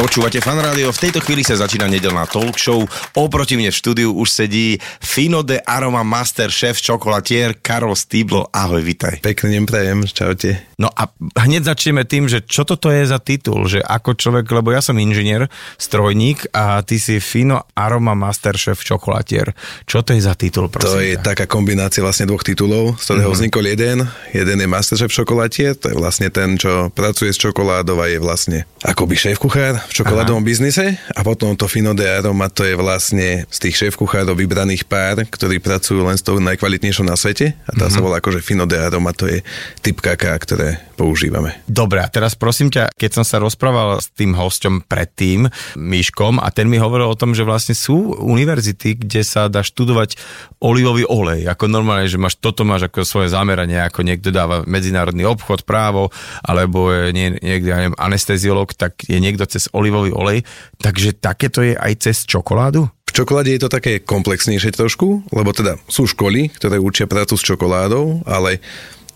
Počúvate 0.00 0.40
fan 0.40 0.56
rádio, 0.56 0.88
v 0.96 0.96
tejto 0.96 1.20
chvíli 1.20 1.44
sa 1.44 1.60
začína 1.60 1.84
nedelná 1.84 2.24
talk 2.24 2.56
show. 2.56 2.88
Oproti 3.12 3.60
mne 3.60 3.68
v 3.68 3.76
štúdiu 3.76 4.08
už 4.16 4.32
sedí 4.32 4.80
Fino 4.96 5.44
de 5.44 5.60
Aroma 5.60 6.00
Master 6.00 6.48
šéf 6.48 6.80
čokolatier 6.80 7.60
Karol 7.60 7.92
Stýblo. 7.92 8.48
Ahoj, 8.48 8.80
vitaj. 8.80 9.20
Pekný 9.20 9.60
deň 9.60 9.64
prajem, 9.68 10.08
čaute. 10.08 10.56
No 10.80 10.88
a 10.88 11.12
hneď 11.44 11.68
začneme 11.68 12.08
tým, 12.08 12.32
že 12.32 12.40
čo 12.40 12.64
toto 12.64 12.88
je 12.88 13.04
za 13.04 13.20
titul, 13.20 13.68
že 13.68 13.84
ako 13.84 14.16
človek, 14.16 14.48
lebo 14.48 14.72
ja 14.72 14.80
som 14.80 14.96
inžinier, 14.96 15.52
strojník 15.76 16.48
a 16.56 16.80
ty 16.80 16.96
si 16.96 17.20
Fino 17.20 17.68
Aroma 17.76 18.16
Master 18.16 18.56
šéf 18.56 18.80
čokolatier. 18.80 19.52
Čo 19.84 20.00
to 20.00 20.16
je 20.16 20.24
za 20.24 20.32
titul, 20.32 20.72
prosím? 20.72 20.96
To 20.96 21.04
je 21.04 21.20
ťa? 21.20 21.24
taká 21.28 21.44
kombinácia 21.44 22.00
vlastne 22.00 22.24
dvoch 22.24 22.40
titulov, 22.40 22.96
z 22.96 23.04
ktorého 23.04 23.28
mm-hmm. 23.28 23.36
vznikol 23.36 23.64
jeden. 23.68 24.08
Jeden 24.32 24.64
je 24.64 24.68
Masterchef 24.72 25.12
čokolatier, 25.12 25.76
to 25.76 25.92
je 25.92 25.96
vlastne 26.00 26.32
ten, 26.32 26.56
čo 26.56 26.88
pracuje 26.88 27.28
s 27.28 27.36
čokoládou 27.36 28.00
a 28.00 28.08
je 28.08 28.16
vlastne 28.16 28.64
akoby 28.80 29.12
šéf-kuchár 29.12 29.89
v 29.90 29.98
čokoládovom 29.98 30.46
biznise. 30.46 31.02
A 31.18 31.26
potom 31.26 31.58
to 31.58 31.66
Fino 31.66 31.98
de 31.98 32.06
Aroma, 32.06 32.46
to 32.46 32.62
je 32.62 32.78
vlastne 32.78 33.42
z 33.50 33.58
tých 33.58 33.74
šéf-kuchárov 33.74 34.38
vybraných 34.38 34.86
pár, 34.86 35.26
ktorí 35.26 35.58
pracujú 35.58 36.06
len 36.06 36.14
s 36.14 36.22
tou 36.22 36.38
najkvalitnejšou 36.38 37.02
na 37.02 37.18
svete. 37.18 37.58
A 37.66 37.74
tá 37.74 37.90
mm-hmm. 37.90 37.98
sa 37.98 37.98
volá 37.98 38.22
akože 38.22 38.38
Fino 38.38 38.70
de 38.70 38.78
Aroma, 38.78 39.10
to 39.10 39.26
je 39.26 39.42
typ 39.82 39.98
kaká, 39.98 40.38
ktoré 40.38 40.78
používame. 40.94 41.58
Dobre, 41.66 41.98
a 41.98 42.06
teraz 42.06 42.38
prosím 42.38 42.70
ťa, 42.70 42.94
keď 42.94 43.10
som 43.18 43.24
sa 43.26 43.42
rozprával 43.42 43.98
s 43.98 44.14
tým 44.14 44.38
hosťom 44.38 44.86
predtým, 44.86 45.50
Myškom, 45.74 46.38
a 46.38 46.52
ten 46.54 46.70
mi 46.70 46.78
hovoril 46.78 47.10
o 47.10 47.18
tom, 47.18 47.34
že 47.34 47.42
vlastne 47.42 47.74
sú 47.74 48.14
univerzity, 48.20 48.94
kde 49.00 49.26
sa 49.26 49.50
dá 49.50 49.66
študovať 49.66 50.14
olivový 50.60 51.08
olej, 51.08 51.48
ako 51.48 51.72
normálne, 51.72 52.06
že 52.06 52.20
máš, 52.20 52.36
toto 52.36 52.62
máš 52.62 52.86
ako 52.86 53.02
svoje 53.02 53.32
zameranie, 53.32 53.80
ako 53.80 54.04
niekto 54.04 54.28
dáva 54.28 54.62
medzinárodný 54.68 55.24
obchod, 55.24 55.64
právo, 55.64 56.12
alebo 56.44 56.92
je 56.92 57.16
nie, 57.16 57.32
niekto, 57.40 57.66
ja 57.72 57.80
neviem, 57.80 57.96
anesteziolog, 57.96 58.76
tak 58.76 59.00
je 59.08 59.16
niekto 59.16 59.48
cez 59.48 59.72
olivový 59.80 60.12
olej, 60.12 60.44
takže 60.78 61.16
takéto 61.16 61.64
je 61.64 61.72
aj 61.72 61.92
cez 62.04 62.16
čokoládu? 62.28 62.86
V 63.10 63.16
čokoláde 63.16 63.50
je 63.50 63.66
to 63.66 63.72
také 63.72 63.98
komplexnejšie 63.98 64.70
trošku, 64.70 65.26
lebo 65.34 65.50
teda 65.50 65.80
sú 65.90 66.06
školy, 66.06 66.52
ktoré 66.54 66.78
učia 66.78 67.10
prácu 67.10 67.34
s 67.34 67.42
čokoládou, 67.42 68.22
ale 68.28 68.62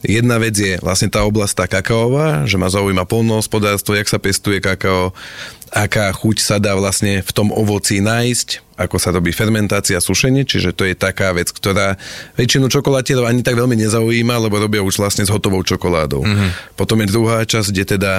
Jedna 0.04 0.36
vec 0.36 0.52
je 0.52 0.76
vlastne 0.84 1.08
tá 1.08 1.24
oblasť 1.24 1.64
tá 1.64 1.66
kakaová, 1.80 2.44
že 2.44 2.60
ma 2.60 2.68
zaujíma 2.68 3.08
polnohospodárstvo, 3.08 3.96
jak 3.96 4.04
sa 4.04 4.20
pestuje 4.20 4.60
kakao, 4.60 5.16
aká 5.72 6.12
chuť 6.12 6.36
sa 6.42 6.56
dá 6.58 6.74
vlastne 6.76 7.22
v 7.22 7.30
tom 7.32 7.48
ovoci 7.54 8.02
nájsť, 8.02 8.64
ako 8.74 8.98
sa 8.98 9.14
robí 9.14 9.30
fermentácia, 9.30 10.02
sušenie, 10.02 10.42
čiže 10.42 10.74
to 10.74 10.82
je 10.82 10.98
taká 10.98 11.30
vec, 11.30 11.46
ktorá 11.54 11.94
väčšinu 12.34 12.66
čokolátierov 12.66 13.22
ani 13.22 13.46
tak 13.46 13.54
veľmi 13.54 13.78
nezaujíma, 13.78 14.34
lebo 14.42 14.58
robia 14.58 14.82
už 14.82 14.98
vlastne 14.98 15.22
s 15.22 15.30
hotovou 15.30 15.62
čokoládou. 15.62 16.26
Mm-hmm. 16.26 16.74
Potom 16.74 16.98
je 16.98 17.06
druhá 17.06 17.46
časť, 17.46 17.70
kde 17.70 17.84
teda 17.94 18.12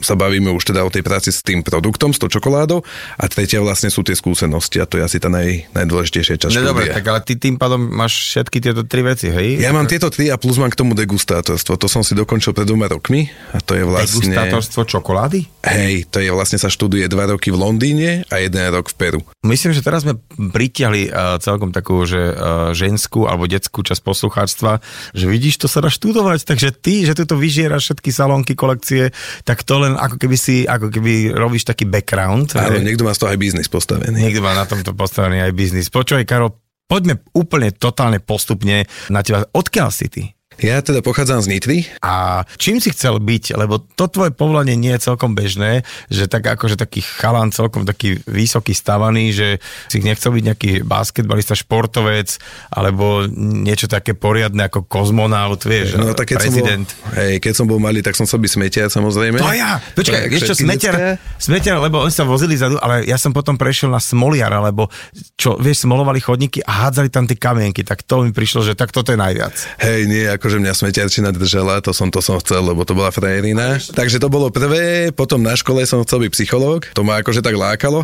sa 0.00 0.16
bavíme 0.16 0.48
už 0.56 0.72
teda 0.72 0.80
o 0.80 0.88
tej 0.88 1.04
práci 1.04 1.28
s 1.28 1.44
tým 1.44 1.60
produktom, 1.60 2.16
s 2.16 2.18
tou 2.18 2.32
čokoládou 2.32 2.80
a 3.20 3.24
tretia 3.28 3.60
vlastne 3.60 3.92
sú 3.92 4.00
tie 4.00 4.16
skúsenosti 4.16 4.80
a 4.80 4.88
to 4.88 4.96
je 4.96 5.04
asi 5.04 5.20
tá 5.20 5.28
naj, 5.28 5.68
najdôležitejšia 5.76 6.48
časť. 6.48 6.56
No 6.56 6.72
dobre, 6.72 6.88
tak 6.88 7.04
ale 7.04 7.20
ty 7.20 7.36
tým 7.36 7.60
pádom 7.60 7.84
máš 7.84 8.32
všetky 8.32 8.64
tieto 8.64 8.88
tri 8.88 9.04
veci, 9.04 9.28
hej? 9.28 9.60
Ja 9.60 9.76
mám 9.76 9.84
tieto 9.84 10.08
tri 10.08 10.32
a 10.32 10.40
plus 10.40 10.56
mám 10.56 10.72
k 10.72 10.80
tomu 10.80 10.96
degustátorstvo. 10.96 11.76
To 11.76 11.88
som 11.92 12.00
si 12.00 12.16
dokončil 12.16 12.56
pred 12.56 12.64
dvoma 12.64 12.88
rokmi 12.88 13.28
a 13.52 13.60
to 13.60 13.76
je 13.76 13.84
vlastne... 13.84 14.32
Degustátorstvo 14.32 14.88
čokolády? 14.88 15.44
Hej, 15.60 16.08
to 16.08 16.24
je 16.24 16.32
vlastne 16.32 16.56
sa 16.56 16.72
študuje 16.80 17.12
dva 17.12 17.28
roky 17.28 17.52
v 17.52 17.60
Londýne 17.60 18.24
a 18.32 18.40
jeden 18.40 18.64
rok 18.72 18.88
v 18.88 18.96
Peru. 18.96 19.20
Myslím, 19.44 19.76
že 19.76 19.84
teraz 19.84 20.08
sme 20.08 20.16
pritiahli 20.32 21.12
uh, 21.12 21.36
celkom 21.36 21.76
takú, 21.76 22.08
že 22.08 22.32
uh, 22.32 22.72
ženskú 22.72 23.28
alebo 23.28 23.44
detskú 23.44 23.84
časť 23.84 24.00
poslucháctva, 24.00 24.80
že 25.12 25.28
vidíš, 25.28 25.60
to 25.60 25.68
sa 25.68 25.84
dá 25.84 25.92
študovať, 25.92 26.48
takže 26.48 26.72
ty, 26.72 27.04
že 27.04 27.12
tu 27.12 27.36
vyžieraš 27.36 27.92
všetky 27.92 28.08
salónky, 28.08 28.56
kolekcie, 28.56 29.12
tak 29.44 29.60
to 29.60 29.76
len 29.76 29.92
ako 30.00 30.16
keby 30.16 30.40
si, 30.40 30.64
ako 30.64 30.88
keby 30.88 31.36
robíš 31.36 31.68
taký 31.68 31.84
background. 31.84 32.56
Áno, 32.56 32.80
niekto 32.80 33.04
má 33.04 33.12
z 33.12 33.28
toho 33.28 33.30
aj 33.36 33.36
biznis 33.36 33.68
postavený. 33.68 34.16
Niekto 34.16 34.40
má 34.40 34.56
na 34.56 34.64
tomto 34.64 34.96
postavený 34.96 35.44
aj 35.44 35.52
biznis. 35.52 35.92
Počúvaj, 35.92 36.24
Karol, 36.24 36.56
poďme 36.88 37.20
úplne 37.36 37.76
totálne 37.76 38.24
postupne 38.24 38.88
na 39.12 39.20
teba. 39.20 39.44
Odkiaľ 39.52 39.92
si 39.92 40.08
ty? 40.08 40.24
Ja 40.60 40.84
teda 40.84 41.00
pochádzam 41.00 41.40
z 41.40 41.48
Nitry. 41.48 41.78
A 42.04 42.44
čím 42.60 42.84
si 42.84 42.92
chcel 42.92 43.16
byť? 43.16 43.56
Lebo 43.56 43.80
to 43.80 44.12
tvoje 44.12 44.28
povolanie 44.28 44.76
nie 44.76 44.92
je 44.92 45.08
celkom 45.08 45.32
bežné, 45.32 45.88
že 46.12 46.28
tak 46.28 46.44
akože 46.44 46.76
taký 46.76 47.00
chalan 47.00 47.48
celkom 47.48 47.88
taký 47.88 48.20
vysoký 48.28 48.76
stavaný, 48.76 49.32
že 49.32 49.48
si 49.88 50.04
nechcel 50.04 50.36
byť 50.36 50.44
nejaký 50.44 50.70
basketbalista, 50.84 51.56
športovec, 51.56 52.36
alebo 52.68 53.24
niečo 53.32 53.88
také 53.88 54.12
poriadne 54.12 54.68
ako 54.68 54.84
kozmonaut, 54.84 55.64
vieš, 55.64 55.96
No 55.96 56.12
tak 56.12 56.32
keď 56.32 56.36
prezident. 56.44 56.86
som 56.86 56.96
bol, 57.08 57.16
hej, 57.16 57.32
keď 57.40 57.52
som 57.56 57.64
bol 57.64 57.80
malý, 57.80 58.04
tak 58.04 58.12
som 58.16 58.28
chcel 58.28 58.44
byť 58.44 58.52
smetiar 58.52 58.86
samozrejme. 58.92 59.40
To 59.40 59.52
ja! 59.56 59.80
Počkaj, 59.96 60.28
vieš 60.28 60.52
čo, 60.52 60.54
smetiar, 60.60 61.16
smetiar, 61.40 61.80
lebo 61.80 62.04
oni 62.04 62.12
sa 62.12 62.28
vozili 62.28 62.60
zadu, 62.60 62.76
ale 62.84 63.08
ja 63.08 63.16
som 63.16 63.32
potom 63.32 63.56
prešiel 63.56 63.88
na 63.88 64.00
smoliara, 64.00 64.60
lebo 64.60 64.92
čo, 65.40 65.56
vieš, 65.56 65.88
smolovali 65.88 66.20
chodníky 66.20 66.60
a 66.60 66.84
hádzali 66.84 67.08
tam 67.08 67.24
tie 67.24 67.40
kamienky, 67.40 67.80
tak 67.80 68.04
to 68.04 68.20
mi 68.24 68.30
prišlo, 68.36 68.60
že 68.60 68.76
tak 68.76 68.92
toto 68.92 69.08
je 69.12 69.18
najviac. 69.18 69.56
Hej, 69.80 70.00
nie, 70.04 70.28
akože 70.50 70.66
mňa 70.66 70.74
smetiarčina 70.74 71.30
držala, 71.30 71.78
to 71.78 71.94
som, 71.94 72.10
to 72.10 72.18
som 72.18 72.34
chcel, 72.42 72.66
lebo 72.66 72.82
to 72.82 72.90
bola 72.90 73.14
frajerina. 73.14 73.78
Takže 73.78 74.18
to 74.18 74.26
bolo 74.26 74.50
prvé, 74.50 75.14
potom 75.14 75.38
na 75.38 75.54
škole 75.54 75.78
som 75.86 76.02
chcel 76.02 76.26
byť 76.26 76.30
psychológ, 76.34 76.90
to 76.90 77.06
ma 77.06 77.22
akože 77.22 77.38
tak 77.38 77.54
lákalo, 77.54 78.02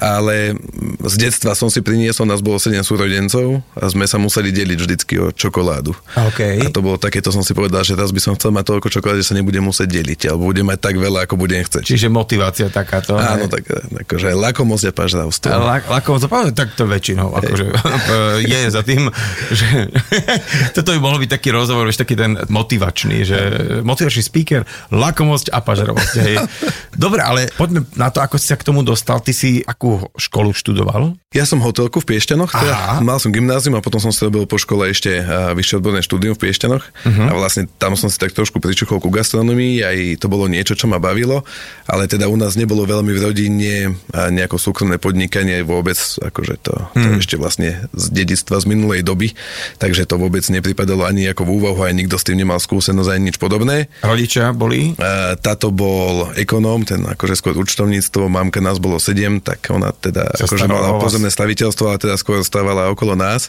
ale 0.00 0.56
z 1.04 1.14
detstva 1.20 1.52
som 1.52 1.68
si 1.68 1.84
priniesol, 1.84 2.24
nás 2.24 2.40
bolo 2.40 2.56
7 2.56 2.80
súrodencov 2.80 3.60
a 3.76 3.84
sme 3.92 4.08
sa 4.08 4.16
museli 4.16 4.48
deliť 4.56 4.78
vždycky 4.80 5.20
o 5.20 5.28
čokoládu. 5.36 5.92
OK. 6.16 6.64
A 6.64 6.72
to 6.72 6.80
bolo 6.80 6.96
také, 6.96 7.20
to 7.20 7.28
som 7.28 7.44
si 7.44 7.52
povedal, 7.52 7.84
že 7.84 7.92
raz 7.92 8.08
by 8.08 8.20
som 8.24 8.32
chcel 8.40 8.56
mať 8.56 8.72
toľko 8.72 8.88
čokolády, 8.88 9.20
že 9.20 9.28
sa 9.28 9.36
nebudem 9.36 9.60
musieť 9.60 9.92
deliť, 9.92 10.32
alebo 10.32 10.48
budem 10.48 10.64
mať 10.64 10.80
tak 10.80 10.96
veľa, 10.96 11.28
ako 11.28 11.36
budem 11.36 11.60
chcieť. 11.60 11.84
Čiže 11.84 12.08
motivácia 12.08 12.72
takáto. 12.72 13.20
Áno, 13.20 13.52
tak 13.52 13.68
akože 14.08 14.32
lakomosť 14.32 14.88
a 14.88 14.92
pažravstvo. 14.96 15.52
La- 15.52 15.84
Lakovo, 15.92 16.16
to 16.16 16.32
povedať 16.32 16.56
takto 16.56 16.88
väčšinou, 16.88 17.36
akože 17.36 17.64
je 18.52 18.60
za 18.72 18.80
tým, 18.80 19.12
že 19.52 19.92
toto 20.80 20.96
by 20.96 20.98
mohol 21.02 21.20
byť 21.20 21.30
taký 21.36 21.52
rozhovor, 21.52 21.81
vieš, 21.86 22.00
taký 22.02 22.14
ten 22.18 22.38
motivačný, 22.48 23.16
že 23.22 23.38
motivačný 23.86 24.22
speaker, 24.24 24.66
lakomosť 24.90 25.54
a 25.54 25.62
pažerovosť. 25.62 26.14
Hej. 26.26 26.36
Dobre, 27.04 27.22
ale 27.22 27.48
poďme 27.54 27.86
na 27.94 28.10
to, 28.10 28.20
ako 28.20 28.36
si 28.36 28.50
sa 28.50 28.58
k 28.58 28.66
tomu 28.66 28.82
dostal. 28.82 29.22
Ty 29.22 29.32
si 29.32 29.62
akú 29.62 30.10
školu 30.18 30.52
študoval? 30.52 31.16
Ja 31.32 31.48
som 31.48 31.64
hotelku 31.64 32.04
v 32.04 32.12
Piešťanoch, 32.12 32.52
teda 32.52 32.76
Aha. 32.76 32.94
mal 33.00 33.16
som 33.16 33.32
gymnázium 33.32 33.80
a 33.80 33.80
potom 33.80 33.96
som 33.96 34.12
si 34.12 34.20
robil 34.20 34.44
po 34.44 34.60
škole 34.60 34.92
ešte 34.92 35.24
a, 35.24 35.56
vyššie 35.56 35.80
odborné 35.80 36.04
štúdium 36.04 36.36
v 36.36 36.44
Piešťanoch 36.44 36.84
uh-huh. 36.84 37.28
a 37.28 37.32
vlastne 37.32 37.64
tam 37.80 37.96
som 37.96 38.12
si 38.12 38.20
tak 38.20 38.36
trošku 38.36 38.60
pričuchol 38.60 39.00
ku 39.00 39.08
gastronomii, 39.08 39.80
aj 39.80 39.96
to 40.20 40.28
bolo 40.28 40.44
niečo, 40.44 40.76
čo 40.76 40.92
ma 40.92 41.00
bavilo, 41.00 41.40
ale 41.88 42.04
teda 42.04 42.28
u 42.28 42.36
nás 42.36 42.52
nebolo 42.60 42.84
veľmi 42.84 43.16
v 43.16 43.20
rodine 43.24 43.72
a 44.12 44.28
nejako 44.28 44.60
súkromné 44.60 45.00
podnikanie 45.00 45.64
vôbec, 45.64 45.96
akože 45.96 46.60
to, 46.60 46.74
to 46.92 47.08
Hmm. 47.12 47.20
ešte 47.20 47.40
vlastne 47.40 47.88
z 47.96 48.04
dedictva 48.12 48.60
z 48.60 48.68
minulej 48.68 49.00
doby, 49.00 49.32
takže 49.80 50.04
to 50.04 50.20
vôbec 50.20 50.44
nepripadalo 50.52 51.08
ani 51.08 51.28
ako 51.32 51.48
v 51.48 51.50
úvahu, 51.56 51.71
aj 51.80 51.96
nikto 51.96 52.20
s 52.20 52.24
tým 52.28 52.44
nemal 52.44 52.60
skúsenosť 52.60 53.08
ani 53.08 53.32
nič 53.32 53.36
podobné. 53.40 53.88
Rodičia 54.04 54.52
boli? 54.52 54.92
Táto 55.40 55.72
bol 55.72 56.32
ekonóm, 56.36 56.84
ten 56.84 57.00
akože 57.04 57.34
skôr 57.38 57.54
účtovníctvo, 57.56 58.28
mamka 58.28 58.60
nás 58.60 58.76
bolo 58.76 59.00
sedem, 59.00 59.40
tak 59.40 59.64
ona 59.72 59.92
teda 59.92 60.28
Sa 60.36 60.44
akože 60.44 60.68
mala 60.68 61.00
pozemné 61.00 61.32
staviteľstvo, 61.32 61.84
ale 61.88 61.98
teda 62.02 62.16
skôr 62.20 62.42
stávala 62.44 62.92
okolo 62.92 63.16
nás. 63.16 63.48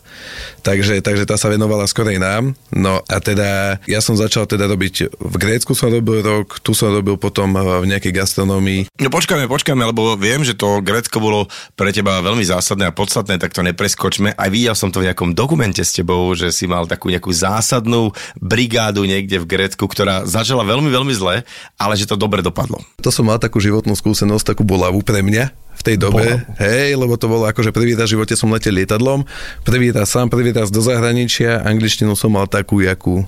Takže, 0.64 1.04
takže 1.04 1.28
tá 1.28 1.36
sa 1.36 1.52
venovala 1.52 1.88
skorej 1.88 2.22
nám. 2.22 2.54
No 2.72 3.04
a 3.08 3.18
teda 3.24 3.80
ja 3.88 4.00
som 4.00 4.16
začal 4.20 4.46
teda 4.48 4.68
robiť, 4.70 5.16
v 5.18 5.36
Grécku 5.40 5.74
som 5.74 5.92
robil 5.92 6.24
rok, 6.24 6.60
tu 6.60 6.76
som 6.76 6.92
robil 6.92 7.16
potom 7.16 7.56
v 7.56 7.86
nejakej 7.90 8.14
gastronómii. 8.14 8.92
No 9.00 9.10
počkajme, 9.10 9.50
počkajme, 9.50 9.84
lebo 9.90 10.20
viem, 10.20 10.44
že 10.44 10.60
to 10.60 10.84
Grécko 10.84 11.24
bolo 11.24 11.48
pre 11.80 11.96
teba 11.96 12.20
veľmi 12.20 12.44
zásadné 12.44 12.92
a 12.92 12.96
podstatné, 12.96 13.40
tak 13.40 13.56
to 13.56 13.64
nepreskočme. 13.64 14.36
Aj 14.36 14.50
videl 14.52 14.76
som 14.76 14.92
to 14.92 15.00
v 15.00 15.08
nejakom 15.08 15.32
dokumente 15.32 15.80
s 15.80 15.96
tebou, 15.96 16.36
že 16.36 16.52
si 16.52 16.68
mal 16.68 16.84
takú 16.84 17.08
nejakú 17.08 17.32
zásadnú 17.32 18.03
brigádu 18.42 19.08
niekde 19.08 19.40
v 19.40 19.48
Grécku, 19.48 19.86
ktorá 19.88 20.28
začala 20.28 20.68
veľmi, 20.68 20.90
veľmi 20.92 21.14
zle, 21.16 21.48
ale 21.80 21.94
že 21.96 22.10
to 22.10 22.20
dobre 22.20 22.44
dopadlo. 22.44 22.82
To 23.00 23.14
som 23.14 23.30
mal 23.30 23.40
takú 23.40 23.64
životnú 23.64 23.96
skúsenosť, 23.96 24.58
takú 24.58 24.68
bolavú 24.68 25.00
pre 25.06 25.24
mňa 25.24 25.54
v 25.54 25.82
tej 25.82 25.96
dobe. 25.96 26.26
Bolavú. 26.26 26.60
Hej, 26.60 26.90
lebo 27.00 27.14
to 27.16 27.28
bolo 27.32 27.44
akože 27.48 27.72
prvý 27.72 27.96
raz 27.96 28.12
v 28.12 28.20
živote 28.20 28.36
som 28.36 28.52
letel 28.52 28.76
lietadlom, 28.76 29.24
prvý 29.64 29.96
raz 29.96 30.12
sám, 30.12 30.28
prvý 30.28 30.52
raz 30.52 30.68
do 30.74 30.84
zahraničia, 30.84 31.64
angličtinu 31.64 32.18
som 32.18 32.34
mal 32.34 32.50
takú, 32.50 32.84
jakú 32.84 33.24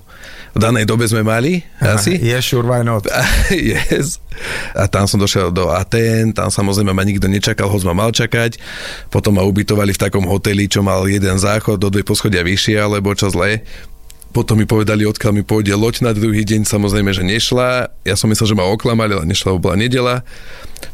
v 0.56 0.64
danej 0.64 0.88
dobe 0.88 1.04
sme 1.04 1.20
mali, 1.20 1.68
asi. 1.84 2.16
Yes, 2.16 2.48
sure, 2.48 2.64
why 2.64 2.80
not? 2.80 3.04
yes. 3.52 4.24
A 4.72 4.88
tam 4.88 5.04
som 5.04 5.20
došiel 5.20 5.52
do 5.52 5.68
Atén, 5.68 6.32
tam 6.32 6.48
samozrejme 6.48 6.96
ma 6.96 7.04
nikto 7.04 7.28
nečakal, 7.28 7.68
hoď 7.68 7.92
ma 7.92 8.08
mal 8.08 8.16
čakať. 8.16 8.56
Potom 9.12 9.36
ma 9.36 9.44
ubytovali 9.44 9.92
v 9.92 10.00
takom 10.00 10.24
hoteli, 10.24 10.72
čo 10.72 10.80
mal 10.80 11.04
jeden 11.12 11.36
záchod 11.36 11.76
do 11.76 11.92
dve 11.92 12.08
poschodia 12.08 12.40
vyššie, 12.40 12.80
alebo 12.80 13.12
čo 13.12 13.28
zle. 13.28 13.68
Potom 14.36 14.60
mi 14.60 14.68
povedali, 14.68 15.08
odkiaľ 15.08 15.32
mi 15.32 15.44
pôjde 15.48 15.72
loď 15.80 16.04
na 16.04 16.12
druhý 16.12 16.44
deň, 16.44 16.68
samozrejme, 16.68 17.16
že 17.16 17.24
nešla. 17.24 17.88
Ja 18.04 18.20
som 18.20 18.28
myslel, 18.28 18.52
že 18.52 18.60
ma 18.60 18.68
oklamali, 18.68 19.16
ale 19.16 19.24
nešla, 19.32 19.56
bola 19.56 19.80
nedela. 19.80 20.28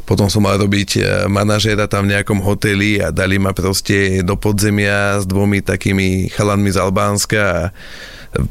Potom 0.06 0.30
som 0.30 0.46
mal 0.46 0.62
robiť 0.62 0.90
e, 0.94 1.00
manažéra 1.26 1.90
tam 1.90 2.06
v 2.06 2.14
nejakom 2.14 2.38
hoteli 2.46 3.02
a 3.02 3.10
dali 3.10 3.42
ma 3.42 3.50
proste 3.50 4.22
do 4.22 4.38
podzemia 4.38 5.18
s 5.18 5.26
dvomi 5.26 5.66
takými 5.66 6.30
chalanmi 6.30 6.70
z 6.70 6.78
Albánska 6.78 7.42
a 7.42 7.62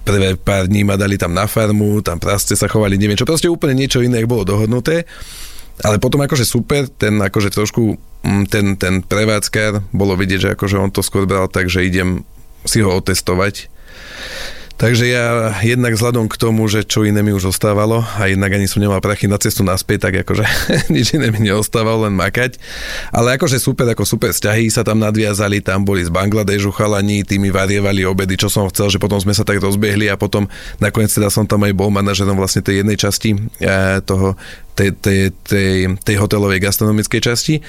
prvé 0.02 0.34
pár 0.34 0.66
dní 0.66 0.82
ma 0.82 0.98
dali 0.98 1.14
tam 1.14 1.38
na 1.38 1.46
farmu, 1.46 2.02
tam 2.02 2.18
prasce 2.18 2.58
sa 2.58 2.66
chovali, 2.66 2.98
neviem 2.98 3.14
čo, 3.14 3.24
proste 3.24 3.46
úplne 3.46 3.78
niečo 3.78 4.02
iné, 4.02 4.26
bolo 4.26 4.42
dohodnuté. 4.42 5.06
Ale 5.86 6.02
potom 6.02 6.18
akože 6.20 6.42
super, 6.42 6.90
ten 6.90 7.22
akože 7.22 7.54
trošku, 7.54 7.94
mm, 8.26 8.44
ten, 8.50 8.74
ten 8.74 9.06
prevádzkar, 9.06 9.94
bolo 9.94 10.18
vidieť, 10.18 10.40
že 10.42 10.48
akože 10.58 10.76
on 10.82 10.90
to 10.90 11.00
skôr 11.00 11.30
bral 11.30 11.46
tak, 11.46 11.70
že 11.70 11.86
idem 11.86 12.26
si 12.66 12.82
ho 12.82 12.90
otestovať 12.90 13.70
Takže 14.80 15.04
ja 15.12 15.52
jednak 15.60 15.92
vzhľadom 15.92 16.24
k 16.32 16.40
tomu, 16.40 16.64
že 16.64 16.88
čo 16.88 17.04
iné 17.04 17.20
mi 17.20 17.36
už 17.36 17.52
ostávalo 17.52 18.00
a 18.16 18.32
jednak 18.32 18.56
ani 18.56 18.64
som 18.64 18.80
nemal 18.80 19.04
prachy 19.04 19.28
na 19.28 19.36
cestu 19.36 19.60
naspäť, 19.60 20.08
tak 20.08 20.24
akože 20.24 20.40
nič 20.96 21.20
iné 21.20 21.28
mi 21.28 21.44
neostávalo, 21.44 22.08
len 22.08 22.16
makať. 22.16 22.56
Ale 23.12 23.36
akože 23.36 23.60
super, 23.60 23.84
ako 23.92 24.08
super 24.08 24.32
vzťahy 24.32 24.72
sa 24.72 24.80
tam 24.80 25.04
nadviazali, 25.04 25.60
tam 25.60 25.84
boli 25.84 26.00
z 26.00 26.08
Bangladežu 26.08 26.72
chalani, 26.72 27.28
tí 27.28 27.36
mi 27.36 27.52
varievali 27.52 28.08
obedy, 28.08 28.40
čo 28.40 28.48
som 28.48 28.64
chcel, 28.72 28.88
že 28.88 28.96
potom 28.96 29.20
sme 29.20 29.36
sa 29.36 29.44
tak 29.44 29.60
rozbehli 29.60 30.08
a 30.08 30.16
potom 30.16 30.48
nakoniec 30.80 31.12
teda 31.12 31.28
som 31.28 31.44
tam 31.44 31.60
aj 31.68 31.76
bol 31.76 31.92
manažerom 31.92 32.40
vlastne 32.40 32.64
tej 32.64 32.80
jednej 32.80 32.96
časti 32.96 33.36
eh, 33.60 34.00
toho 34.00 34.40
tej, 34.80 34.90
tej, 34.96 35.20
tej, 35.44 35.72
tej 36.00 36.16
hotelovej 36.16 36.64
gastronomickej 36.64 37.20
časti. 37.20 37.60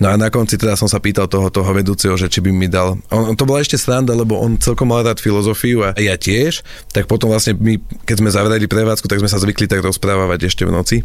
No 0.00 0.08
a 0.08 0.16
na 0.16 0.32
konci 0.32 0.56
teda 0.56 0.72
som 0.72 0.88
sa 0.88 0.96
pýtal 0.96 1.28
toho, 1.28 1.52
toho 1.52 1.68
vedúceho, 1.76 2.16
že 2.16 2.32
či 2.32 2.40
by 2.40 2.48
mi 2.48 2.72
dal... 2.72 2.96
On, 3.12 3.36
to 3.36 3.44
bola 3.44 3.60
ešte 3.60 3.76
sranda, 3.76 4.16
lebo 4.16 4.40
on 4.40 4.56
celkom 4.56 4.88
mal 4.88 5.04
rád 5.04 5.20
filozofiu 5.20 5.84
a 5.84 5.92
ja 6.00 6.16
tiež, 6.16 6.64
tak 6.96 7.04
potom 7.04 7.28
vlastne 7.28 7.52
my, 7.60 7.76
keď 8.08 8.16
sme 8.24 8.32
zavreli 8.32 8.64
prevádzku, 8.64 9.04
tak 9.04 9.20
sme 9.20 9.28
sa 9.28 9.40
zvykli 9.40 9.68
tak 9.68 9.84
rozprávať 9.84 10.48
ešte 10.48 10.64
v 10.64 10.72
noci 10.72 10.98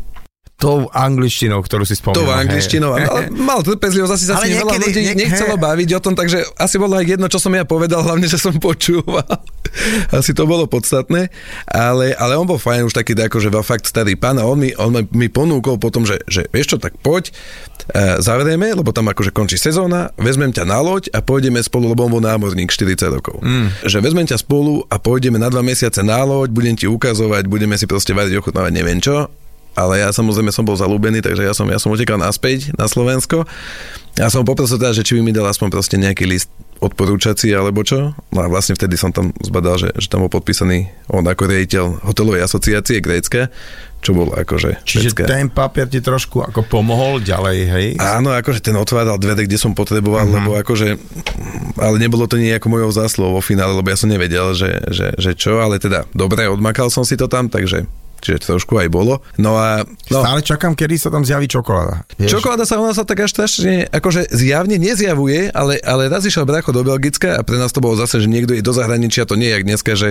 tou 0.61 0.85
angličtinou, 0.93 1.57
ktorú 1.65 1.89
si 1.89 1.97
spomínal. 1.97 2.21
Tou 2.21 2.29
angličtinou, 2.29 2.93
ale 2.93 3.33
mal 3.33 3.65
trpezlivosť, 3.65 4.13
asi 4.13 4.25
sa 4.29 4.37
ale 4.37 4.53
niekedy, 4.53 4.61
veľa 4.61 4.75
ľudí 4.77 5.01
niek- 5.01 5.19
nechcelo 5.25 5.55
hej. 5.57 5.63
baviť 5.65 5.89
o 5.97 5.99
tom, 6.05 6.13
takže 6.13 6.37
asi 6.61 6.77
bolo 6.77 7.01
aj 7.01 7.05
jedno, 7.17 7.25
čo 7.25 7.41
som 7.41 7.49
ja 7.57 7.65
povedal, 7.65 8.05
hlavne, 8.05 8.29
že 8.29 8.37
som 8.37 8.53
počúval. 8.61 9.25
asi 10.21 10.37
to 10.37 10.45
bolo 10.45 10.69
podstatné, 10.69 11.33
ale, 11.65 12.13
ale 12.13 12.37
on 12.37 12.45
bol 12.45 12.61
fajn 12.61 12.85
už 12.85 12.93
taký, 12.93 13.17
akože 13.17 13.49
fakt 13.65 13.89
starý 13.89 14.13
pán 14.13 14.37
a 14.37 14.45
on 14.45 14.61
mi, 14.61 14.69
on 14.77 14.93
mi 15.17 15.27
ponúkol 15.33 15.81
potom, 15.81 16.05
že, 16.05 16.21
že 16.29 16.45
vieš 16.53 16.75
čo, 16.75 16.77
tak 16.77 16.93
poď, 17.01 17.33
zavrieme, 18.21 18.77
lebo 18.77 18.93
tam 18.93 19.09
akože 19.09 19.33
končí 19.33 19.57
sezóna, 19.57 20.13
vezmem 20.21 20.53
ťa 20.53 20.69
na 20.69 20.77
loď 20.77 21.09
a 21.17 21.25
pôjdeme 21.25 21.57
spolu, 21.65 21.89
lebo 21.89 22.05
on 22.05 22.13
bol 22.13 22.23
námorník 22.23 22.69
40 22.69 23.09
rokov. 23.09 23.41
Mm. 23.41 23.73
Že 23.81 23.97
vezmem 24.05 24.27
ťa 24.29 24.37
spolu 24.37 24.85
a 24.85 25.01
pôjdeme 25.01 25.41
na 25.41 25.49
dva 25.49 25.65
mesiace 25.65 26.05
na 26.05 26.21
loď, 26.21 26.53
budem 26.53 26.77
ti 26.77 26.85
ukazovať, 26.85 27.49
budeme 27.49 27.73
si 27.81 27.89
proste 27.89 28.13
variť, 28.13 28.37
ochutnávať, 28.37 28.71
neviem 28.77 29.01
čo 29.01 29.40
ale 29.71 30.03
ja 30.03 30.11
samozrejme 30.11 30.51
som 30.51 30.67
bol 30.67 30.75
zalúbený, 30.75 31.23
takže 31.23 31.47
ja 31.47 31.53
som, 31.55 31.67
ja 31.71 31.79
som 31.79 31.91
utekal 31.91 32.19
naspäť 32.19 32.75
na 32.75 32.91
Slovensko. 32.91 33.47
Ja 34.19 34.27
som 34.27 34.43
poprosil 34.43 34.75
teda, 34.75 34.91
že 34.91 35.07
či 35.07 35.15
by 35.15 35.21
mi 35.23 35.31
dal 35.31 35.47
aspoň 35.47 35.71
proste 35.71 35.95
nejaký 35.95 36.27
list 36.27 36.51
odporúčací 36.81 37.53
alebo 37.53 37.85
čo. 37.85 38.11
No 38.33 38.39
a 38.41 38.49
vlastne 38.49 38.75
vtedy 38.75 38.97
som 38.97 39.13
tam 39.13 39.31
zbadal, 39.39 39.77
že, 39.79 39.89
že 39.95 40.09
tam 40.09 40.25
bol 40.25 40.33
podpísaný 40.33 40.91
on 41.07 41.23
ako 41.23 41.47
riaditeľ 41.47 42.03
hotelovej 42.03 42.43
asociácie 42.43 42.99
grécke, 42.99 43.47
čo 44.01 44.17
bolo 44.17 44.33
akože... 44.33 44.81
Čiže 44.81 45.13
vecka. 45.13 45.29
ten 45.29 45.47
papier 45.47 45.85
ti 45.85 46.01
trošku 46.01 46.41
ako 46.41 46.65
pomohol 46.65 47.21
ďalej, 47.21 47.57
hej? 47.69 47.87
Áno, 48.01 48.33
akože 48.33 48.65
ten 48.65 48.73
otváral 48.73 49.21
dvere, 49.21 49.45
kde 49.45 49.61
som 49.61 49.77
potreboval, 49.77 50.25
uh-huh. 50.25 50.37
lebo 50.41 50.49
akože... 50.57 50.97
Ale 51.77 52.01
nebolo 52.01 52.25
to 52.25 52.41
nejako 52.41 52.67
mojou 52.67 52.89
zásluhou 52.89 53.37
vo 53.37 53.45
finále, 53.45 53.77
lebo 53.77 53.85
ja 53.93 53.95
som 54.01 54.09
nevedel, 54.09 54.57
že, 54.57 54.81
že, 54.89 55.13
že 55.21 55.31
čo, 55.37 55.61
ale 55.61 55.77
teda 55.77 56.09
dobre, 56.17 56.49
odmakal 56.49 56.89
som 56.89 57.05
si 57.05 57.13
to 57.13 57.29
tam, 57.29 57.45
takže 57.45 57.85
čiže 58.21 58.53
trošku 58.53 58.77
aj 58.77 58.87
bolo. 58.93 59.19
No 59.41 59.57
a... 59.57 59.81
No, 60.13 60.21
Stále 60.21 60.45
čakám, 60.45 60.77
kedy 60.77 60.95
sa 61.01 61.09
tam 61.09 61.25
zjaví 61.25 61.49
čokoláda. 61.49 62.05
Vieš? 62.21 62.37
Čokoláda 62.37 62.63
sa 62.69 62.77
u 62.77 62.85
nás 62.85 62.95
sa 62.95 63.03
tak 63.03 63.25
až 63.25 63.33
strašne, 63.33 63.89
akože 63.89 64.29
zjavne 64.29 64.77
nezjavuje, 64.77 65.49
ale, 65.51 65.81
ale 65.81 66.07
raz 66.07 66.21
išiel 66.23 66.45
bracho 66.45 66.69
do 66.69 66.85
Belgicka 66.85 67.35
a 67.35 67.41
pre 67.41 67.57
nás 67.57 67.73
to 67.73 67.81
bolo 67.81 67.97
zase, 67.97 68.21
že 68.21 68.29
niekto 68.29 68.53
je 68.53 68.61
do 68.61 68.71
zahraničia, 68.71 69.25
to 69.25 69.33
nie 69.33 69.49
je 69.49 69.55
jak 69.57 69.65
dneska, 69.65 69.91
že 69.97 70.09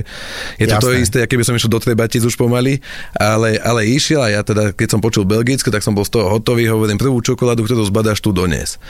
je 0.58 0.66
to 0.66 0.76
Jasné. 0.76 0.84
to 0.84 0.90
isté, 0.98 1.18
keby 1.30 1.46
som 1.46 1.54
išiel 1.54 1.70
do 1.70 1.78
Trebatic 1.78 2.26
už 2.26 2.34
pomaly, 2.34 2.82
ale, 3.14 3.56
ale 3.62 3.86
išiel 3.86 4.20
a 4.20 4.28
ja 4.28 4.42
teda, 4.42 4.74
keď 4.74 4.98
som 4.98 5.00
počul 5.00 5.22
Belgicko, 5.24 5.70
tak 5.70 5.86
som 5.86 5.94
bol 5.94 6.02
z 6.02 6.18
toho 6.18 6.26
hotový, 6.26 6.66
hovorím 6.66 6.98
prvú 6.98 7.22
čokoládu, 7.22 7.62
ktorú 7.62 7.86
zbadáš 7.86 8.18
tu 8.18 8.34
dones. 8.34 8.82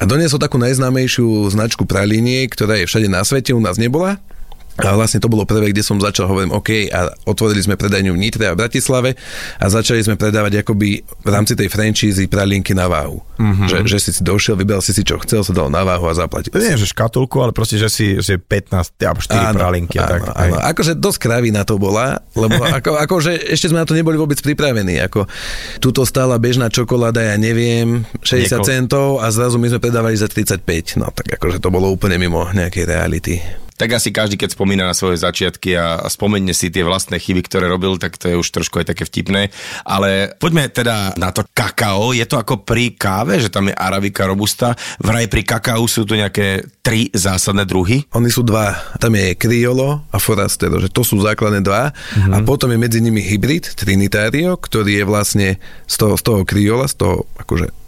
A 0.00 0.08
doniesol 0.08 0.40
takú 0.40 0.56
najznámejšiu 0.56 1.52
značku 1.52 1.84
pralínie, 1.84 2.48
ktorá 2.48 2.80
je 2.80 2.88
všade 2.88 3.12
na 3.12 3.20
svete, 3.26 3.52
u 3.52 3.60
nás 3.60 3.76
nebola 3.76 4.22
a 4.80 4.96
vlastne 4.96 5.20
to 5.20 5.28
bolo 5.28 5.44
prvé, 5.44 5.68
kde 5.68 5.84
som 5.84 6.00
začal, 6.00 6.32
hovorím, 6.32 6.56
OK, 6.56 6.88
a 6.88 7.12
otvorili 7.28 7.60
sme 7.60 7.76
predajňu 7.76 8.16
v 8.16 8.18
Nitre 8.18 8.48
a 8.48 8.56
v 8.56 8.64
Bratislave 8.64 9.20
a 9.60 9.64
začali 9.68 10.00
sme 10.00 10.16
predávať 10.16 10.64
akoby 10.64 11.04
v 11.04 11.28
rámci 11.28 11.52
tej 11.52 11.68
franchízy 11.68 12.24
pralinky 12.24 12.72
na 12.72 12.88
váhu. 12.88 13.20
Mm-hmm. 13.36 13.68
Že, 13.68 13.76
že 13.84 13.98
si 14.00 14.10
si 14.16 14.22
došiel, 14.24 14.56
vybral 14.56 14.80
si 14.80 14.96
si 14.96 15.04
čo 15.04 15.20
chcel, 15.20 15.44
sa 15.44 15.52
dal 15.52 15.68
na 15.68 15.84
váhu 15.84 16.08
a 16.08 16.16
zaplatil. 16.16 16.56
Nie, 16.56 16.80
že 16.80 16.88
škatulku, 16.88 17.36
ale 17.44 17.52
proste, 17.52 17.76
že 17.76 17.92
si 17.92 18.16
že 18.16 18.40
15 18.40 18.96
alebo 19.04 19.20
4 19.20 19.52
áno, 19.52 19.58
pralinky. 19.60 20.00
Áno, 20.00 20.08
tak, 20.08 20.20
áno. 20.40 20.56
Akože 20.64 20.92
dosť 20.96 21.18
kravina 21.20 21.68
to 21.68 21.76
bola, 21.76 22.24
lebo 22.32 22.64
ako, 22.80 22.96
akože 22.96 23.52
ešte 23.52 23.68
sme 23.68 23.84
na 23.84 23.86
to 23.88 23.92
neboli 23.92 24.16
vôbec 24.16 24.40
pripravení. 24.40 25.04
Ako, 25.04 25.28
tuto 25.84 26.08
stála 26.08 26.40
bežná 26.40 26.72
čokoláda, 26.72 27.20
ja 27.20 27.36
neviem, 27.36 28.08
60 28.24 28.40
Nieko... 28.40 28.64
centov 28.64 29.06
a 29.20 29.28
zrazu 29.28 29.60
my 29.60 29.68
sme 29.68 29.84
predávali 29.84 30.16
za 30.16 30.32
35. 30.32 30.96
No 30.96 31.12
tak 31.12 31.36
akože 31.36 31.60
to 31.60 31.68
bolo 31.68 31.92
úplne 31.92 32.16
mimo 32.16 32.48
nejakej 32.48 32.84
reality 32.88 33.36
tak 33.82 33.98
asi 33.98 34.14
každý, 34.14 34.38
keď 34.38 34.54
spomína 34.54 34.86
na 34.86 34.94
svoje 34.94 35.18
začiatky 35.18 35.74
a, 35.74 35.98
a 35.98 36.06
spomenie 36.06 36.54
si 36.54 36.70
tie 36.70 36.86
vlastné 36.86 37.18
chyby, 37.18 37.42
ktoré 37.50 37.66
robil, 37.66 37.98
tak 37.98 38.14
to 38.14 38.30
je 38.30 38.38
už 38.38 38.46
trošku 38.54 38.78
aj 38.78 38.94
také 38.94 39.02
vtipné. 39.02 39.50
Ale 39.82 40.38
poďme 40.38 40.70
teda 40.70 41.18
na 41.18 41.34
to 41.34 41.42
kakao. 41.50 42.14
Je 42.14 42.22
to 42.22 42.38
ako 42.38 42.62
pri 42.62 42.94
káve, 42.94 43.42
že 43.42 43.50
tam 43.50 43.66
je 43.66 43.74
Arabica 43.74 44.22
Robusta. 44.22 44.78
Vraj 45.02 45.26
pri 45.26 45.42
kakao 45.42 45.82
sú 45.90 46.06
tu 46.06 46.14
nejaké 46.14 46.62
tri 46.78 47.10
zásadné 47.10 47.66
druhy? 47.66 48.06
Oni 48.14 48.30
sú 48.30 48.46
dva. 48.46 48.70
Tam 49.02 49.18
je 49.18 49.34
Criollo 49.34 50.06
a 50.14 50.16
Forastero, 50.22 50.78
že 50.78 50.86
to 50.86 51.02
sú 51.02 51.18
základné 51.18 51.66
dva. 51.66 51.90
Mm-hmm. 51.90 52.38
A 52.38 52.46
potom 52.46 52.70
je 52.70 52.78
medzi 52.78 53.02
nimi 53.02 53.18
hybrid 53.18 53.66
Trinitario, 53.74 54.54
ktorý 54.62 55.02
je 55.02 55.04
vlastne 55.10 55.48
z 55.90 55.94
toho, 55.98 56.14
z 56.14 56.22
toho 56.22 56.40
Criolla, 56.46 56.86
z 56.86 57.02
toho 57.02 57.26
akože 57.34 57.81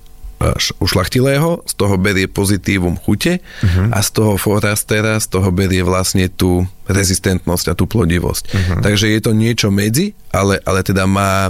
ušlachtilého, 0.82 1.64
z 1.64 1.72
toho 1.78 1.94
berie 1.96 2.28
pozitívum 2.28 3.00
chute 3.00 3.40
uh-huh. 3.40 3.88
a 3.94 3.98
z 4.04 4.08
toho 4.12 4.36
forastera, 4.36 5.16
z 5.16 5.26
toho 5.32 5.48
berie 5.48 5.80
vlastne 5.80 6.28
tú 6.28 6.68
rezistentnosť 6.84 7.72
a 7.72 7.74
tú 7.76 7.88
plodivosť. 7.88 8.44
Uh-huh. 8.52 8.80
Takže 8.84 9.08
je 9.08 9.20
to 9.24 9.32
niečo 9.32 9.72
medzi, 9.72 10.12
ale, 10.28 10.60
ale 10.68 10.84
teda 10.84 11.08
má 11.08 11.48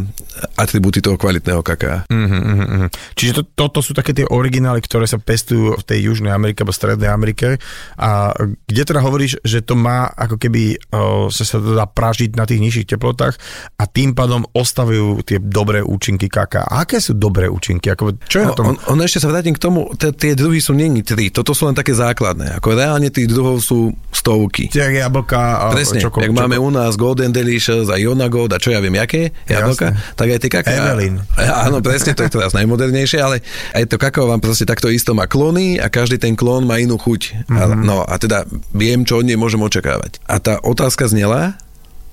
atributy 0.54 1.02
toho 1.02 1.18
kvalitného 1.18 1.58
kaká. 1.66 2.06
Uh-huh, 2.06 2.38
uh-huh. 2.38 2.86
Čiže 3.18 3.42
to, 3.42 3.42
toto 3.66 3.82
sú 3.82 3.98
také 3.98 4.14
tie 4.14 4.26
originály, 4.30 4.78
ktoré 4.78 5.10
sa 5.10 5.18
pestujú 5.18 5.74
v 5.74 5.82
tej 5.82 6.06
Južnej 6.06 6.30
Amerike 6.30 6.62
alebo 6.62 6.74
Strednej 6.76 7.10
Amerike 7.10 7.58
a 7.98 8.30
kde 8.70 8.82
teda 8.86 9.02
hovoríš, 9.02 9.42
že 9.42 9.64
to 9.66 9.74
má 9.74 10.06
ako 10.14 10.38
keby 10.38 10.78
o, 10.94 11.26
sa, 11.34 11.42
sa 11.42 11.58
to 11.58 11.74
dá 11.74 11.86
pražiť 11.90 12.38
na 12.38 12.46
tých 12.46 12.62
nižších 12.62 12.94
teplotách 12.94 13.34
a 13.74 13.84
tým 13.90 14.14
pádom 14.14 14.46
ostavujú 14.54 15.26
tie 15.26 15.42
dobré 15.42 15.82
účinky 15.82 16.30
kaká. 16.30 16.62
A 16.62 16.86
aké 16.86 17.02
sú 17.02 17.18
dobré 17.18 17.50
účinky? 17.50 17.90
Ako, 17.90 18.22
čo 18.30 18.36
je 18.38 18.46
no, 18.46 18.50
na 18.50 18.54
tom? 18.54 18.66
On, 18.70 18.76
on 18.88 18.98
ešte 19.00 19.22
sa 19.22 19.28
vrátim 19.32 19.54
k 19.56 19.60
tomu, 19.60 19.88
tie 19.96 20.32
druhy 20.36 20.60
sú 20.60 20.76
není 20.76 21.00
tri, 21.00 21.32
toto 21.32 21.56
sú 21.56 21.68
len 21.68 21.76
také 21.76 21.92
základné. 21.96 22.58
Ako 22.60 22.76
reálne 22.76 23.08
tých 23.08 23.28
druhov 23.30 23.60
sú 23.64 23.92
stovky. 24.12 24.68
Tie 24.72 24.84
jablka 24.84 25.68
a 25.68 25.74
Presne, 25.74 26.00
čoko, 26.00 26.20
jak 26.20 26.32
čoko. 26.32 26.40
máme 26.40 26.56
u 26.60 26.70
nás 26.70 26.96
Golden 26.96 27.32
Delicious 27.32 27.88
a 27.92 27.96
Iona 28.00 28.28
Gold 28.28 28.52
a 28.52 28.58
čo 28.60 28.72
ja 28.72 28.80
viem, 28.80 28.96
jaké 28.96 29.32
jablka, 29.48 29.92
Jasne. 29.92 30.16
tak 30.16 30.26
aj 30.30 30.38
tie 30.40 30.50
kaká. 30.50 30.70
Evelyn. 30.70 31.14
Áno, 31.66 31.80
presne, 31.84 32.12
to 32.16 32.24
je 32.24 32.30
teraz 32.32 32.52
najmodernejšie, 32.56 33.18
ale 33.20 33.40
aj 33.72 33.84
to 33.88 33.96
kakao 34.00 34.28
vám 34.28 34.40
proste 34.40 34.64
takto 34.68 34.88
isto 34.88 35.12
má 35.12 35.28
klony 35.28 35.76
a 35.80 35.88
každý 35.88 36.16
ten 36.20 36.36
klon 36.36 36.64
má 36.64 36.80
inú 36.80 36.96
chuť. 36.96 37.48
Mm-hmm. 37.48 37.82
No 37.84 38.04
a 38.04 38.14
teda 38.20 38.44
viem, 38.72 39.04
čo 39.04 39.20
od 39.20 39.26
nej 39.26 39.36
môžem 39.36 39.60
očakávať. 39.60 40.20
A 40.28 40.40
tá 40.40 40.60
otázka 40.60 41.08
znela, 41.08 41.56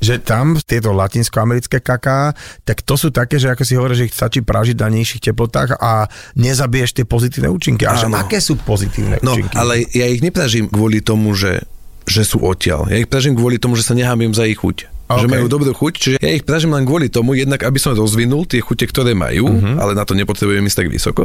že 0.02 0.18
tam 0.18 0.58
tieto 0.58 0.92
latinskoamerické 0.92 1.80
kaká, 1.80 2.34
tak 2.66 2.82
to 2.82 2.98
sú 2.98 3.14
také, 3.14 3.38
že 3.38 3.54
ako 3.54 3.64
si 3.64 3.78
hovorí, 3.78 3.94
že 3.94 4.10
ich 4.10 4.18
stačí 4.18 4.42
pražiť 4.42 4.82
na 4.82 4.90
nižších 4.90 5.32
teplotách 5.32 5.78
a 5.78 6.10
nezabiješ 6.34 6.98
tie 6.98 7.06
pozitívne 7.06 7.54
účinky. 7.54 7.86
A 7.86 7.94
že 7.96 8.10
aké 8.10 8.42
sú 8.42 8.58
pozitívne 8.58 9.22
no, 9.22 9.38
účinky? 9.38 9.56
ale 9.56 9.86
ja 9.94 10.10
ich 10.10 10.26
nepražím 10.26 10.68
kvôli 10.68 11.00
tomu, 11.06 11.38
že 11.38 11.64
že 12.02 12.26
sú 12.26 12.42
odtiaľ. 12.42 12.90
Ja 12.90 12.98
ich 12.98 13.06
pražím 13.06 13.38
kvôli 13.38 13.62
tomu, 13.62 13.78
že 13.78 13.86
sa 13.86 13.94
nehámim 13.94 14.34
za 14.34 14.50
ich 14.50 14.58
chuť. 14.58 14.90
Okay. 15.12 15.28
Že 15.28 15.28
majú 15.28 15.48
dobrú 15.52 15.72
chuť, 15.76 15.94
čiže 16.00 16.18
ja 16.24 16.32
ich 16.32 16.48
pražím 16.48 16.72
len 16.72 16.88
kvôli 16.88 17.12
tomu, 17.12 17.36
jednak 17.36 17.62
aby 17.68 17.76
som 17.78 17.92
rozvinul 17.92 18.48
tie 18.48 18.64
chute, 18.64 18.88
ktoré 18.88 19.12
majú, 19.12 19.52
uh-huh. 19.52 19.76
ale 19.76 19.92
na 19.92 20.08
to 20.08 20.16
nepotrebujem 20.16 20.64
ísť 20.64 20.78
tak 20.82 20.88
vysoko. 20.88 21.24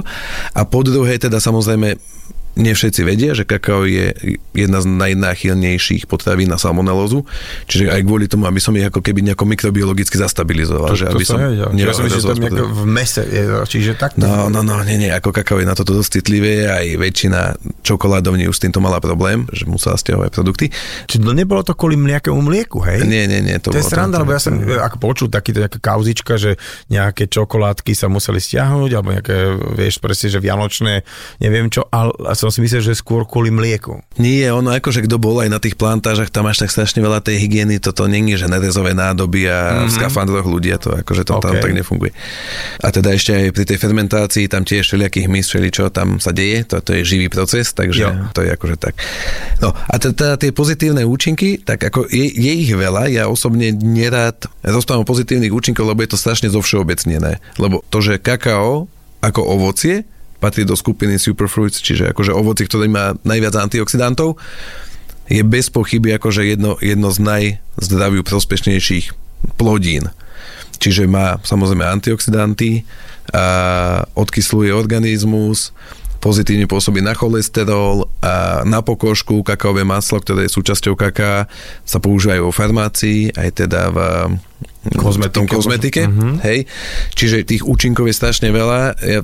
A 0.52 0.60
po 0.66 0.82
druhé 0.82 1.22
teda 1.22 1.38
samozrejme 1.38 1.94
nie 2.56 2.72
všetci 2.72 3.00
vedia, 3.04 3.36
že 3.36 3.44
kakao 3.44 3.84
je 3.84 4.16
jedna 4.56 4.80
z 4.80 4.86
najnáchylnejších 4.88 6.08
potravín 6.08 6.48
na 6.48 6.56
salmonelózu, 6.56 7.28
čiže 7.68 7.92
aj 7.92 8.00
kvôli 8.00 8.26
tomu, 8.32 8.48
aby 8.48 8.56
som 8.56 8.72
ich 8.72 8.88
ako 8.88 9.04
keby 9.04 9.20
nejako 9.20 9.44
mikrobiologicky 9.44 10.16
zastabilizoval. 10.16 10.88
To, 10.88 10.96
že 10.96 11.12
to 11.12 11.20
aby 11.20 11.26
som 11.28 11.36
nevedel. 11.36 11.68
Ja 11.76 11.92
som 11.92 12.08
že 12.08 12.16
to 12.24 12.32
je 12.32 12.64
v 12.64 12.84
mese, 12.88 13.22
je, 13.28 13.42
čiže 13.68 14.00
tak. 14.00 14.16
No, 14.16 14.48
no, 14.48 14.64
no, 14.64 14.80
nie, 14.88 14.96
nie, 14.96 15.12
ako 15.12 15.36
kakao 15.36 15.60
je 15.60 15.68
na 15.68 15.76
toto 15.76 15.92
dosť 15.92 16.24
citlivé, 16.24 16.64
aj 16.64 16.96
väčšina 16.96 17.40
čokoládovní 17.84 18.48
už 18.48 18.56
s 18.56 18.62
týmto 18.64 18.80
mala 18.80 19.04
problém, 19.04 19.44
že 19.52 19.68
musela 19.68 20.00
stiahovať 20.00 20.32
produkty. 20.32 20.72
Čiže 21.12 21.28
to 21.28 21.36
nebolo 21.36 21.60
to 21.60 21.76
kvôli 21.76 22.00
nejakému 22.00 22.40
mlieku, 22.40 22.80
hej? 22.88 23.04
Nie, 23.04 23.28
nie, 23.28 23.44
nie. 23.44 23.60
To, 23.60 23.68
to 23.68 23.78
je 23.78 23.84
sranda, 23.84 24.24
lebo 24.24 24.32
ja 24.32 24.40
som 24.40 24.56
ako 24.56 24.96
počul 24.96 25.28
taký, 25.28 25.52
taká 25.52 25.76
kauzička, 25.76 26.40
že 26.40 26.56
nejaké 26.88 27.28
čokoládky 27.28 27.92
sa 27.92 28.08
museli 28.08 28.40
stiahnuť, 28.40 28.90
alebo 28.96 29.12
nejaké, 29.12 29.36
vieš, 29.76 30.00
presne, 30.00 30.32
že 30.32 30.40
vianočné, 30.40 31.04
neviem 31.44 31.68
čo, 31.68 31.84
ale 31.92 32.16
som 32.46 32.62
si 32.62 32.64
myslel, 32.64 32.82
že 32.82 32.94
skôr 32.94 33.26
kvôli 33.26 33.50
mlieku. 33.50 34.00
Nie, 34.16 34.54
ono 34.54 34.70
akože 34.72 35.04
kto 35.04 35.18
bol 35.18 35.42
aj 35.42 35.50
na 35.50 35.58
tých 35.58 35.74
plantážach, 35.74 36.30
tam 36.30 36.46
máš 36.46 36.62
tak 36.62 36.70
strašne 36.70 37.02
veľa 37.02 37.20
tej 37.20 37.42
hygieny, 37.42 37.82
toto 37.82 38.06
není, 38.06 38.38
že 38.38 38.46
nerezové 38.46 38.94
nádoby 38.94 39.50
a 39.50 39.58
mm-hmm. 39.58 39.86
v 39.88 39.90
skafandroch 39.90 40.46
ľudia, 40.46 40.78
to 40.78 40.94
akože 40.94 41.22
to 41.26 41.36
okay. 41.36 41.44
tam 41.44 41.54
tak 41.58 41.72
nefunguje. 41.74 42.12
A 42.80 42.88
teda 42.94 43.12
ešte 43.12 43.34
aj 43.34 43.44
pri 43.50 43.64
tej 43.66 43.78
fermentácii, 43.82 44.44
tam 44.46 44.62
tiež 44.62 44.86
všelijakých 44.86 45.26
hmyz, 45.26 45.46
čo 45.74 45.90
tam 45.90 46.22
sa 46.22 46.30
deje, 46.30 46.64
to, 46.64 46.78
to 46.80 46.96
je 46.96 47.02
živý 47.02 47.26
proces, 47.28 47.74
takže 47.74 48.02
jo. 48.06 48.10
to 48.32 48.46
je 48.46 48.50
akože 48.54 48.76
tak. 48.78 48.94
No 49.58 49.74
a 49.74 49.94
teda 49.98 50.38
tie 50.38 50.54
pozitívne 50.54 51.02
účinky, 51.02 51.60
tak 51.60 51.82
ako 51.82 52.06
je, 52.08 52.26
je 52.30 52.52
ich 52.64 52.72
veľa, 52.72 53.10
ja 53.10 53.26
osobne 53.26 53.74
nerád 53.74 54.46
rozprávam 54.62 55.02
o 55.02 55.08
pozitívnych 55.08 55.52
účinkov, 55.52 55.86
lebo 55.86 56.02
je 56.02 56.10
to 56.14 56.18
strašne 56.20 56.50
zovšeobecnené. 56.50 57.38
Lebo 57.60 57.82
to, 57.88 57.98
že 58.02 58.22
kakao 58.22 58.90
ako 59.22 59.40
ovocie 59.42 60.04
patrí 60.38 60.68
do 60.68 60.76
skupiny 60.76 61.16
superfruits, 61.16 61.80
čiže 61.80 62.12
akože 62.12 62.32
ovoci, 62.32 62.68
ktoré 62.68 62.86
má 62.86 63.16
najviac 63.24 63.56
antioxidantov, 63.56 64.36
je 65.26 65.42
bez 65.42 65.72
pochyby 65.72 66.14
akože 66.16 66.46
jedno, 66.46 66.78
jedno 66.78 67.10
z 67.10 67.18
najzdraviu 67.22 68.22
prospešnejších 68.22 69.12
plodín. 69.58 70.12
Čiže 70.76 71.08
má 71.08 71.40
samozrejme 71.42 71.82
antioxidanty, 71.82 72.86
a 73.34 74.06
odkysluje 74.14 74.70
organizmus, 74.70 75.74
pozitívne 76.22 76.70
pôsobí 76.70 77.02
na 77.02 77.10
cholesterol 77.10 78.06
a 78.22 78.62
na 78.62 78.82
pokožku, 78.82 79.42
kakaové 79.42 79.82
maslo, 79.82 80.22
ktoré 80.22 80.46
je 80.46 80.54
súčasťou 80.54 80.94
kaká, 80.94 81.50
sa 81.82 81.98
používajú 81.98 82.46
vo 82.46 82.54
farmácii, 82.54 83.34
aj 83.34 83.48
teda 83.66 83.90
v 83.90 83.98
kozmetike. 84.94 85.34
tom 85.34 85.46
kozmetike, 85.50 86.02
uh-huh. 86.06 86.38
hej. 86.46 86.70
Čiže 87.18 87.42
tých 87.42 87.62
účinkov 87.66 88.06
je 88.06 88.14
strašne 88.14 88.48
veľa. 88.54 88.94
Ja, 89.02 89.20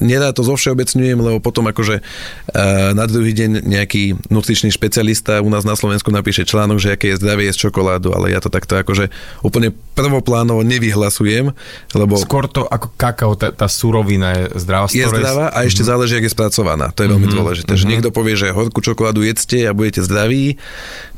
nedá 0.00 0.32
to 0.32 0.40
zo 0.44 0.56
všeobecňujem, 0.56 1.18
lebo 1.20 1.38
potom 1.38 1.68
akože 1.68 2.00
uh, 2.00 2.96
na 2.96 3.04
druhý 3.04 3.36
deň 3.36 3.66
nejaký 3.66 4.32
nutričný 4.32 4.72
špecialista 4.72 5.44
u 5.44 5.48
nás 5.52 5.68
na 5.68 5.76
Slovensku 5.76 6.08
napíše 6.08 6.48
článok, 6.48 6.80
že 6.80 6.96
aké 6.96 7.12
je 7.12 7.20
zdravie 7.20 7.52
z 7.52 7.68
čokoládu, 7.68 8.16
ale 8.16 8.32
ja 8.32 8.40
to 8.40 8.48
takto 8.48 8.78
akože 8.80 9.12
úplne 9.44 9.74
prvoplánovo 9.92 10.64
nevyhlasujem, 10.64 11.52
lebo... 11.92 12.14
Skôr 12.16 12.48
to 12.48 12.64
ako 12.64 12.88
kakao, 12.96 13.32
tá, 13.36 13.52
tá 13.52 13.68
surovina 13.68 14.32
je 14.32 14.44
zdravá. 14.64 14.86
Je 14.88 15.04
zdravá 15.04 15.52
a 15.52 15.68
ešte 15.68 15.84
uh-huh. 15.84 15.92
záleží, 15.92 16.16
ak 16.16 16.24
je 16.24 16.32
spracovaná. 16.32 16.88
To 16.96 17.04
je 17.04 17.08
veľmi 17.12 17.28
uh-huh. 17.28 17.38
dôležité. 17.44 17.76
Uh-huh. 17.76 17.82
Že 17.84 17.90
niekto 17.92 18.08
povie, 18.08 18.34
že 18.38 18.54
horkú 18.54 18.80
čokoládu 18.80 19.20
jedzte 19.20 19.68
a 19.68 19.76
budete 19.76 20.00
zdraví, 20.00 20.56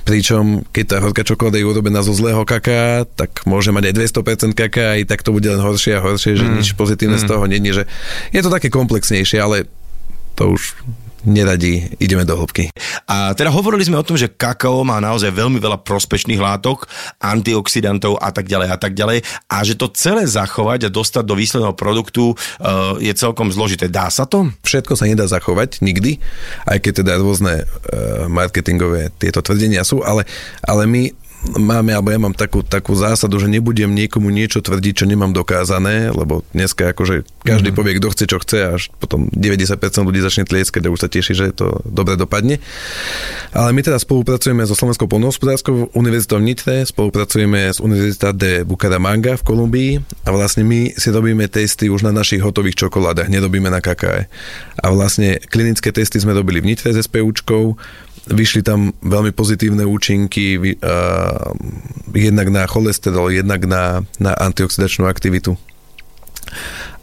Pričom, 0.04 0.68
keď 0.68 0.84
tá 0.84 0.96
horká 1.00 1.25
čokoláda 1.25 1.56
je 1.56 1.64
urobená 1.64 2.04
zo 2.04 2.12
zlého 2.12 2.44
kaká, 2.44 3.08
tak 3.08 3.49
môže 3.49 3.73
mať 3.73 3.88
aj 3.88 3.94
200% 4.20 4.52
kaká, 4.52 5.00
aj 5.00 5.08
tak 5.08 5.25
to 5.25 5.32
bude 5.32 5.49
len 5.49 5.61
horšie 5.61 5.96
a 5.96 6.04
horšie, 6.04 6.37
že 6.37 6.44
mm. 6.44 6.54
nič 6.61 6.68
pozitívne 6.76 7.16
mm. 7.16 7.25
z 7.25 7.26
toho 7.28 7.44
není, 7.49 7.73
že 7.73 7.88
je 8.30 8.40
to 8.44 8.52
také 8.52 8.68
komplexnejšie, 8.68 9.40
ale 9.40 9.64
to 10.37 10.52
už 10.52 10.76
neradí, 11.24 11.88
ideme 11.98 12.24
do 12.24 12.36
hĺbky. 12.36 12.70
A 13.08 13.32
teda 13.32 13.50
hovorili 13.50 13.84
sme 13.84 14.00
o 14.00 14.06
tom, 14.06 14.16
že 14.16 14.30
kakao 14.30 14.84
má 14.84 15.00
naozaj 15.00 15.32
veľmi 15.32 15.58
veľa 15.58 15.80
prospešných 15.82 16.40
látok, 16.40 16.86
antioxidantov 17.20 18.20
a 18.20 18.30
tak 18.30 18.48
ďalej 18.48 18.68
a 18.70 18.76
tak 18.76 18.92
ďalej 18.92 19.24
a 19.48 19.56
že 19.64 19.74
to 19.76 19.90
celé 19.92 20.28
zachovať 20.28 20.88
a 20.88 20.92
dostať 20.92 21.24
do 21.24 21.34
výsledného 21.34 21.74
produktu 21.74 22.32
uh, 22.32 22.96
je 23.00 23.12
celkom 23.16 23.48
zložité. 23.50 23.88
Dá 23.88 24.08
sa 24.12 24.28
to? 24.28 24.52
Všetko 24.62 24.94
sa 24.94 25.08
nedá 25.08 25.24
zachovať 25.24 25.80
nikdy, 25.80 26.20
aj 26.68 26.78
keď 26.80 26.92
teda 27.04 27.12
rôzne 27.18 27.64
uh, 27.64 28.28
marketingové 28.28 29.10
tieto 29.16 29.40
tvrdenia 29.40 29.82
sú, 29.82 30.04
ale, 30.04 30.28
ale 30.64 30.84
my 30.86 31.02
máme, 31.60 31.92
alebo 31.92 32.08
ja 32.08 32.20
mám 32.20 32.32
takú, 32.32 32.64
takú 32.64 32.96
zásadu, 32.96 33.36
že 33.36 33.52
nebudem 33.52 33.92
niekomu 33.92 34.32
niečo 34.32 34.64
tvrdiť, 34.64 35.04
čo 35.04 35.06
nemám 35.06 35.36
dokázané, 35.36 36.10
lebo 36.10 36.42
dneska 36.56 36.96
akože 36.96 37.28
každý 37.44 37.70
mm-hmm. 37.70 37.78
povie, 37.78 37.98
kto 38.00 38.08
chce, 38.10 38.24
čo 38.24 38.38
chce, 38.40 38.58
až 38.64 38.82
potom 38.96 39.28
90% 39.28 39.76
ľudí 40.08 40.20
začne 40.24 40.44
tlieskať 40.48 40.82
a 40.88 40.92
už 40.92 41.00
sa 41.04 41.08
teší, 41.12 41.32
že 41.36 41.46
to 41.52 41.84
dobre 41.84 42.16
dopadne. 42.16 42.58
Ale 43.52 43.70
my 43.76 43.80
teda 43.84 44.00
spolupracujeme 44.00 44.64
so 44.64 44.72
Slovenskou 44.72 45.04
polnohospodárskou 45.04 45.92
univerzitou 45.92 46.40
v 46.40 46.48
Nitre, 46.48 46.88
spolupracujeme 46.88 47.68
s 47.68 47.78
Univerzita 47.78 48.32
de 48.32 48.64
Bucaramanga 48.64 49.36
v 49.36 49.46
Kolumbii 49.46 49.92
a 50.24 50.28
vlastne 50.32 50.64
my 50.64 50.96
si 50.96 51.08
robíme 51.12 51.44
testy 51.52 51.92
už 51.92 52.08
na 52.08 52.12
našich 52.16 52.40
hotových 52.40 52.88
čokoládach, 52.88 53.28
nerobíme 53.28 53.68
na 53.68 53.84
kakáe. 53.84 54.26
A 54.80 54.86
vlastne 54.90 55.38
klinické 55.52 55.92
testy 55.92 56.16
sme 56.16 56.32
robili 56.32 56.64
v 56.64 56.72
Nitre 56.72 56.90
s 56.90 57.04
SPUčkou, 57.04 57.76
vyšli 58.28 58.64
tam 58.64 58.92
veľmi 59.04 59.36
pozitívne 59.36 59.84
účinky, 59.84 60.56
uh, 60.56 61.52
jednak 62.16 62.48
na 62.48 62.64
cholesterol, 62.64 63.28
jednak 63.28 63.68
na, 63.68 64.00
na 64.16 64.32
antioxidačnú 64.32 65.04
aktivitu. 65.04 65.56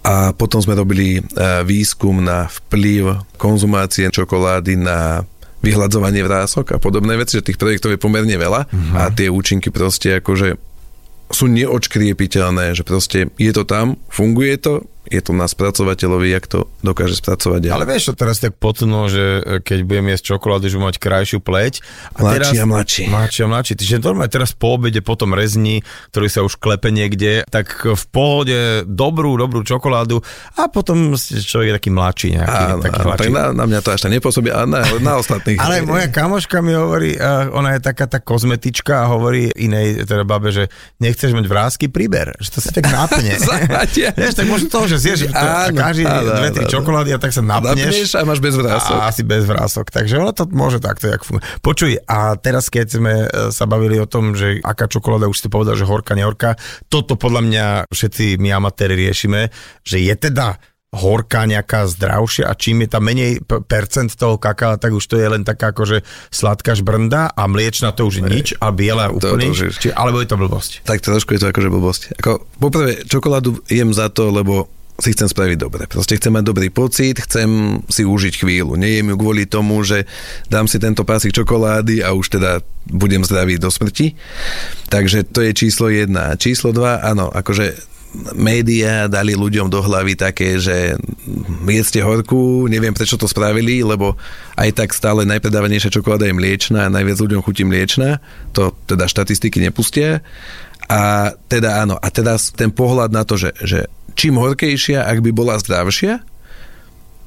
A 0.02 0.34
potom 0.34 0.58
sme 0.62 0.74
robili 0.74 1.22
uh, 1.22 1.62
výskum 1.62 2.26
na 2.26 2.50
vplyv 2.50 3.22
konzumácie 3.38 4.10
čokolády 4.10 4.82
na 4.82 5.22
vyhľadzovanie 5.62 6.26
vrások 6.26 6.74
a 6.74 6.82
podobné 6.82 7.14
veci, 7.22 7.38
že 7.38 7.46
tých 7.46 7.62
projektov 7.62 7.94
je 7.94 8.02
pomerne 8.02 8.34
veľa 8.34 8.66
uh-huh. 8.66 8.98
a 8.98 9.14
tie 9.14 9.30
účinky 9.30 9.70
proste 9.70 10.18
akože 10.18 10.58
sú 11.32 11.46
neočkriepiteľné, 11.48 12.76
že 12.76 12.84
proste 12.84 13.30
je 13.38 13.52
to 13.54 13.64
tam, 13.64 13.96
funguje 14.10 14.58
to, 14.58 14.84
je 15.10 15.18
to 15.18 15.34
na 15.34 15.50
spracovateľovi, 15.50 16.30
jak 16.30 16.46
to 16.46 16.70
dokáže 16.86 17.18
spracovať 17.18 17.60
ďalej. 17.66 17.76
Ale 17.82 17.90
vieš, 17.90 18.04
čo 18.10 18.14
teraz 18.14 18.38
tak 18.38 18.54
potno, 18.54 19.10
že 19.10 19.42
e, 19.42 19.58
keď 19.58 19.80
budem 19.82 20.06
jesť 20.14 20.38
čokoládu, 20.38 20.70
že 20.70 20.78
mať 20.78 21.02
krajšiu 21.02 21.42
pleť. 21.42 21.82
A 22.14 22.22
mladší 22.22 22.38
teraz, 22.38 22.54
a 22.54 22.66
mladší. 22.70 23.04
Mladší 23.10 23.40
a 23.42 23.48
mladší. 23.50 23.74
Čiže 23.82 23.98
normálne 23.98 24.30
teraz 24.30 24.54
po 24.54 24.78
obede, 24.78 25.02
potom 25.02 25.34
rezni, 25.34 25.82
ktorý 26.14 26.28
sa 26.30 26.46
už 26.46 26.62
klepe 26.62 26.94
niekde, 26.94 27.42
tak 27.50 27.82
v 27.82 28.06
pohode 28.14 28.86
dobrú, 28.86 29.34
dobrú 29.42 29.66
čokoládu 29.66 30.22
a 30.62 30.70
potom 30.70 31.18
človek 31.18 31.74
je 31.74 31.76
taký 31.82 31.90
mladší 31.90 32.28
nejaký. 32.38 32.62
Áno, 32.70 32.82
taký 32.86 33.00
áno, 33.02 33.08
mladší. 33.10 33.22
tak 33.26 33.32
na, 33.34 33.44
na, 33.58 33.64
mňa 33.66 33.80
to 33.82 33.90
až 33.90 34.02
tak 34.06 34.12
nepôsobí, 34.14 34.50
a 34.54 34.70
na, 34.70 34.86
na 35.02 35.14
ostatných. 35.18 35.58
Ale 35.58 35.82
moja 35.82 36.14
kamoška 36.14 36.62
mi 36.62 36.78
hovorí, 36.78 37.18
uh, 37.18 37.50
ona 37.58 37.74
je 37.74 37.82
taká 37.82 38.06
tá 38.06 38.22
kozmetička 38.22 39.02
a 39.02 39.10
hovorí 39.10 39.50
inej 39.58 40.06
teda 40.06 40.30
babe, 40.30 40.54
že 40.54 40.70
nechceš 41.02 41.34
mať 41.34 41.46
vrázky, 41.50 41.86
priber. 41.90 42.38
Že 42.38 42.50
to 42.54 42.60
sa 42.62 42.70
tak 42.70 42.86
napne. 42.86 43.34
Vieš, 44.20 44.36
tak 44.38 44.46
možno 44.46 44.70
toho, 44.70 44.91
že 44.92 44.98
zješ 45.00 45.20
áno, 45.32 45.80
každý 45.80 46.04
áno, 46.04 46.36
dve, 46.36 46.50
tri 46.52 46.66
čokolády 46.68 47.10
a 47.16 47.20
tak 47.22 47.32
sa 47.32 47.40
napneš. 47.40 47.88
Napneš 47.88 48.12
a 48.20 48.22
máš 48.28 48.40
bez 48.44 48.56
vrások. 48.60 48.96
A 49.00 49.08
asi 49.08 49.22
bez 49.24 49.44
vrások. 49.48 49.86
Takže 49.88 50.14
ono 50.20 50.36
to 50.36 50.44
môže 50.52 50.84
takto, 50.84 51.08
jak 51.08 51.24
funguje. 51.24 51.48
Počuj, 51.64 52.04
a 52.04 52.36
teraz 52.36 52.68
keď 52.68 52.88
sme 52.92 53.14
e, 53.26 53.28
sa 53.56 53.64
bavili 53.64 53.96
o 53.98 54.08
tom, 54.10 54.36
že 54.36 54.60
aká 54.60 54.92
čokoláda, 54.92 55.32
už 55.32 55.40
si 55.40 55.48
povedal, 55.48 55.80
že 55.80 55.88
horká, 55.88 56.12
nehorká, 56.12 56.60
toto 56.92 57.16
podľa 57.16 57.42
mňa 57.48 57.66
všetci 57.88 58.36
my 58.36 58.50
amatéri 58.60 59.00
riešime, 59.00 59.48
že 59.88 60.04
je 60.04 60.14
teda 60.14 60.60
horká 60.92 61.48
nejaká 61.48 61.88
zdravšia 61.88 62.52
a 62.52 62.54
čím 62.60 62.84
je 62.84 62.92
tam 62.92 63.08
menej 63.08 63.40
percent 63.48 64.12
toho 64.12 64.36
kaká, 64.36 64.76
tak 64.76 64.92
už 64.92 65.08
to 65.08 65.16
je 65.16 65.24
len 65.24 65.48
taká 65.48 65.72
akože 65.72 66.04
sladká 66.28 66.76
žbrnda 66.76 67.32
a 67.32 67.48
mliečna 67.48 67.96
to 67.96 68.12
už 68.12 68.20
je 68.20 68.24
nič 68.28 68.48
a 68.60 68.76
biela 68.76 69.08
úplne 69.08 69.56
či, 69.56 69.88
alebo 69.96 70.20
je 70.20 70.28
to 70.28 70.36
blbosť? 70.36 70.84
Tak 70.84 71.00
trošku 71.00 71.40
je 71.40 71.40
to 71.40 71.48
akože 71.56 71.70
blbosť. 71.72 72.02
Ako, 72.20 72.44
poprvé, 72.60 73.08
čokoládu 73.08 73.64
jem 73.72 73.96
za 73.96 74.12
to, 74.12 74.36
lebo 74.36 74.68
si 75.02 75.18
chcem 75.18 75.28
spraviť 75.28 75.58
dobre. 75.58 75.84
Proste 75.90 76.16
chcem 76.16 76.32
mať 76.32 76.46
dobrý 76.46 76.70
pocit, 76.70 77.18
chcem 77.18 77.82
si 77.90 78.06
užiť 78.06 78.46
chvíľu. 78.46 78.78
Nejem 78.78 79.12
ju 79.12 79.16
kvôli 79.18 79.50
tomu, 79.50 79.82
že 79.82 80.06
dám 80.48 80.70
si 80.70 80.78
tento 80.78 81.02
pásik 81.02 81.34
čokolády 81.34 82.06
a 82.06 82.14
už 82.14 82.38
teda 82.38 82.62
budem 82.86 83.26
zdravý 83.26 83.58
do 83.58 83.74
smrti. 83.74 84.14
Takže 84.94 85.26
to 85.28 85.42
je 85.42 85.52
číslo 85.58 85.90
jedna. 85.90 86.38
Číslo 86.38 86.70
dva, 86.70 87.02
áno, 87.02 87.34
akože 87.34 87.92
médiá 88.36 89.08
dali 89.08 89.40
ľuďom 89.40 89.72
do 89.72 89.80
hlavy 89.80 90.20
také, 90.20 90.60
že 90.60 91.00
jedzte 91.64 92.04
horku, 92.04 92.68
neviem 92.68 92.92
prečo 92.92 93.16
to 93.16 93.24
spravili, 93.24 93.80
lebo 93.88 94.20
aj 94.60 94.84
tak 94.84 94.90
stále 94.92 95.24
najpredávanejšia 95.24 95.96
čokoláda 95.96 96.28
je 96.28 96.36
mliečna 96.36 96.88
a 96.88 96.94
najviac 96.94 97.18
ľuďom 97.24 97.42
chutí 97.42 97.64
mliečna, 97.64 98.20
to 98.52 98.76
teda 98.84 99.08
štatistiky 99.08 99.64
nepustia. 99.64 100.20
A 100.92 101.32
teda 101.48 101.80
áno, 101.88 101.96
a 101.96 102.08
teda 102.12 102.36
ten 102.52 102.68
pohľad 102.68 103.16
na 103.16 103.24
to, 103.24 103.40
že, 103.40 103.56
že 103.64 103.88
čím 104.20 104.36
horkejšia, 104.36 105.08
ak 105.08 105.24
by 105.24 105.32
bola 105.32 105.56
zdravšia, 105.56 106.20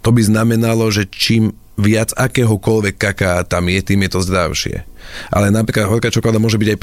to 0.05 0.13
by 0.13 0.21
znamenalo, 0.21 0.93
že 0.93 1.09
čím 1.09 1.57
viac 1.75 2.13
akéhokoľvek 2.15 2.95
kaká 3.01 3.43
tam 3.49 3.67
je, 3.73 3.81
tým 3.81 4.05
je 4.05 4.11
to 4.13 4.21
zdravšie. 4.21 4.77
Ale 5.33 5.51
napríklad 5.51 5.91
horká 5.91 6.13
čokoláda 6.13 6.39
môže 6.39 6.61
byť 6.61 6.69
aj 6.77 6.79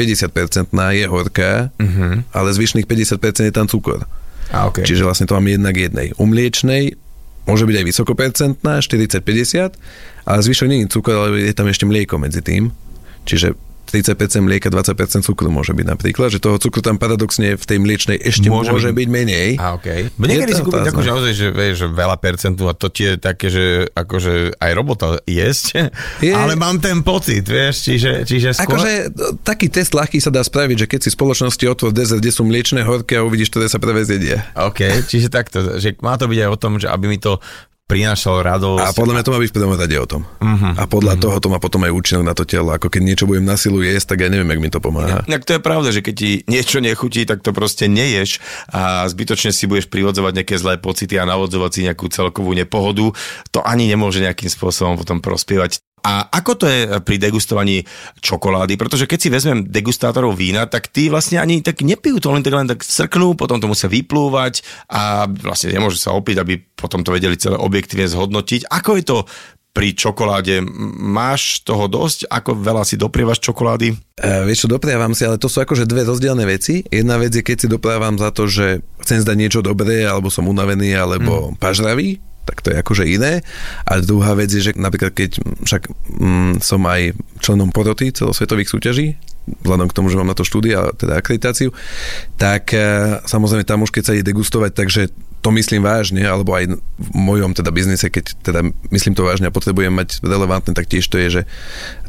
50% 0.73 0.75
na 0.75 0.91
je 0.91 1.05
horká, 1.07 1.69
uh-huh. 1.71 2.25
ale 2.33 2.49
zvyšných 2.49 2.89
50% 2.89 3.47
je 3.47 3.53
tam 3.53 3.69
cukor. 3.69 4.03
A, 4.51 4.67
okay. 4.67 4.83
Čiže 4.83 5.07
vlastne 5.07 5.29
to 5.29 5.37
mám 5.37 5.47
jednak 5.47 5.77
jednej. 5.77 6.11
U 6.19 6.27
mliečnej 6.27 6.99
môže 7.47 7.63
byť 7.63 7.75
aj 7.77 7.85
vysokopercentná, 7.87 8.73
40-50, 8.83 9.79
ale 10.27 10.39
zvyšok 10.43 10.67
nie 10.67 10.83
je 10.85 10.91
cukor, 10.91 11.15
ale 11.15 11.47
je 11.47 11.55
tam 11.55 11.71
ešte 11.71 11.87
mlieko 11.87 12.19
medzi 12.19 12.43
tým. 12.43 12.75
Čiže 13.23 13.55
30% 13.91 14.41
mlieka, 14.41 14.71
20% 14.71 15.27
cukru 15.27 15.51
môže 15.51 15.75
byť 15.75 15.85
napríklad, 15.85 16.31
že 16.31 16.39
toho 16.39 16.55
cukru 16.55 16.79
tam 16.79 16.95
paradoxne 16.95 17.59
v 17.59 17.65
tej 17.67 17.77
mliečnej 17.83 18.17
ešte 18.17 18.47
môže, 18.47 18.71
môže 18.71 18.89
byť, 18.89 18.97
byť 18.97 19.07
menej. 19.11 19.49
A 19.59 19.75
okay. 19.75 20.07
Niekedy 20.15 20.51
si 20.55 20.63
kúpiť 20.63 20.87
takú, 20.87 21.03
že 21.03 21.11
naozaj, 21.11 21.33
že 21.35 21.47
vieš, 21.51 21.73
že 21.83 21.87
veľa 21.91 22.17
percentu 22.17 22.71
a 22.71 22.73
to 22.73 22.87
ti 22.87 23.11
je 23.11 23.13
také, 23.19 23.51
že 23.51 23.91
akože 23.91 24.55
aj 24.57 24.71
robota 24.71 25.19
jesť, 25.27 25.91
je... 26.23 26.31
ale 26.31 26.55
mám 26.55 26.79
ten 26.79 27.03
pocit, 27.03 27.43
vieš, 27.43 27.83
čiže, 27.83 28.23
čiže 28.23 28.55
skôr... 28.55 28.79
Akože 28.79 28.91
taký 29.43 29.67
test 29.67 29.91
ľahký 29.91 30.23
sa 30.23 30.31
dá 30.31 30.41
spraviť, 30.41 30.85
že 30.85 30.87
keď 30.87 30.99
si 31.03 31.09
v 31.11 31.17
spoločnosti 31.19 31.63
otvor 31.67 31.91
dezert, 31.91 32.23
kde 32.23 32.31
sú 32.31 32.47
mliečne 32.47 32.81
horké 32.87 33.19
a 33.19 33.25
uvidíš, 33.27 33.51
ktoré 33.51 33.67
sa 33.67 33.81
prvé 33.81 34.07
zjedia. 34.07 34.47
OK, 34.55 35.03
čiže 35.05 35.27
takto, 35.27 35.77
že 35.81 35.99
má 35.99 36.15
to 36.15 36.31
byť 36.31 36.39
aj 36.47 36.49
o 36.49 36.57
tom, 36.57 36.79
že 36.79 36.87
aby 36.87 37.11
mi 37.11 37.19
to 37.19 37.43
prinášal 37.91 38.39
radosť. 38.39 38.87
A 38.87 38.95
podľa 38.95 39.13
mňa 39.19 39.23
to 39.27 39.31
má 39.35 39.39
byť 39.43 39.51
rade 39.83 39.97
o 39.99 40.07
tom. 40.07 40.21
Uh-huh. 40.23 40.71
A 40.79 40.87
podľa 40.87 41.19
uh-huh. 41.19 41.23
toho 41.27 41.37
to 41.43 41.47
má 41.51 41.59
potom 41.59 41.83
aj 41.83 41.91
účinok 41.91 42.23
na 42.23 42.31
to 42.31 42.47
telo. 42.47 42.71
Ako 42.71 42.87
keď 42.87 43.01
niečo 43.03 43.27
budem 43.27 43.43
na 43.43 43.59
silu 43.59 43.83
jesť, 43.83 44.15
tak 44.15 44.23
ja 44.23 44.29
neviem, 44.31 44.47
jak 44.47 44.61
mi 44.63 44.69
to 44.71 44.79
pomáha. 44.79 45.27
Ja, 45.27 45.37
to 45.43 45.59
je 45.59 45.61
pravda, 45.61 45.91
že 45.91 45.99
keď 45.99 46.15
ti 46.15 46.31
niečo 46.47 46.79
nechutí, 46.79 47.27
tak 47.27 47.43
to 47.43 47.51
proste 47.51 47.91
neješ 47.91 48.39
a 48.71 49.03
zbytočne 49.11 49.51
si 49.51 49.67
budeš 49.67 49.91
privodzovať 49.91 50.31
nejaké 50.39 50.55
zlé 50.55 50.79
pocity 50.79 51.19
a 51.19 51.27
navodzovať 51.27 51.71
si 51.75 51.79
nejakú 51.83 52.07
celkovú 52.07 52.55
nepohodu. 52.55 53.11
To 53.51 53.59
ani 53.59 53.91
nemôže 53.91 54.23
nejakým 54.23 54.47
spôsobom 54.47 54.95
potom 54.95 55.19
prospievať 55.19 55.83
a 56.01 56.33
ako 56.33 56.51
to 56.57 56.65
je 56.65 56.79
pri 57.05 57.21
degustovaní 57.21 57.85
čokolády? 58.19 58.73
Pretože 58.75 59.05
keď 59.05 59.19
si 59.21 59.29
vezmem 59.29 59.65
degustátorov 59.69 60.33
vína, 60.33 60.65
tak 60.65 60.89
tí 60.89 61.07
vlastne 61.13 61.37
ani 61.37 61.61
tak 61.61 61.85
nepijú 61.85 62.17
to, 62.17 62.33
len 62.33 62.41
tak 62.41 62.53
len 62.57 62.67
tak 62.69 62.81
srknú, 62.81 63.37
potom 63.37 63.61
to 63.61 63.69
musia 63.69 63.85
vyplúvať 63.85 64.65
a 64.89 65.29
vlastne 65.29 65.77
nemôžu 65.77 66.01
sa 66.01 66.17
opiť, 66.17 66.35
aby 66.41 66.57
potom 66.73 67.05
to 67.05 67.13
vedeli 67.13 67.37
celé 67.37 67.55
objektívne 67.55 68.09
zhodnotiť. 68.09 68.65
Ako 68.67 68.97
je 68.97 69.03
to 69.05 69.17
pri 69.71 69.95
čokoláde? 69.95 70.59
Máš 70.99 71.63
toho 71.63 71.87
dosť? 71.87 72.27
Ako 72.27 72.59
veľa 72.59 72.83
si 72.83 72.99
doprievaš 72.99 73.39
čokolády? 73.39 73.95
E, 73.95 73.95
vieš 74.43 74.67
čo, 74.67 74.73
dopriavam 74.73 75.15
si, 75.15 75.23
ale 75.23 75.39
to 75.39 75.47
sú 75.47 75.63
akože 75.63 75.87
dve 75.87 76.03
rozdielne 76.03 76.43
veci. 76.43 76.83
Jedna 76.91 77.15
vec 77.15 77.31
je, 77.31 77.43
keď 77.43 77.57
si 77.57 77.67
dopriavam 77.71 78.19
za 78.19 78.35
to, 78.35 78.51
že 78.51 78.83
chcem 78.99 79.23
zdať 79.23 79.37
niečo 79.39 79.61
dobré, 79.63 80.03
alebo 80.03 80.27
som 80.27 80.49
unavený, 80.49 80.91
alebo 80.99 81.55
mm. 81.55 81.63
pažravý, 81.63 82.19
tak 82.45 82.65
to 82.65 82.73
je 82.73 82.77
akože 82.81 83.03
iné. 83.05 83.45
A 83.85 84.01
druhá 84.01 84.33
vec 84.33 84.49
je, 84.51 84.61
že 84.61 84.71
napríklad 84.77 85.13
keď 85.13 85.41
však 85.65 85.91
mm, 86.17 86.53
som 86.61 86.81
aj 86.85 87.15
členom 87.39 87.69
poroty 87.69 88.09
celosvetových 88.13 88.69
súťaží, 88.69 89.17
vzhľadom 89.65 89.89
k 89.89 89.95
tomu, 89.97 90.07
že 90.13 90.17
mám 90.17 90.29
na 90.29 90.37
to 90.37 90.45
štúdia, 90.45 90.93
teda 90.93 91.17
akreditáciu, 91.17 91.73
tak 92.37 92.77
e, 92.77 93.17
samozrejme 93.25 93.65
tam 93.65 93.81
už 93.81 93.89
keď 93.89 94.03
sa 94.05 94.13
ide 94.13 94.29
degustovať, 94.29 94.71
takže 94.77 95.01
to 95.41 95.49
myslím 95.57 95.81
vážne, 95.81 96.21
alebo 96.21 96.53
aj 96.53 96.77
v 96.77 97.09
mojom 97.17 97.57
teda 97.57 97.73
biznise, 97.73 98.13
keď 98.13 98.37
teda 98.45 98.61
myslím 98.93 99.17
to 99.17 99.25
vážne 99.25 99.49
a 99.49 99.55
potrebujem 99.55 99.89
mať 99.89 100.21
relevantné, 100.21 100.77
tak 100.77 100.85
tiež 100.85 101.09
to 101.09 101.17
je, 101.17 101.41
že 101.41 101.43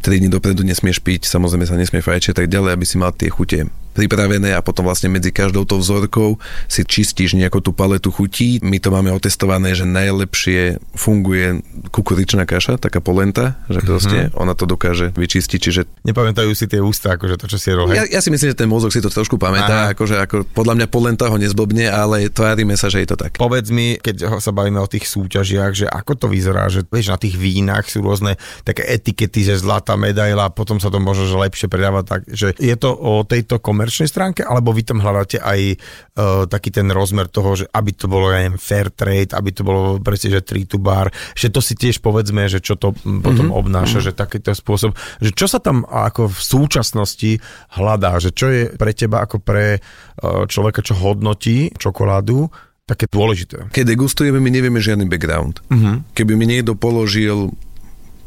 3 0.03 0.19
dní 0.19 0.29
dopredu 0.29 0.67
nesmieš 0.67 0.99
piť, 0.99 1.31
samozrejme 1.31 1.65
sa 1.65 1.79
nesmie 1.79 2.03
fajčiť 2.03 2.35
tak 2.35 2.51
ďalej, 2.51 2.75
aby 2.75 2.85
si 2.85 2.99
mal 2.99 3.15
tie 3.15 3.31
chute 3.31 3.71
pripravené 3.93 4.57
a 4.57 4.65
potom 4.65 4.89
vlastne 4.89 5.13
medzi 5.13 5.31
každou 5.31 5.69
tou 5.69 5.79
vzorkou 5.79 6.41
si 6.67 6.83
čistíš 6.83 7.37
nejakú 7.37 7.61
tú 7.61 7.77
paletu 7.77 8.09
chutí. 8.09 8.59
My 8.65 8.81
to 8.81 8.89
máme 8.89 9.13
otestované, 9.13 9.77
že 9.77 9.85
najlepšie 9.85 10.81
funguje 10.97 11.61
kukuričná 11.93 12.49
kaša, 12.49 12.81
taká 12.81 13.05
polenta, 13.05 13.61
že 13.69 13.85
mhm. 13.85 13.87
proste 13.87 14.19
mm-hmm. 14.29 14.41
ona 14.41 14.53
to 14.57 14.65
dokáže 14.65 15.13
vyčistiť, 15.13 15.61
čiže... 15.61 15.81
Nepamätajú 16.09 16.51
si 16.57 16.65
tie 16.67 16.81
ústa, 16.81 17.15
akože 17.21 17.37
to, 17.37 17.47
čo 17.53 17.59
si 17.61 17.71
rohe. 17.71 17.93
Ja, 17.93 18.09
ja, 18.09 18.21
si 18.25 18.33
myslím, 18.33 18.57
že 18.57 18.59
ten 18.59 18.71
mozog 18.71 18.91
si 18.91 19.05
to 19.05 19.13
trošku 19.13 19.37
pamätá, 19.37 19.93
Aha. 19.93 19.95
akože 19.95 20.17
ako, 20.19 20.37
podľa 20.57 20.75
mňa 20.83 20.87
polenta 20.89 21.29
ho 21.29 21.37
nezblbne, 21.37 21.93
ale 21.93 22.33
tvárime 22.33 22.75
sa, 22.75 22.89
že 22.89 23.05
je 23.05 23.09
to 23.13 23.17
tak. 23.21 23.37
Povedz 23.37 23.69
mi, 23.69 24.01
keď 24.01 24.41
sa 24.41 24.51
bavíme 24.51 24.81
o 24.81 24.89
tých 24.89 25.05
súťažiach, 25.05 25.73
že 25.77 25.87
ako 25.87 26.13
to 26.17 26.27
vyzerá, 26.33 26.73
že 26.73 26.83
vieš, 26.89 27.13
na 27.13 27.19
tých 27.21 27.37
vínach 27.37 27.87
sú 27.87 28.01
rôzne 28.01 28.41
také 28.65 28.89
etikety, 28.89 29.45
že 29.45 29.61
zlatá 29.61 29.92
medaila, 30.01 30.49
potom 30.49 30.81
sa 30.81 30.89
to 30.89 30.97
možno 30.97 31.29
že 31.29 31.37
lepšie 31.37 31.69
predáva, 31.69 32.03
tak, 32.03 32.25
že 32.27 32.57
je 32.57 32.77
to 32.81 32.91
o 32.91 33.23
tejto 33.23 33.61
komer- 33.61 33.83
komerčnej 33.83 34.07
stránke, 34.07 34.47
alebo 34.47 34.71
vy 34.71 34.87
tam 34.87 35.03
hľadáte 35.03 35.43
aj 35.43 35.61
uh, 35.75 36.47
taký 36.47 36.71
ten 36.71 36.87
rozmer 36.95 37.27
toho, 37.27 37.59
že 37.59 37.65
aby 37.75 37.91
to 37.91 38.07
bolo, 38.07 38.31
ja 38.31 38.47
neviem, 38.47 38.55
fair 38.55 38.95
trade, 38.95 39.35
aby 39.35 39.51
to 39.51 39.67
bolo 39.67 39.99
presne, 39.99 40.39
že 40.39 40.47
tree 40.47 40.63
to 40.63 40.79
bar, 40.79 41.11
že 41.35 41.51
to 41.51 41.59
si 41.59 41.75
tiež 41.75 41.99
povedzme, 41.99 42.47
že 42.47 42.63
čo 42.63 42.79
to 42.79 42.95
potom 42.95 43.51
mm-hmm. 43.51 43.59
obnáša, 43.59 43.99
mm-hmm. 43.99 44.15
že 44.15 44.21
takýto 44.23 44.55
spôsob, 44.55 44.95
že 45.19 45.35
čo 45.35 45.51
sa 45.51 45.59
tam 45.59 45.83
ako 45.83 46.31
v 46.31 46.41
súčasnosti 46.41 47.31
hľadá, 47.75 48.23
že 48.23 48.31
čo 48.31 48.47
je 48.55 48.71
pre 48.71 48.95
teba 48.95 49.27
ako 49.27 49.43
pre 49.43 49.83
uh, 49.83 50.47
človeka, 50.47 50.87
čo 50.87 50.95
hodnotí 50.95 51.75
čokoládu, 51.75 52.47
také 52.87 53.11
dôležité. 53.11 53.75
Keď 53.75 53.85
degustujeme, 53.95 54.39
my 54.39 54.51
nevieme 54.51 54.79
žiadny 54.79 55.11
background. 55.11 55.59
Mm-hmm. 55.69 56.15
Keby 56.15 56.33
mi 56.39 56.47
niekto 56.47 56.79
položil 56.79 57.51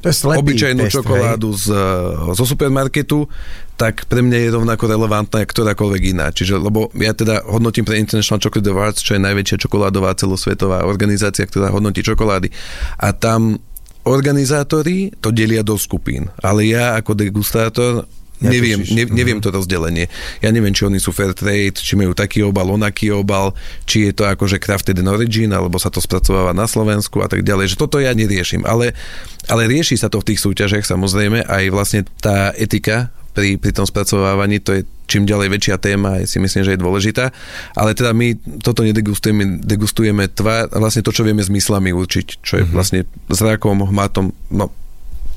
to 0.02 0.08
je 0.12 0.16
slepý 0.16 0.40
obyčajnú 0.42 0.84
test, 0.86 0.96
čokoládu 1.00 1.50
z, 1.56 1.68
zo 2.36 2.46
supermarketu, 2.46 3.26
tak 3.76 4.08
pre 4.08 4.24
mňa 4.24 4.38
je 4.48 4.50
rovnako 4.56 4.84
relevantná 4.88 5.44
ktorákoľvek 5.44 6.02
iná. 6.16 6.32
Čiže, 6.32 6.62
lebo 6.62 6.88
ja 6.96 7.12
teda 7.12 7.44
hodnotím 7.50 7.84
pre 7.84 8.00
International 8.00 8.40
Chocolate 8.40 8.72
Awards, 8.72 9.04
čo 9.04 9.18
je 9.18 9.26
najväčšia 9.26 9.58
čokoládová 9.68 10.16
celosvetová 10.16 10.88
organizácia, 10.88 11.44
ktorá 11.44 11.74
hodnotí 11.74 12.06
čokolády. 12.06 12.54
A 13.02 13.12
tam 13.12 13.60
organizátori 14.06 15.12
to 15.18 15.34
delia 15.34 15.66
do 15.66 15.76
skupín. 15.76 16.30
Ale 16.40 16.70
ja 16.70 16.96
ako 16.96 17.18
degustátor 17.18 18.06
neviem, 18.52 18.82
ne, 18.82 19.04
neviem 19.10 19.38
mm-hmm. 19.40 19.52
to 19.52 19.58
rozdelenie. 19.58 20.06
Ja 20.40 20.50
neviem, 20.54 20.72
či 20.72 20.86
oni 20.86 21.02
sú 21.02 21.16
fair 21.16 21.34
trade, 21.34 21.82
či 21.82 21.98
majú 21.98 22.14
taký 22.14 22.46
obal, 22.46 22.70
onaký 22.70 23.12
obal, 23.12 23.58
či 23.90 24.10
je 24.10 24.14
to 24.14 24.30
akože 24.30 24.62
crafted 24.62 25.02
in 25.02 25.10
origin, 25.10 25.52
alebo 25.52 25.82
sa 25.82 25.90
to 25.90 26.00
spracováva 26.00 26.54
na 26.54 26.70
Slovensku 26.70 27.22
a 27.22 27.28
tak 27.28 27.44
ďalej. 27.44 27.76
Že 27.76 27.82
toto 27.82 27.98
ja 27.98 28.14
neriešim. 28.14 28.64
Ale, 28.64 28.94
ale 29.50 29.66
rieši 29.66 29.98
sa 29.98 30.12
to 30.12 30.22
v 30.22 30.34
tých 30.34 30.44
súťažiach 30.44 30.86
samozrejme 30.86 31.46
aj 31.46 31.64
vlastne 31.74 32.02
tá 32.22 32.54
etika 32.56 33.14
pri, 33.36 33.60
pri 33.60 33.76
tom 33.76 33.84
spracovávaní, 33.84 34.64
to 34.64 34.72
je 34.80 34.82
čím 35.06 35.28
ďalej 35.28 35.54
väčšia 35.54 35.76
téma, 35.78 36.24
ja 36.24 36.26
si 36.26 36.42
myslím, 36.42 36.66
že 36.66 36.74
je 36.74 36.82
dôležitá. 36.82 37.30
Ale 37.78 37.94
teda 37.94 38.16
my 38.16 38.40
toto 38.64 38.82
nedegustujeme, 38.82 39.62
degustujeme 39.62 40.32
tvár, 40.32 40.72
vlastne 40.74 41.06
to, 41.06 41.14
čo 41.14 41.28
vieme 41.28 41.44
zmyslami 41.44 41.94
určiť, 41.94 42.42
čo 42.42 42.54
je 42.58 42.64
mm-hmm. 42.66 42.74
vlastne 42.74 43.06
zrakom, 43.30 43.86
hmatom, 43.86 44.34
no, 44.50 44.72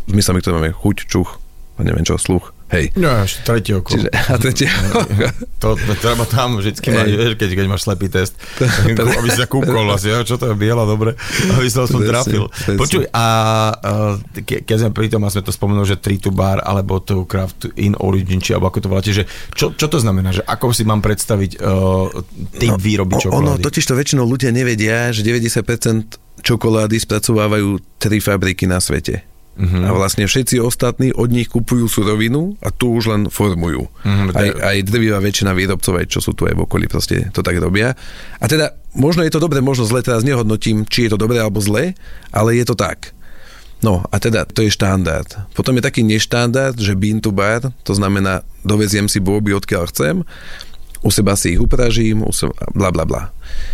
zmyslami, 0.09 0.41
ktoré 0.41 0.55
máme 0.57 0.73
chuť, 0.73 0.97
čuch, 1.11 1.37
a 1.77 1.81
neviem 1.85 2.07
čo, 2.07 2.17
sluch. 2.17 2.57
Hej. 2.69 2.93
No 3.01 3.09
ešte 3.25 3.49
tretie 3.49 3.73
oko. 3.81 3.97
Čiže, 3.97 4.13
a 4.13 4.37
tretie 4.37 4.69
to, 5.63 5.73
to, 5.73 5.93
treba 5.97 6.29
tam 6.29 6.55
vždycky 6.61 6.93
mať, 6.93 7.07
vieš, 7.17 7.33
keď, 7.41 7.51
keď 7.57 7.67
máš 7.67 7.89
slepý 7.89 8.13
test, 8.13 8.37
aby 9.19 9.29
si 9.33 9.39
sa 9.41 9.49
kúkol 9.49 9.89
vlastne, 9.89 10.21
čo 10.29 10.37
to 10.37 10.53
je 10.53 10.57
biela, 10.57 10.85
dobre, 10.85 11.17
aby 11.57 11.69
sa 11.73 11.89
aspoň 11.89 12.01
trafil. 12.05 12.45
Počuj, 12.77 13.09
a, 13.09 13.27
ke, 14.45 14.69
keď 14.69 14.77
sme 14.85 14.91
pri 14.93 15.09
tom, 15.09 15.25
a 15.25 15.33
sme 15.33 15.41
to 15.41 15.53
spomenuli, 15.53 15.89
že 15.89 15.97
tree 15.97 16.21
to 16.21 16.29
bar, 16.29 16.61
alebo 16.61 17.01
to 17.01 17.25
craft 17.25 17.73
in 17.81 17.97
origin, 18.05 18.45
či 18.45 18.53
alebo 18.53 18.69
ako 18.69 18.79
to 18.85 18.89
voláte, 18.93 19.13
že 19.17 19.25
čo, 19.57 19.73
čo 19.73 19.89
to 19.89 19.97
znamená, 19.97 20.37
že 20.37 20.45
ako 20.45 20.77
si 20.77 20.85
mám 20.85 21.01
predstaviť 21.01 21.65
uh, 21.65 22.13
typ 22.61 22.77
no, 22.77 22.81
výroby 22.81 23.17
čokolády? 23.17 23.59
Ono, 23.59 23.65
totiž 23.65 23.85
to 23.89 23.97
väčšinou 23.97 24.29
ľudia 24.29 24.53
nevedia, 24.53 25.09
že 25.09 25.25
90% 25.25 26.45
čokolády 26.45 27.01
spracovávajú 27.01 27.81
tri 27.97 28.21
fabriky 28.21 28.69
na 28.69 28.79
svete. 28.79 29.38
Uh-huh. 29.59 29.83
A 29.83 29.91
vlastne 29.91 30.23
všetci 30.23 30.63
ostatní 30.63 31.11
od 31.11 31.35
nich 31.35 31.51
kupujú 31.51 31.91
surovinu 31.91 32.55
a 32.63 32.71
tu 32.71 32.95
už 32.95 33.11
len 33.11 33.23
formujú. 33.27 33.91
Uh-huh. 33.91 34.31
Aj, 34.31 34.49
aj 34.71 34.87
drvivá 34.87 35.19
väčšina 35.19 35.51
výrobcov, 35.51 35.99
aj 35.99 36.07
čo 36.07 36.23
sú 36.23 36.31
tu 36.39 36.47
aj 36.47 36.55
v 36.55 36.63
okolí, 36.63 36.87
proste 36.87 37.35
to 37.35 37.43
tak 37.43 37.59
robia. 37.59 37.99
A 38.39 38.47
teda 38.47 38.79
možno 38.95 39.27
je 39.27 39.35
to 39.35 39.43
dobre, 39.43 39.59
možno 39.59 39.83
zle, 39.83 40.07
teraz 40.07 40.23
nehodnotím, 40.23 40.87
či 40.87 41.11
je 41.11 41.19
to 41.19 41.19
dobre 41.19 41.43
alebo 41.43 41.59
zle, 41.59 41.99
ale 42.31 42.55
je 42.55 42.65
to 42.65 42.79
tak. 42.79 43.11
No 43.79 44.03
a 44.11 44.17
teda 44.19 44.47
to 44.47 44.67
je 44.67 44.75
štandard. 44.75 45.27
Potom 45.55 45.79
je 45.79 45.87
taký 45.87 46.03
neštandard, 46.03 46.75
že 46.75 46.99
bean 46.99 47.23
to 47.23 47.31
bar, 47.31 47.63
to 47.87 47.93
znamená 47.95 48.43
doveziem 48.67 49.07
si 49.07 49.23
bôby 49.23 49.55
odkiaľ 49.55 49.91
chcem 49.91 50.27
u 50.99 51.11
seba 51.15 51.39
si 51.39 51.55
ich 51.55 51.61
upražím, 51.63 52.27
u 52.27 52.33
seba, 52.35 52.55
bla 52.75 52.91
bla 52.91 53.07
bla. 53.07 53.23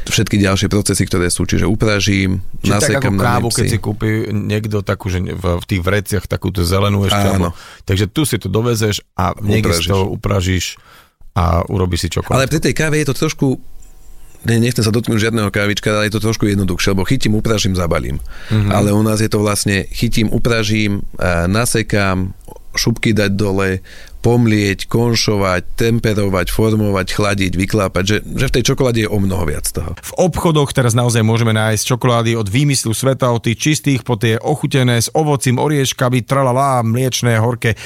Všetky 0.04 0.36
ďalšie 0.36 0.68
procesy, 0.68 1.08
ktoré 1.08 1.32
sú, 1.32 1.48
čiže 1.48 1.64
upražím, 1.64 2.44
čiže 2.60 2.72
nasekam 2.72 3.16
tak 3.16 3.20
ako 3.20 3.24
kávu, 3.24 3.48
keď 3.48 3.64
si 3.68 3.78
kúpi 3.80 4.10
niekto 4.32 4.84
takú, 4.84 5.08
že 5.08 5.24
v, 5.24 5.44
v 5.60 5.64
tých 5.64 5.82
vreciach 5.82 6.24
takúto 6.28 6.60
zelenú 6.62 7.08
ešte. 7.08 7.40
Áno. 7.40 7.56
Takže 7.88 8.12
tu 8.12 8.28
si 8.28 8.36
to 8.36 8.52
dovezeš 8.52 9.00
a 9.16 9.32
niekde 9.40 9.72
si 9.72 9.88
to 9.88 10.08
upražíš 10.08 10.76
a 11.34 11.66
urobíš 11.66 12.06
si 12.06 12.08
čokoľvek. 12.14 12.36
Ale 12.36 12.46
pri 12.46 12.60
tej 12.62 12.74
káve 12.76 13.00
je 13.00 13.08
to 13.10 13.16
trošku 13.16 13.58
ne, 14.44 14.56
nechcem 14.60 14.84
sa 14.84 14.92
dotknúť 14.92 15.18
žiadneho 15.18 15.48
kávička, 15.48 15.90
ale 15.90 16.06
je 16.06 16.14
to 16.14 16.22
trošku 16.22 16.44
jednoduchšie, 16.46 16.92
lebo 16.92 17.08
chytím, 17.08 17.34
upražím, 17.34 17.72
zabalím. 17.74 18.20
Mm-hmm. 18.52 18.70
Ale 18.70 18.92
u 18.92 19.02
nás 19.02 19.18
je 19.18 19.32
to 19.32 19.40
vlastne 19.40 19.88
chytím, 19.88 20.28
upražím, 20.28 21.02
nasekám, 21.48 22.36
šupky 22.76 23.16
dať 23.16 23.30
dole, 23.34 23.80
pomlieť, 24.24 24.88
konšovať, 24.88 25.76
temperovať, 25.76 26.48
formovať, 26.48 27.06
chladiť, 27.12 27.52
vyklápať, 27.52 28.04
že, 28.08 28.16
že 28.24 28.48
v 28.48 28.54
tej 28.56 28.64
čokoláde 28.72 29.04
je 29.04 29.12
o 29.12 29.20
mnoho 29.20 29.44
viac 29.44 29.68
toho. 29.68 29.92
V 30.00 30.12
obchodoch 30.16 30.72
teraz 30.72 30.96
naozaj 30.96 31.20
môžeme 31.20 31.52
nájsť 31.52 31.84
čokolády 31.84 32.32
od 32.32 32.48
výmyslu 32.48 32.96
sveta, 32.96 33.28
od 33.28 33.44
tých 33.44 33.60
čistých 33.60 34.00
po 34.00 34.16
tie 34.16 34.40
ochutené 34.40 34.96
s 34.96 35.12
ovocím, 35.12 35.60
orieškami, 35.60 36.24
tralala, 36.24 36.80
mliečné, 36.80 37.36
horké 37.36 37.76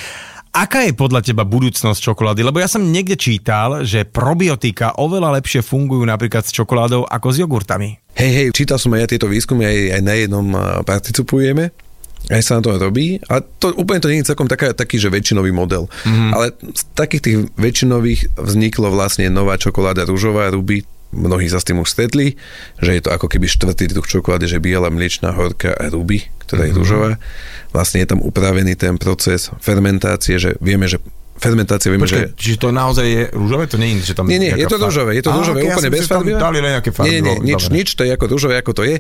Aká 0.48 0.88
je 0.88 0.96
podľa 0.96 1.20
teba 1.20 1.44
budúcnosť 1.44 2.00
čokolády? 2.00 2.40
Lebo 2.40 2.56
ja 2.56 2.66
som 2.66 2.80
niekde 2.80 3.20
čítal, 3.20 3.84
že 3.84 4.08
probiotika 4.08 4.96
oveľa 4.96 5.38
lepšie 5.38 5.60
fungujú 5.60 6.08
napríklad 6.08 6.40
s 6.48 6.56
čokoládou 6.56 7.04
ako 7.04 7.28
s 7.28 7.36
jogurtami. 7.44 8.00
Hej, 8.16 8.32
hej, 8.32 8.46
čítal 8.56 8.80
som 8.80 8.90
aj 8.96 9.06
ja 9.06 9.08
tieto 9.12 9.28
výskumy, 9.28 9.62
aj, 9.68 9.78
aj 10.00 10.02
na 10.02 10.14
jednom 10.16 10.46
participujeme. 10.88 11.70
Aj 12.28 12.42
sa 12.42 12.58
na 12.58 12.66
to 12.66 12.76
robí. 12.76 13.22
A 13.30 13.40
to 13.40 13.72
úplne 13.78 14.02
to 14.02 14.10
nie 14.10 14.20
je 14.20 14.34
celkom 14.34 14.50
taká, 14.50 14.74
taký, 14.76 15.00
že 15.00 15.08
väčšinový 15.08 15.54
model. 15.54 15.88
Mm-hmm. 16.04 16.30
Ale 16.34 16.46
z 16.76 16.82
takých 16.92 17.22
tých 17.24 17.38
väčšinových 17.56 18.36
vzniklo 18.36 18.92
vlastne 18.92 19.30
nová 19.32 19.56
čokoláda 19.56 20.04
rúžová, 20.04 20.52
ruby, 20.52 20.84
mnohí 21.08 21.48
sa 21.48 21.56
s 21.56 21.64
tým 21.64 21.80
už 21.80 21.88
stretli, 21.88 22.36
že 22.84 23.00
je 23.00 23.02
to 23.04 23.14
ako 23.14 23.32
keby 23.32 23.48
štvrtý 23.48 23.88
druh 23.88 24.04
čokolády, 24.04 24.44
že 24.44 24.60
biela, 24.60 24.92
mliečná, 24.92 25.32
horká 25.32 25.72
a 25.72 25.88
ruby, 25.88 26.28
ktorá 26.44 26.68
je 26.68 26.76
mm-hmm. 26.76 26.80
rúžová. 26.84 27.10
Vlastne 27.72 28.04
je 28.04 28.08
tam 28.12 28.20
upravený 28.20 28.76
ten 28.76 29.00
proces 29.00 29.48
fermentácie, 29.64 30.36
že 30.36 30.50
vieme, 30.60 30.84
že 30.84 31.00
fermentácia, 31.38 31.88
vieme, 31.88 32.04
Počkej, 32.04 32.34
že... 32.34 32.36
Čiže 32.36 32.56
to 32.58 32.68
naozaj 32.74 33.06
je 33.06 33.22
rúžové? 33.32 33.64
To 33.70 33.78
nie 33.78 33.88
je, 33.98 34.12
že 34.12 34.14
tam 34.18 34.26
Nie, 34.26 34.42
nie, 34.42 34.52
je 34.52 34.66
to 34.66 34.76
rúžové, 34.76 35.16
je 35.16 35.24
to 35.24 35.32
rúžové, 35.32 35.58
okay, 35.62 35.70
úplne 35.72 35.88
ja 35.88 35.94
bez 35.94 36.06
farby. 36.10 36.30
Dali 36.34 36.58
len 36.58 36.70
nejaké 36.76 36.90
farby. 36.90 37.08
Nie, 37.08 37.18
nie, 37.22 37.36
nič, 37.40 37.62
nič, 37.70 37.88
to 37.94 38.02
je 38.02 38.10
ako 38.12 38.26
rúžové, 38.26 38.54
ako 38.58 38.72
to 38.74 38.82
je. 38.84 38.96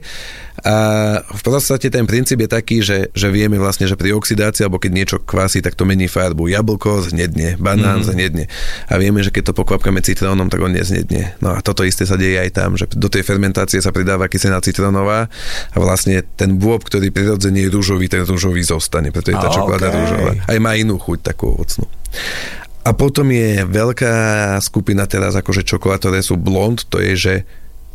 A 0.66 0.74
v 1.22 1.42
podstate 1.42 1.86
ten 1.86 2.02
princíp 2.02 2.42
je 2.42 2.50
taký, 2.50 2.82
že, 2.82 3.14
že 3.14 3.30
vieme 3.30 3.62
vlastne, 3.62 3.86
že 3.86 3.94
pri 3.94 4.10
oxidácii, 4.14 4.66
alebo 4.66 4.82
keď 4.82 4.90
niečo 4.90 5.16
kvasí, 5.22 5.62
tak 5.62 5.78
to 5.78 5.86
mení 5.86 6.10
farbu. 6.10 6.50
Jablko 6.50 7.06
znedne, 7.06 7.54
banán 7.62 8.02
mm-hmm. 8.02 8.10
znedne. 8.10 8.44
A 8.90 8.98
vieme, 8.98 9.22
že 9.22 9.30
keď 9.30 9.50
to 9.50 9.58
pokvapkame 9.58 10.02
citrónom, 10.02 10.50
tak 10.50 10.58
on 10.58 10.74
neznedne. 10.74 11.38
No 11.38 11.54
a 11.54 11.62
toto 11.62 11.86
isté 11.86 12.06
sa 12.06 12.18
deje 12.18 12.42
aj 12.42 12.50
tam, 12.54 12.74
že 12.74 12.90
do 12.90 13.06
tej 13.06 13.22
fermentácie 13.22 13.78
sa 13.78 13.94
pridáva 13.94 14.26
kyselina 14.26 14.58
citrónová 14.58 15.30
a 15.70 15.76
vlastne 15.78 16.26
ten 16.34 16.58
bôb, 16.58 16.82
ktorý 16.82 17.14
prirodzene 17.14 17.66
je 17.66 17.70
rúžový, 17.70 18.10
ten 18.10 18.26
rúžový 18.26 18.66
zostane, 18.66 19.14
preto 19.14 19.30
je 19.30 19.38
tá 19.38 19.50
čokoláda 19.54 19.94
okay. 19.94 19.98
rúžová. 20.02 20.30
Aj 20.42 20.58
má 20.58 20.74
inú 20.74 20.98
chuť 20.98 21.18
takú 21.22 21.54
ovocnú. 21.54 21.86
A 22.88 22.90
potom 22.96 23.28
je 23.28 23.68
veľká 23.68 24.56
skupina 24.64 25.04
teraz 25.04 25.36
akože 25.36 25.66
čokolád, 25.66 26.00
ktoré 26.00 26.20
sú 26.24 26.40
blond, 26.40 26.80
to 26.88 27.02
je, 27.04 27.14
že 27.14 27.34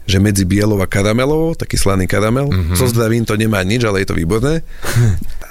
že 0.04 0.20
medzi 0.20 0.44
bielou 0.44 0.84
a 0.84 0.88
karamelovou, 0.88 1.56
taký 1.56 1.80
slaný 1.80 2.12
karamel. 2.12 2.52
Mm-hmm. 2.52 2.76
So 2.76 2.92
zdravím 2.92 3.24
to 3.24 3.40
nemá 3.40 3.64
nič, 3.64 3.88
ale 3.88 4.04
je 4.04 4.12
to 4.12 4.20
výborné. 4.20 4.60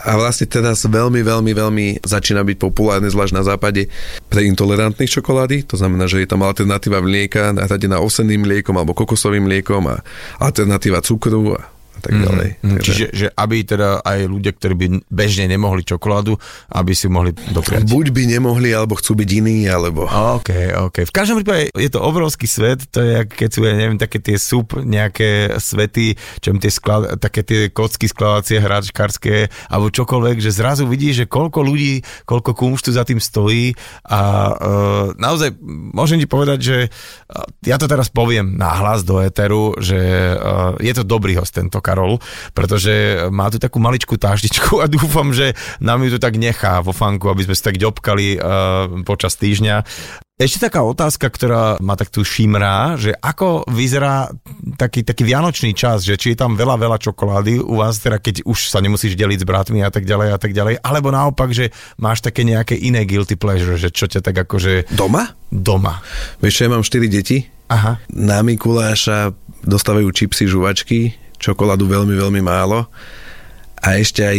A 0.02 0.18
vlastne 0.18 0.50
teraz 0.50 0.82
veľmi, 0.82 1.22
veľmi, 1.22 1.52
veľmi 1.54 1.86
začína 2.02 2.42
byť 2.42 2.58
populárne, 2.58 3.06
zvlášť 3.06 3.38
na 3.38 3.46
západe, 3.46 3.86
pre 4.26 4.42
intolerantných 4.50 5.06
čokolády. 5.06 5.62
To 5.70 5.78
znamená, 5.78 6.10
že 6.10 6.26
je 6.26 6.26
tam 6.26 6.42
alternatíva 6.42 6.98
mlieka 6.98 7.54
nahradená 7.54 8.02
ovsenným 8.02 8.42
mliekom 8.42 8.74
alebo 8.74 8.98
kokosovým 8.98 9.46
mliekom 9.46 9.86
a 9.86 10.02
alternatíva 10.42 11.06
cukru 11.06 11.54
a 11.54 11.70
tak 12.02 12.12
mhm, 12.18 12.22
ďalej. 12.26 12.48
Mm, 12.58 12.70
Takže... 12.74 12.82
Čiže 12.82 13.06
že 13.14 13.26
aby 13.30 13.56
teda 13.62 14.02
aj 14.02 14.18
ľudia, 14.26 14.52
ktorí 14.52 14.74
by 14.74 14.86
bežne 15.06 15.46
nemohli 15.46 15.86
čokoládu, 15.86 16.34
aby 16.74 16.92
si 16.92 17.06
mohli 17.06 17.30
dopriať. 17.32 17.86
Buď 17.86 18.06
by 18.10 18.22
nemohli, 18.26 18.74
alebo 18.74 18.98
chcú 18.98 19.14
byť 19.14 19.28
iní, 19.38 19.70
alebo... 19.70 20.10
OK, 20.10 20.50
OK. 20.90 21.06
V 21.06 21.14
každom 21.14 21.38
prípade 21.40 21.70
je 21.78 21.90
to 21.90 22.02
obrovský 22.02 22.50
svet, 22.50 22.90
to 22.90 22.98
je, 22.98 23.22
keď 23.30 23.48
sú, 23.48 23.60
ja 23.62 23.74
neviem, 23.78 24.00
také 24.00 24.18
tie 24.18 24.34
súb, 24.34 24.74
nejaké 24.82 25.54
svety, 25.62 26.18
čo 26.42 26.50
tie 26.58 26.72
sklad, 26.72 27.18
také 27.22 27.46
tie 27.46 27.60
kocky 27.70 28.10
skladacie, 28.10 28.58
hráčkarské, 28.58 29.52
alebo 29.70 29.94
čokoľvek, 29.94 30.42
že 30.42 30.50
zrazu 30.50 30.84
vidí, 30.88 31.14
že 31.14 31.30
koľko 31.30 31.62
ľudí, 31.62 32.02
koľko 32.26 32.56
kumštu 32.56 32.90
za 32.94 33.06
tým 33.06 33.22
stojí 33.22 33.74
a 34.08 34.20
uh, 34.52 35.06
naozaj 35.16 35.54
môžem 35.92 36.18
ti 36.18 36.26
povedať, 36.26 36.58
že 36.60 36.78
uh, 36.88 37.46
ja 37.62 37.76
to 37.78 37.86
teraz 37.86 38.10
poviem 38.10 38.58
nahlas 38.58 39.06
do 39.06 39.22
éteru, 39.22 39.76
že 39.78 39.98
uh, 40.34 40.74
je 40.78 40.92
to 40.94 41.06
dobrý 41.06 41.38
host 41.38 41.54
tento 41.54 41.78
Karol, 41.92 42.16
pretože 42.56 43.28
má 43.28 43.52
tu 43.52 43.60
takú 43.60 43.76
maličkú 43.76 44.16
táždičku 44.16 44.80
a 44.80 44.88
dúfam, 44.88 45.28
že 45.36 45.52
nám 45.84 46.00
ju 46.08 46.16
tu 46.16 46.18
tak 46.18 46.40
nechá 46.40 46.80
vo 46.80 46.96
fanku, 46.96 47.28
aby 47.28 47.44
sme 47.44 47.52
sa 47.52 47.68
tak 47.68 47.76
ďobkali 47.76 48.40
uh, 48.40 49.04
počas 49.04 49.36
týždňa. 49.36 49.84
Ešte 50.40 50.66
taká 50.66 50.82
otázka, 50.82 51.28
ktorá 51.28 51.78
ma 51.78 51.94
tak 51.94 52.10
tu 52.10 52.24
šimrá, 52.24 52.96
že 52.98 53.14
ako 53.14 53.68
vyzerá 53.68 54.32
taký, 54.74 55.06
taký 55.06 55.22
vianočný 55.22 55.70
čas, 55.76 56.02
že 56.02 56.18
či 56.18 56.34
je 56.34 56.40
tam 56.40 56.58
veľa, 56.58 56.80
veľa 56.80 56.98
čokolády 56.98 57.62
u 57.62 57.78
vás, 57.78 58.00
teda 58.00 58.18
keď 58.18 58.42
už 58.48 58.72
sa 58.72 58.82
nemusíš 58.82 59.14
deliť 59.14 59.44
s 59.44 59.46
bratmi 59.46 59.84
a 59.84 59.92
tak 59.92 60.02
ďalej 60.02 60.28
a 60.34 60.38
tak 60.40 60.56
ďalej, 60.56 60.82
alebo 60.82 61.14
naopak, 61.14 61.52
že 61.54 61.70
máš 62.00 62.24
také 62.24 62.42
nejaké 62.42 62.74
iné 62.74 63.06
guilty 63.06 63.38
pleasure, 63.38 63.78
že 63.78 63.94
čo 63.94 64.10
ťa 64.10 64.24
tak 64.24 64.48
akože... 64.48 64.90
Doma? 64.90 65.30
Doma. 65.52 66.02
Vieš, 66.42 66.66
ja 66.66 66.72
mám 66.72 66.82
4 66.82 67.06
deti. 67.06 67.46
Aha. 67.70 68.02
Na 68.10 68.42
Mikuláša 68.42 69.36
dostávajú 69.62 70.10
čipsy, 70.10 70.50
žuvačky, 70.50 71.21
čokoládu 71.42 71.90
veľmi, 71.90 72.14
veľmi 72.14 72.40
málo. 72.40 72.86
A 73.82 73.98
ešte 73.98 74.22
aj 74.22 74.38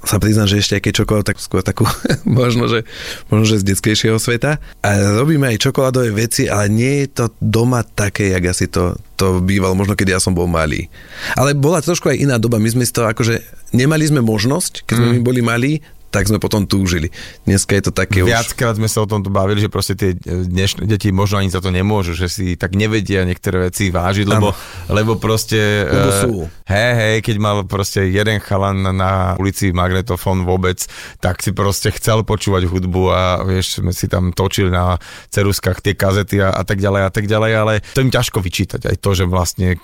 sa 0.00 0.16
priznám, 0.16 0.48
že 0.48 0.64
ešte 0.64 0.80
aj 0.80 0.82
keď 0.82 0.92
čokoládu, 1.04 1.24
tak 1.28 1.38
skôr 1.44 1.60
takú, 1.60 1.84
možno, 2.24 2.66
že, 2.72 2.88
možno, 3.28 3.44
že 3.44 3.60
z 3.60 3.68
detskejšieho 3.72 4.16
sveta. 4.16 4.56
A 4.80 4.88
robíme 5.20 5.52
aj 5.52 5.60
čokoládové 5.60 6.10
veci, 6.10 6.48
ale 6.48 6.72
nie 6.72 7.04
je 7.04 7.08
to 7.12 7.24
doma 7.38 7.84
také, 7.84 8.32
jak 8.32 8.44
asi 8.48 8.66
to, 8.66 8.96
to 9.20 9.44
býval, 9.44 9.76
možno 9.76 9.92
keď 9.92 10.16
ja 10.16 10.20
som 10.20 10.32
bol 10.32 10.48
malý. 10.48 10.88
Ale 11.36 11.52
bola 11.52 11.84
trošku 11.84 12.08
aj 12.08 12.16
iná 12.16 12.36
doba. 12.40 12.56
My 12.56 12.72
sme 12.72 12.88
si 12.88 12.96
to 12.96 13.04
akože, 13.04 13.44
nemali 13.76 14.08
sme 14.08 14.24
možnosť, 14.24 14.88
keď 14.88 14.94
sme 14.96 15.06
mm. 15.06 15.14
my 15.14 15.20
boli 15.20 15.40
malí, 15.44 15.72
tak 16.10 16.26
sme 16.26 16.42
potom 16.42 16.66
túžili. 16.66 17.14
Dneska 17.46 17.78
je 17.78 17.82
to 17.86 17.92
také 17.94 18.26
Viackrát 18.26 18.74
už... 18.74 18.82
sme 18.82 18.88
sa 18.90 19.06
o 19.06 19.08
tomto 19.08 19.30
bavili, 19.30 19.62
že 19.62 19.70
proste 19.70 19.94
tie 19.94 20.18
dnešné 20.18 20.90
deti 20.90 21.14
možno 21.14 21.38
ani 21.38 21.48
za 21.48 21.62
to 21.62 21.70
nemôžu, 21.70 22.18
že 22.18 22.26
si 22.26 22.58
tak 22.58 22.74
nevedia 22.74 23.22
niektoré 23.22 23.70
veci 23.70 23.94
vážiť, 23.94 24.26
lebo, 24.26 24.50
lebo 24.90 25.16
proste... 25.22 25.86
Lebo 25.86 26.10
sú. 26.10 26.30
Uh, 26.44 26.46
hej, 26.66 26.92
hej, 26.98 27.16
keď 27.22 27.36
mal 27.38 27.56
proste 27.62 28.10
jeden 28.10 28.42
chalan 28.42 28.90
na 28.90 29.38
ulici 29.38 29.70
magnetofón 29.70 30.42
vôbec, 30.42 30.82
tak 31.22 31.38
si 31.46 31.54
proste 31.54 31.94
chcel 31.94 32.26
počúvať 32.26 32.66
hudbu 32.66 33.02
a 33.14 33.22
vieš, 33.46 33.78
sme 33.78 33.94
si 33.94 34.10
tam 34.10 34.34
točili 34.34 34.74
na 34.74 34.98
ceruskách 35.30 35.78
tie 35.78 35.94
kazety 35.94 36.42
a, 36.42 36.50
a 36.50 36.62
tak 36.66 36.82
ďalej 36.82 37.02
a 37.06 37.10
tak 37.14 37.30
ďalej, 37.30 37.52
ale 37.54 37.74
to 37.94 38.02
im 38.02 38.10
ťažko 38.10 38.42
vyčítať 38.42 38.82
aj 38.90 38.96
to, 38.98 39.10
že 39.14 39.24
vlastne 39.30 39.78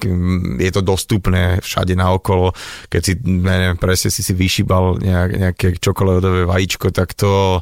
je 0.59 0.71
to 0.75 0.83
dostupné 0.83 1.63
všade 1.63 1.95
naokolo, 1.95 2.51
keď 2.91 3.01
si, 3.07 3.13
neviem, 3.23 3.79
presne 3.79 4.11
si 4.11 4.27
si 4.27 4.35
vyšíbal 4.35 4.99
nejak, 4.99 5.31
nejaké 5.39 5.67
čokoľvek 5.79 6.16
ľadové 6.17 6.49
vajíčko, 6.49 6.91
tak 6.91 7.13
to 7.15 7.61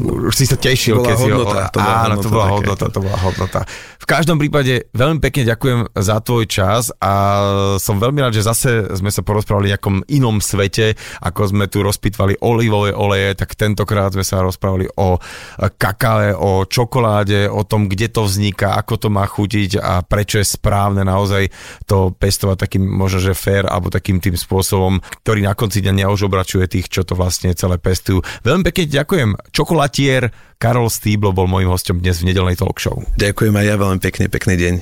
už 0.00 0.32
si 0.32 0.48
sa 0.48 0.56
tešil, 0.56 1.04
keď 1.04 1.16
si 1.20 1.28
ho... 1.28 1.44
To 1.44 1.78
bola 1.78 1.96
áno, 2.08 2.16
hodnota, 2.16 2.24
to 2.24 2.30
bola 2.32 2.46
také. 2.48 2.54
hodnota, 2.56 2.86
to 2.88 3.00
bola 3.04 3.18
hodnota. 3.20 3.60
V 4.02 4.06
každom 4.08 4.36
prípade 4.40 4.88
veľmi 4.96 5.20
pekne 5.20 5.52
ďakujem 5.52 5.80
za 5.94 6.16
tvoj 6.24 6.44
čas 6.48 6.90
a 6.96 7.12
som 7.76 8.00
veľmi 8.00 8.18
rád, 8.24 8.34
že 8.34 8.42
zase 8.42 8.70
sme 8.96 9.12
sa 9.12 9.20
porozprávali 9.20 9.68
o 9.68 9.72
nejakom 9.76 9.96
inom 10.08 10.40
svete, 10.40 10.96
ako 11.20 11.52
sme 11.52 11.68
tu 11.68 11.84
rozpitvali 11.84 12.40
olivové 12.40 12.96
oleje, 12.96 13.36
tak 13.36 13.52
tentokrát 13.54 14.10
sme 14.16 14.24
sa 14.24 14.40
rozprávali 14.40 14.88
o 14.96 15.20
kakave, 15.76 16.34
o 16.34 16.64
čokoláde, 16.64 17.52
o 17.52 17.62
tom, 17.62 17.86
kde 17.86 18.08
to 18.10 18.24
vzniká, 18.24 18.74
ako 18.80 18.96
to 18.96 19.08
má 19.12 19.28
chutiť 19.28 19.78
a 19.78 20.00
prečo 20.02 20.40
je 20.40 20.46
správne 20.48 21.04
naozaj 21.04 21.52
to 21.84 22.16
pestovať 22.16 22.64
takým 22.64 22.82
možno, 22.82 23.20
že 23.20 23.38
fair 23.38 23.68
alebo 23.68 23.92
takým 23.92 24.18
tým 24.18 24.34
spôsobom, 24.34 25.04
ktorý 25.22 25.44
na 25.44 25.52
konci 25.54 25.84
dňa 25.84 26.02
neožobračuje 26.02 26.64
tých, 26.66 26.88
čo 26.88 27.04
to 27.04 27.12
vlastne 27.14 27.54
celé 27.54 27.76
pestujú. 27.76 28.24
Veľmi 28.42 28.66
pekne 28.66 28.90
ďakujem. 28.90 29.30
Čokolád 29.54 29.81
Zlatier, 29.82 30.30
Karol 30.62 30.86
Stýblo 30.86 31.34
bol 31.34 31.50
môjim 31.50 31.66
hostom 31.66 31.98
dnes 31.98 32.22
v 32.22 32.30
nedelnej 32.30 32.54
talk 32.54 32.78
show. 32.78 33.02
Ďakujem 33.18 33.50
aj 33.50 33.66
ja 33.66 33.74
veľmi 33.74 33.98
pekne, 33.98 34.30
pekný 34.30 34.54
deň. 34.54 34.74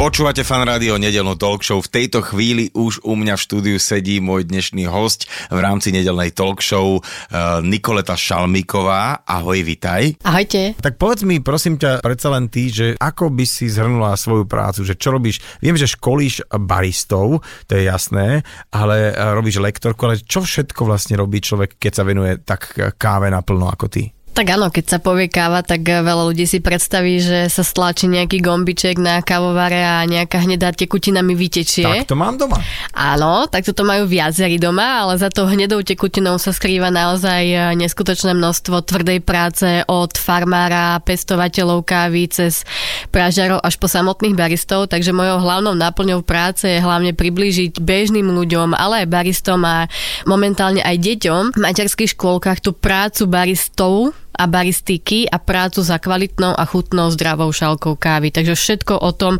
Počúvate 0.00 0.48
fan 0.48 0.64
rádio 0.64 0.96
nedelnú 0.96 1.36
talk 1.36 1.60
show. 1.60 1.76
V 1.76 1.92
tejto 1.92 2.24
chvíli 2.24 2.72
už 2.72 3.04
u 3.04 3.20
mňa 3.20 3.36
v 3.36 3.44
štúdiu 3.44 3.76
sedí 3.76 4.16
môj 4.16 4.48
dnešný 4.48 4.88
host 4.88 5.28
v 5.52 5.60
rámci 5.60 5.92
nedelnej 5.92 6.32
talk 6.32 6.64
show 6.64 7.04
uh, 7.04 7.60
Nikoleta 7.60 8.16
Šalmíková. 8.16 9.28
Ahoj, 9.28 9.60
vitaj. 9.60 10.24
Ahojte. 10.24 10.72
Tak 10.80 10.96
povedz 10.96 11.28
mi, 11.28 11.44
prosím 11.44 11.76
ťa, 11.76 12.00
predsa 12.00 12.32
len 12.32 12.48
ty, 12.48 12.72
že 12.72 12.96
ako 12.96 13.28
by 13.28 13.44
si 13.44 13.68
zhrnula 13.68 14.16
svoju 14.16 14.48
prácu, 14.48 14.88
že 14.88 14.96
čo 14.96 15.12
robíš? 15.12 15.44
Viem, 15.60 15.76
že 15.76 15.84
školíš 15.84 16.48
baristov, 16.48 17.44
to 17.68 17.76
je 17.76 17.84
jasné, 17.84 18.40
ale 18.72 19.12
uh, 19.12 19.36
robíš 19.36 19.60
lektorku, 19.60 20.08
ale 20.08 20.16
čo 20.24 20.40
všetko 20.40 20.80
vlastne 20.88 21.20
robí 21.20 21.44
človek, 21.44 21.76
keď 21.76 21.92
sa 21.92 22.08
venuje 22.08 22.40
tak 22.40 22.72
káve 22.96 23.28
naplno 23.28 23.68
ako 23.68 23.92
ty? 23.92 24.08
Tak 24.30 24.46
áno, 24.46 24.70
keď 24.70 24.84
sa 24.86 24.98
povie 25.02 25.26
káva, 25.26 25.66
tak 25.66 25.82
eh, 25.90 26.00
veľa 26.06 26.30
ľudí 26.30 26.46
si 26.46 26.62
predstaví, 26.62 27.18
že 27.18 27.50
sa 27.50 27.66
stlačí 27.66 28.06
nejaký 28.06 28.38
gombiček 28.38 29.02
na 29.02 29.18
kávovare 29.26 29.82
a 29.82 30.06
nejaká 30.06 30.46
hnedá 30.46 30.70
tekutina 30.70 31.18
mi 31.18 31.34
vytečie. 31.34 32.06
Tak 32.06 32.14
to 32.14 32.16
mám 32.16 32.38
doma. 32.38 32.62
Áno, 32.94 33.50
tak 33.50 33.66
toto 33.66 33.82
majú 33.82 34.06
viacerí 34.06 34.56
doma, 34.62 35.02
ale 35.02 35.18
za 35.18 35.34
to 35.34 35.50
hnedou 35.50 35.82
tekutinou 35.82 36.38
sa 36.38 36.54
skrýva 36.54 36.94
naozaj 36.94 37.42
eh, 37.42 37.60
neskutočné 37.74 38.30
množstvo 38.38 38.86
tvrdej 38.86 39.18
práce 39.18 39.66
od 39.90 40.14
farmára, 40.14 41.02
pestovateľov 41.02 41.82
kávy 41.82 42.30
cez 42.30 42.62
pražiarov 43.10 43.58
až 43.66 43.82
po 43.82 43.90
samotných 43.90 44.38
baristov, 44.38 44.86
takže 44.86 45.10
mojou 45.10 45.42
hlavnou 45.42 45.74
náplňou 45.74 46.22
práce 46.22 46.70
je 46.70 46.78
hlavne 46.78 47.18
priblížiť 47.18 47.82
bežným 47.82 48.30
ľuďom, 48.30 48.78
ale 48.78 49.04
aj 49.04 49.12
baristom 49.12 49.60
a 49.66 49.90
momentálne 50.22 50.80
aj 50.86 50.96
deťom 51.02 51.42
v 51.52 51.58
materských 51.58 52.14
škôlkach 52.14 52.62
tú 52.62 52.70
prácu 52.70 53.26
baristov 53.26 54.14
a 54.38 54.44
baristiky 54.46 55.30
a 55.30 55.38
prácu 55.38 55.82
za 55.82 55.98
kvalitnou 55.98 56.54
a 56.56 56.64
chutnou 56.64 57.10
zdravou 57.10 57.52
šálkou 57.52 57.96
kávy. 57.96 58.30
Takže 58.30 58.54
všetko 58.54 58.98
o 58.98 59.10
tom, 59.12 59.38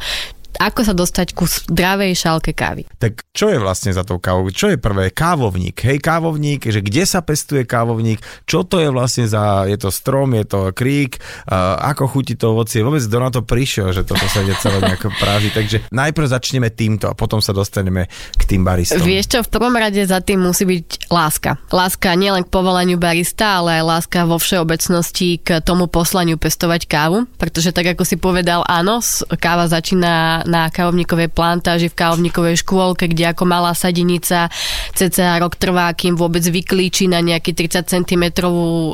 ako 0.58 0.80
sa 0.82 0.94
dostať 0.96 1.36
ku 1.36 1.44
zdravej 1.46 2.16
šálke 2.16 2.50
kávy. 2.56 2.88
Tak 2.98 3.28
čo 3.30 3.52
je 3.52 3.60
vlastne 3.60 3.94
za 3.94 4.02
tou 4.02 4.18
kávou? 4.18 4.48
Čo 4.50 4.72
je 4.72 4.78
prvé? 4.80 5.14
Kávovník. 5.14 5.76
Hej, 5.86 6.02
kávovník, 6.02 6.66
že 6.66 6.80
kde 6.82 7.04
sa 7.06 7.20
pestuje 7.22 7.68
kávovník? 7.68 8.18
Čo 8.48 8.66
to 8.66 8.82
je 8.82 8.88
vlastne 8.90 9.28
za, 9.28 9.68
je 9.68 9.76
to 9.78 9.92
strom, 9.92 10.34
je 10.34 10.46
to 10.48 10.74
krík, 10.74 11.20
uh, 11.46 11.78
ako 11.92 12.10
chutí 12.10 12.34
to 12.34 12.56
ovocie? 12.56 12.82
Vôbec 12.82 13.04
kto 13.04 13.18
na 13.20 13.30
to 13.30 13.40
prišiel, 13.44 13.92
že 13.94 14.02
toto 14.02 14.24
sa 14.26 14.42
ide 14.42 14.56
celé 14.58 14.80
nejako 14.82 15.12
práži. 15.20 15.52
Takže 15.52 15.92
najprv 15.92 16.26
začneme 16.26 16.68
týmto 16.72 17.10
a 17.10 17.14
potom 17.14 17.38
sa 17.38 17.52
dostaneme 17.52 18.08
k 18.38 18.42
tým 18.48 18.64
baristom. 18.64 19.02
Vieš 19.02 19.26
čo, 19.36 19.38
v 19.44 19.50
prvom 19.52 19.74
rade 19.74 20.00
za 20.02 20.22
tým 20.24 20.42
musí 20.42 20.64
byť 20.64 21.12
láska. 21.12 21.60
Láska 21.68 22.14
nielen 22.16 22.46
k 22.46 22.52
povolaniu 22.52 22.96
barista, 22.96 23.60
ale 23.60 23.82
aj 23.82 23.84
láska 23.84 24.18
vo 24.24 24.38
všeobecnosti 24.40 25.42
k 25.42 25.60
tomu 25.60 25.90
poslaniu 25.90 26.38
pestovať 26.38 26.86
kávu, 26.86 27.26
pretože 27.36 27.74
tak 27.74 27.92
ako 27.92 28.02
si 28.06 28.16
povedal, 28.16 28.62
áno, 28.64 29.02
káva 29.36 29.66
začína 29.66 30.39
na 30.46 30.68
kávovníkovej 30.68 31.32
plantáži 31.32 31.88
v 31.88 31.98
kávovníkovej 31.98 32.60
škôlke, 32.62 33.08
kde 33.10 33.32
ako 33.32 33.44
malá 33.48 33.72
sadenica 33.72 34.52
cca 34.94 35.40
rok 35.40 35.56
trvá, 35.56 35.90
kým 35.96 36.14
vôbec 36.14 36.44
vyklíči 36.44 37.08
na 37.08 37.24
nejaký 37.24 37.56
30 37.56 37.88
cm 37.88 38.24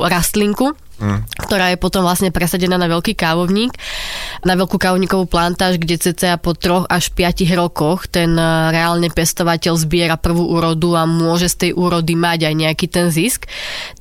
rastlinku 0.07 0.86
mm. 0.99 1.47
ktorá 1.47 1.73
je 1.73 1.77
potom 1.77 2.03
vlastne 2.03 2.33
presadená 2.33 2.75
na 2.75 2.89
veľký 2.89 3.13
kávovník, 3.13 3.73
na 4.43 4.53
veľkú 4.57 4.77
kávovníkovú 4.77 5.25
plantáž, 5.29 5.77
kde 5.81 5.97
cca 5.97 6.37
po 6.37 6.53
troch 6.53 6.85
až 6.89 7.13
5 7.13 7.47
rokoch 7.57 8.09
ten 8.09 8.33
e, 8.35 8.43
reálne 8.73 9.09
pestovateľ 9.09 9.73
zbiera 9.77 10.17
prvú 10.17 10.53
úrodu 10.53 10.97
a 10.97 11.03
môže 11.05 11.49
z 11.49 11.55
tej 11.67 11.71
úrody 11.77 12.13
mať 12.17 12.49
aj 12.49 12.53
nejaký 12.53 12.87
ten 12.89 13.07
zisk. 13.13 13.49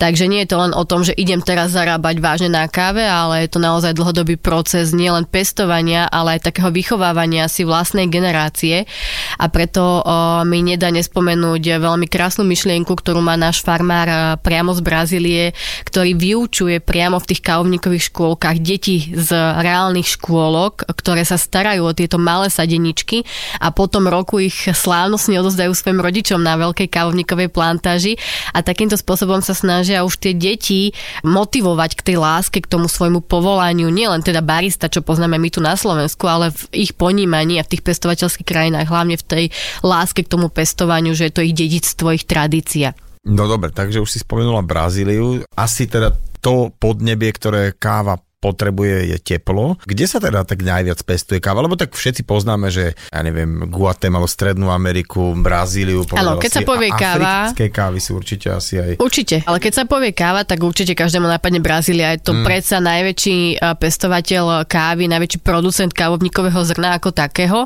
Takže 0.00 0.28
nie 0.28 0.44
je 0.44 0.50
to 0.52 0.60
len 0.60 0.72
o 0.72 0.84
tom, 0.84 1.04
že 1.04 1.16
idem 1.16 1.40
teraz 1.40 1.72
zarábať 1.72 2.18
vážne 2.20 2.50
na 2.52 2.66
káve, 2.66 3.04
ale 3.04 3.46
je 3.46 3.52
to 3.52 3.60
naozaj 3.62 3.92
dlhodobý 3.92 4.40
proces 4.40 4.96
nielen 4.96 5.28
pestovania, 5.28 6.08
ale 6.08 6.38
aj 6.38 6.52
takého 6.52 6.72
vychovávania 6.72 7.48
si 7.48 7.62
vlastnej 7.62 8.08
generácie 8.08 8.88
a 9.36 9.46
preto 9.52 10.00
o, 10.00 10.02
mi 10.44 10.62
nedá 10.64 10.88
nespomenúť 10.88 11.82
veľmi 11.82 12.06
krásnu 12.08 12.46
myšlienku, 12.46 12.92
ktorú 12.92 13.20
má 13.20 13.34
náš 13.36 13.60
farmár 13.60 14.08
e, 14.08 14.16
priamo 14.40 14.72
z 14.72 14.80
Brazílie, 14.80 15.44
ktorý 15.84 16.16
vyučuje 16.16 16.85
priamo 16.86 17.18
v 17.18 17.34
tých 17.34 17.42
kávovníkových 17.42 18.14
škôlkach 18.14 18.62
deti 18.62 19.10
z 19.10 19.34
reálnych 19.34 20.06
škôlok, 20.06 20.86
ktoré 20.86 21.26
sa 21.26 21.34
starajú 21.34 21.82
o 21.82 21.96
tieto 21.96 22.22
malé 22.22 22.46
sadeničky 22.46 23.26
a 23.58 23.74
potom 23.74 24.06
roku 24.06 24.38
ich 24.38 24.54
slávnostne 24.70 25.42
odozdajú 25.42 25.74
svojim 25.74 25.98
rodičom 25.98 26.38
na 26.38 26.54
veľkej 26.54 26.86
kávovníkovej 26.86 27.50
plantáži 27.50 28.14
a 28.54 28.62
takýmto 28.62 28.94
spôsobom 28.94 29.42
sa 29.42 29.58
snažia 29.58 30.06
už 30.06 30.22
tie 30.22 30.32
deti 30.32 30.94
motivovať 31.26 31.98
k 31.98 32.14
tej 32.14 32.16
láske, 32.22 32.62
k 32.62 32.70
tomu 32.70 32.86
svojmu 32.86 33.26
povolaniu, 33.26 33.90
nielen 33.90 34.22
teda 34.22 34.40
barista, 34.40 34.86
čo 34.86 35.02
poznáme 35.02 35.36
my 35.42 35.50
tu 35.50 35.58
na 35.58 35.74
Slovensku, 35.74 36.30
ale 36.30 36.54
v 36.54 36.86
ich 36.86 36.94
ponímaní 36.94 37.58
a 37.58 37.66
v 37.66 37.76
tých 37.76 37.82
pestovateľských 37.82 38.46
krajinách, 38.46 38.86
hlavne 38.86 39.18
v 39.18 39.26
tej 39.26 39.44
láske 39.82 40.22
k 40.22 40.30
tomu 40.30 40.46
pestovaniu, 40.46 41.18
že 41.18 41.28
je 41.28 41.34
to 41.34 41.42
ich 41.42 41.58
dedictvo, 41.58 42.14
ich 42.14 42.22
tradícia. 42.22 42.94
No 43.26 43.50
dobre, 43.50 43.74
takže 43.74 43.98
už 43.98 44.06
si 44.06 44.22
spomenula 44.22 44.62
Brazíliu. 44.62 45.42
Asi 45.58 45.90
teda 45.90 46.14
to 46.40 46.72
podnebie, 46.76 47.30
ktoré 47.34 47.62
káva 47.76 48.20
potrebuje 48.46 49.10
je 49.10 49.18
teplo. 49.18 49.74
Kde 49.82 50.06
sa 50.06 50.22
teda 50.22 50.46
tak 50.46 50.62
najviac 50.62 51.02
pestuje 51.02 51.42
káva? 51.42 51.66
Lebo 51.66 51.74
tak 51.74 51.98
všetci 51.98 52.22
poznáme, 52.22 52.70
že 52.70 52.94
ja 52.94 53.20
neviem, 53.26 53.66
Guatemala, 53.66 54.30
Strednú 54.30 54.70
Ameriku, 54.70 55.34
Brazíliu. 55.34 56.06
Áno, 56.14 56.38
keď 56.38 56.50
sa 56.52 56.62
povie 56.62 56.94
káva... 56.94 57.50
Kávy 57.56 57.98
sú 57.98 58.14
určite 58.20 58.52
asi 58.52 58.78
aj... 58.78 59.02
Určite, 59.02 59.42
ale 59.42 59.58
keď 59.58 59.72
sa 59.72 59.84
povie 59.88 60.14
káva, 60.14 60.46
tak 60.46 60.62
určite 60.62 60.94
každému 60.94 61.26
napadne 61.26 61.58
Brazília. 61.58 62.14
Je 62.14 62.22
to 62.22 62.36
mm. 62.36 62.44
predsa 62.46 62.78
najväčší 62.78 63.58
pestovateľ 63.80 64.68
kávy, 64.68 65.08
najväčší 65.08 65.42
producent 65.42 65.90
kávovníkového 65.90 66.60
zrna 66.62 66.94
ako 67.00 67.10
takého. 67.16 67.64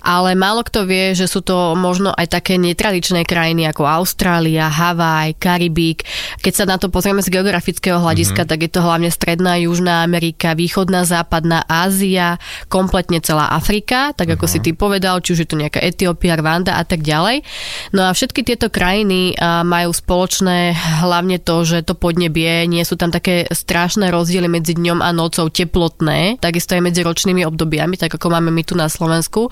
Ale 0.00 0.32
málo 0.38 0.62
kto 0.62 0.86
vie, 0.86 1.12
že 1.12 1.26
sú 1.26 1.42
to 1.42 1.74
možno 1.74 2.14
aj 2.14 2.38
také 2.38 2.54
netradičné 2.56 3.26
krajiny 3.26 3.66
ako 3.66 3.82
Austrália, 3.82 4.70
Havaj, 4.70 5.36
Karibík. 5.42 6.06
Keď 6.40 6.52
sa 6.54 6.64
na 6.64 6.78
to 6.78 6.86
pozrieme 6.86 7.20
z 7.20 7.28
geografického 7.28 7.98
hľadiska, 7.98 8.46
mm. 8.46 8.48
tak 8.48 8.58
je 8.62 8.70
to 8.70 8.80
hlavne 8.80 9.10
Stredná, 9.10 9.58
Južná 9.58 10.06
Amerika, 10.06 10.21
Východná, 10.30 11.02
Západná 11.02 11.66
Ázia, 11.66 12.38
kompletne 12.70 13.18
celá 13.18 13.50
Afrika, 13.50 14.14
tak 14.14 14.38
ako 14.38 14.46
uh-huh. 14.46 14.62
si 14.62 14.62
ty 14.62 14.70
povedal, 14.70 15.18
či 15.18 15.34
už 15.34 15.42
je 15.42 15.48
to 15.50 15.58
nejaká 15.58 15.82
Etiópia, 15.82 16.38
Rwanda 16.38 16.78
a 16.78 16.86
tak 16.86 17.02
ďalej. 17.02 17.42
No 17.90 18.06
a 18.06 18.14
všetky 18.14 18.46
tieto 18.46 18.70
krajiny 18.70 19.34
majú 19.66 19.90
spoločné 19.90 20.76
hlavne 21.02 21.42
to, 21.42 21.66
že 21.66 21.82
to 21.82 21.98
podnebie, 21.98 22.70
nie 22.70 22.84
sú 22.86 22.94
tam 22.94 23.10
také 23.10 23.50
strašné 23.50 24.14
rozdiely 24.14 24.46
medzi 24.46 24.78
dňom 24.78 25.02
a 25.02 25.10
nocou 25.10 25.50
teplotné, 25.50 26.38
takisto 26.38 26.78
aj 26.78 26.84
medzi 26.84 27.00
ročnými 27.02 27.42
obdobiami, 27.48 27.96
tak 27.96 28.14
ako 28.14 28.30
máme 28.30 28.52
my 28.52 28.62
tu 28.62 28.76
na 28.76 28.86
Slovensku, 28.92 29.48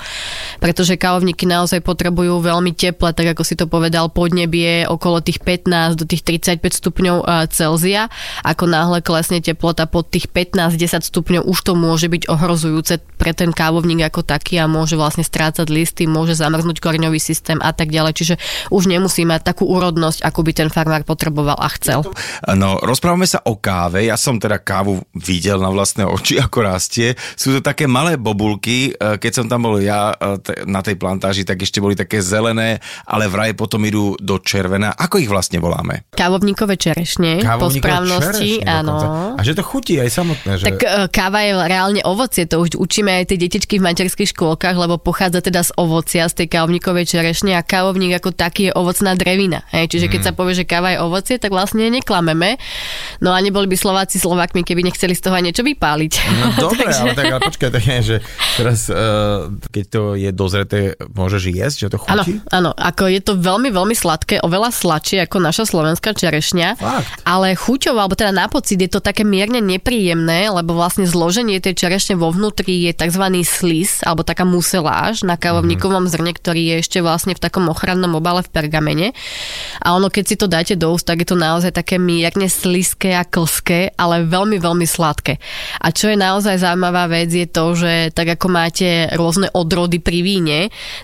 pretože 0.61 1.01
kávovníky 1.01 1.49
naozaj 1.49 1.81
potrebujú 1.81 2.39
veľmi 2.45 2.77
teple, 2.77 3.17
tak 3.17 3.33
ako 3.33 3.43
si 3.43 3.57
to 3.57 3.65
povedal, 3.65 4.13
podnebie 4.13 4.85
okolo 4.85 5.25
tých 5.25 5.41
15 5.41 5.97
do 5.97 6.05
tých 6.05 6.21
35 6.21 6.61
stupňov 6.61 7.17
Celzia. 7.49 8.13
Ako 8.45 8.69
náhle 8.69 9.01
klesne 9.01 9.41
teplota 9.41 9.89
pod 9.89 10.13
tých 10.13 10.29
15 10.29 10.60
15-10 10.69 11.09
stupňov 11.09 11.43
už 11.49 11.59
to 11.65 11.73
môže 11.73 12.13
byť 12.13 12.29
ohrozujúce 12.29 13.01
pre 13.17 13.33
ten 13.33 13.49
kávovník 13.57 14.05
ako 14.05 14.21
taký 14.21 14.61
a 14.61 14.69
môže 14.69 15.01
vlastne 15.01 15.25
strácať 15.25 15.73
listy, 15.73 16.05
môže 16.05 16.37
zamrznúť 16.37 16.85
koreňový 16.85 17.17
systém 17.17 17.57
a 17.65 17.73
tak 17.73 17.89
ďalej. 17.89 18.13
Čiže 18.13 18.35
už 18.69 18.93
nemusí 18.93 19.25
mať 19.25 19.49
takú 19.49 19.65
úrodnosť, 19.65 20.21
ako 20.21 20.41
by 20.45 20.53
ten 20.53 20.69
farmár 20.69 21.07
potreboval 21.09 21.57
a 21.57 21.69
chcel. 21.81 22.05
No, 22.53 22.77
rozprávame 22.85 23.25
sa 23.25 23.41
o 23.49 23.57
káve. 23.57 24.05
Ja 24.05 24.21
som 24.21 24.37
teda 24.37 24.61
kávu 24.61 25.01
videl 25.17 25.57
na 25.57 25.73
vlastné 25.73 26.05
oči, 26.05 26.37
ako 26.45 26.59
rastie. 26.61 27.17
Sú 27.39 27.57
to 27.57 27.61
také 27.65 27.89
malé 27.89 28.21
bobulky. 28.21 28.93
E, 28.93 29.17
keď 29.17 29.33
som 29.33 29.47
tam 29.49 29.65
bol 29.65 29.81
ja 29.81 30.13
e, 30.13 30.67
na 30.69 30.85
tej 30.85 31.01
plantáži, 31.01 31.49
tak 31.49 31.65
ešte 31.65 31.81
boli 31.81 31.97
také 31.97 32.21
zelené, 32.21 32.83
ale 33.09 33.33
vraj 33.33 33.57
potom 33.57 33.81
idú 33.87 34.13
do 34.21 34.37
červená. 34.41 34.93
Ako 34.93 35.23
ich 35.23 35.31
vlastne 35.31 35.57
voláme? 35.63 36.09
Kávovníkové 36.13 36.77
čerešne. 36.77 37.41
Kávovníkové 37.41 37.69
po 37.69 37.69
správnosti, 37.71 38.51
čerešne, 38.61 38.69
áno. 38.69 38.93
Dokonca. 39.01 39.39
A 39.39 39.41
že 39.47 39.53
to 39.57 39.63
chutí 39.63 39.95
aj 40.01 40.11
samotné 40.11 40.40
samotné. 40.41 40.61
Že... 40.61 40.65
Tak 40.67 40.79
e, 40.81 40.89
káva 41.13 41.41
je 41.45 41.53
reálne 41.57 42.01
ovocie, 42.05 42.45
to 42.49 42.57
už 42.65 42.77
učíme 42.77 43.11
aj 43.23 43.25
tie 43.33 43.39
detičky 43.39 43.77
v 43.79 43.87
materských 43.87 44.33
škôlkach, 44.33 44.77
lebo 44.77 44.97
pochádza 44.97 45.45
teda 45.45 45.61
z 45.65 45.71
ovocia, 45.77 46.27
z 46.29 46.45
tej 46.45 46.47
kávovníkovej 46.57 47.07
čerešne 47.07 47.57
a 47.57 47.63
kávovník 47.63 48.17
ako 48.17 48.33
taký 48.33 48.71
je 48.71 48.73
ovocná 48.73 49.15
drevina. 49.17 49.65
Hej? 49.75 49.93
Čiže 49.97 50.07
keď 50.09 50.21
mm. 50.21 50.27
sa 50.27 50.33
povie, 50.37 50.55
že 50.57 50.65
káva 50.65 50.97
je 50.97 50.99
ovocie, 51.03 51.37
tak 51.37 51.53
vlastne 51.53 51.89
neklameme. 51.89 52.57
No 53.21 53.35
a 53.35 53.39
neboli 53.41 53.69
by 53.69 53.77
Slováci 53.77 54.17
Slovakmi, 54.21 54.65
keby 54.65 54.87
nechceli 54.87 55.13
z 55.17 55.23
toho 55.25 55.35
aj 55.37 55.45
niečo 55.45 55.63
vypáliť. 55.65 56.13
No 56.41 56.47
dobre, 56.69 56.89
Takže... 56.89 57.03
ale 57.03 57.13
tak 57.17 57.25
ale 57.31 57.41
počkaj, 57.45 57.71
tak 57.73 57.85
je, 57.85 57.99
že 58.01 58.17
teraz, 58.57 58.89
uh, 58.89 59.51
keď 59.71 59.85
to 59.91 60.03
je 60.17 60.31
dozreté, 60.33 60.81
môžeš 61.13 61.43
jesť, 61.51 61.77
že 61.87 61.89
to 61.93 61.99
chutí? 62.01 62.41
Áno, 62.43 62.71
áno, 62.71 62.71
ako 62.77 63.05
je 63.11 63.21
to 63.21 63.33
veľmi, 63.37 63.69
veľmi 63.73 63.97
sladké, 63.97 64.43
oveľa 64.45 64.73
sladšie 64.73 65.25
ako 65.25 65.37
naša 65.43 65.65
slovenská 65.67 66.13
čerešňa, 66.15 66.69
Fakt. 66.79 67.11
ale 67.27 67.55
chuťou, 67.57 67.97
alebo 67.97 68.15
teda 68.17 68.33
na 68.33 68.47
pocit 68.47 68.79
je 68.81 68.91
to 68.91 69.01
také 69.03 69.27
mierne 69.27 69.59
nepríjemné 69.61 70.30
príjemné, 70.31 70.55
lebo 70.55 70.79
vlastne 70.79 71.07
zloženie 71.07 71.59
tej 71.59 71.75
čerešne 71.75 72.15
vo 72.15 72.31
vnútri 72.31 72.87
je 72.87 72.93
tzv. 72.95 73.25
slis, 73.43 74.01
alebo 74.07 74.23
taká 74.23 74.47
museláž 74.47 75.27
na 75.27 75.35
kávovníkovom 75.35 76.07
mm. 76.07 76.11
zrne, 76.11 76.33
ktorý 76.33 76.63
je 76.63 76.77
ešte 76.87 76.99
vlastne 77.03 77.35
v 77.35 77.43
takom 77.43 77.67
ochrannom 77.67 78.15
obale 78.15 78.47
v 78.47 78.53
pergamene. 78.55 79.09
A 79.83 79.99
ono, 79.99 80.07
keď 80.09 80.25
si 80.25 80.37
to 80.39 80.47
dáte 80.47 80.79
do 80.79 80.95
úst, 80.95 81.07
tak 81.07 81.27
je 81.27 81.29
to 81.35 81.37
naozaj 81.39 81.75
také 81.75 81.99
mierne 81.99 82.47
sliské 82.47 83.19
a 83.19 83.27
klské, 83.27 83.91
ale 83.99 84.27
veľmi, 84.27 84.63
veľmi 84.63 84.87
sladké. 84.87 85.43
A 85.83 85.91
čo 85.91 86.13
je 86.13 86.17
naozaj 86.17 86.63
zaujímavá 86.63 87.11
vec 87.11 87.31
je 87.35 87.47
to, 87.51 87.75
že 87.75 88.15
tak 88.15 88.39
ako 88.39 88.47
máte 88.47 89.11
rôzne 89.19 89.51
odrody 89.51 89.99
pri 89.99 90.23
víne, 90.23 90.59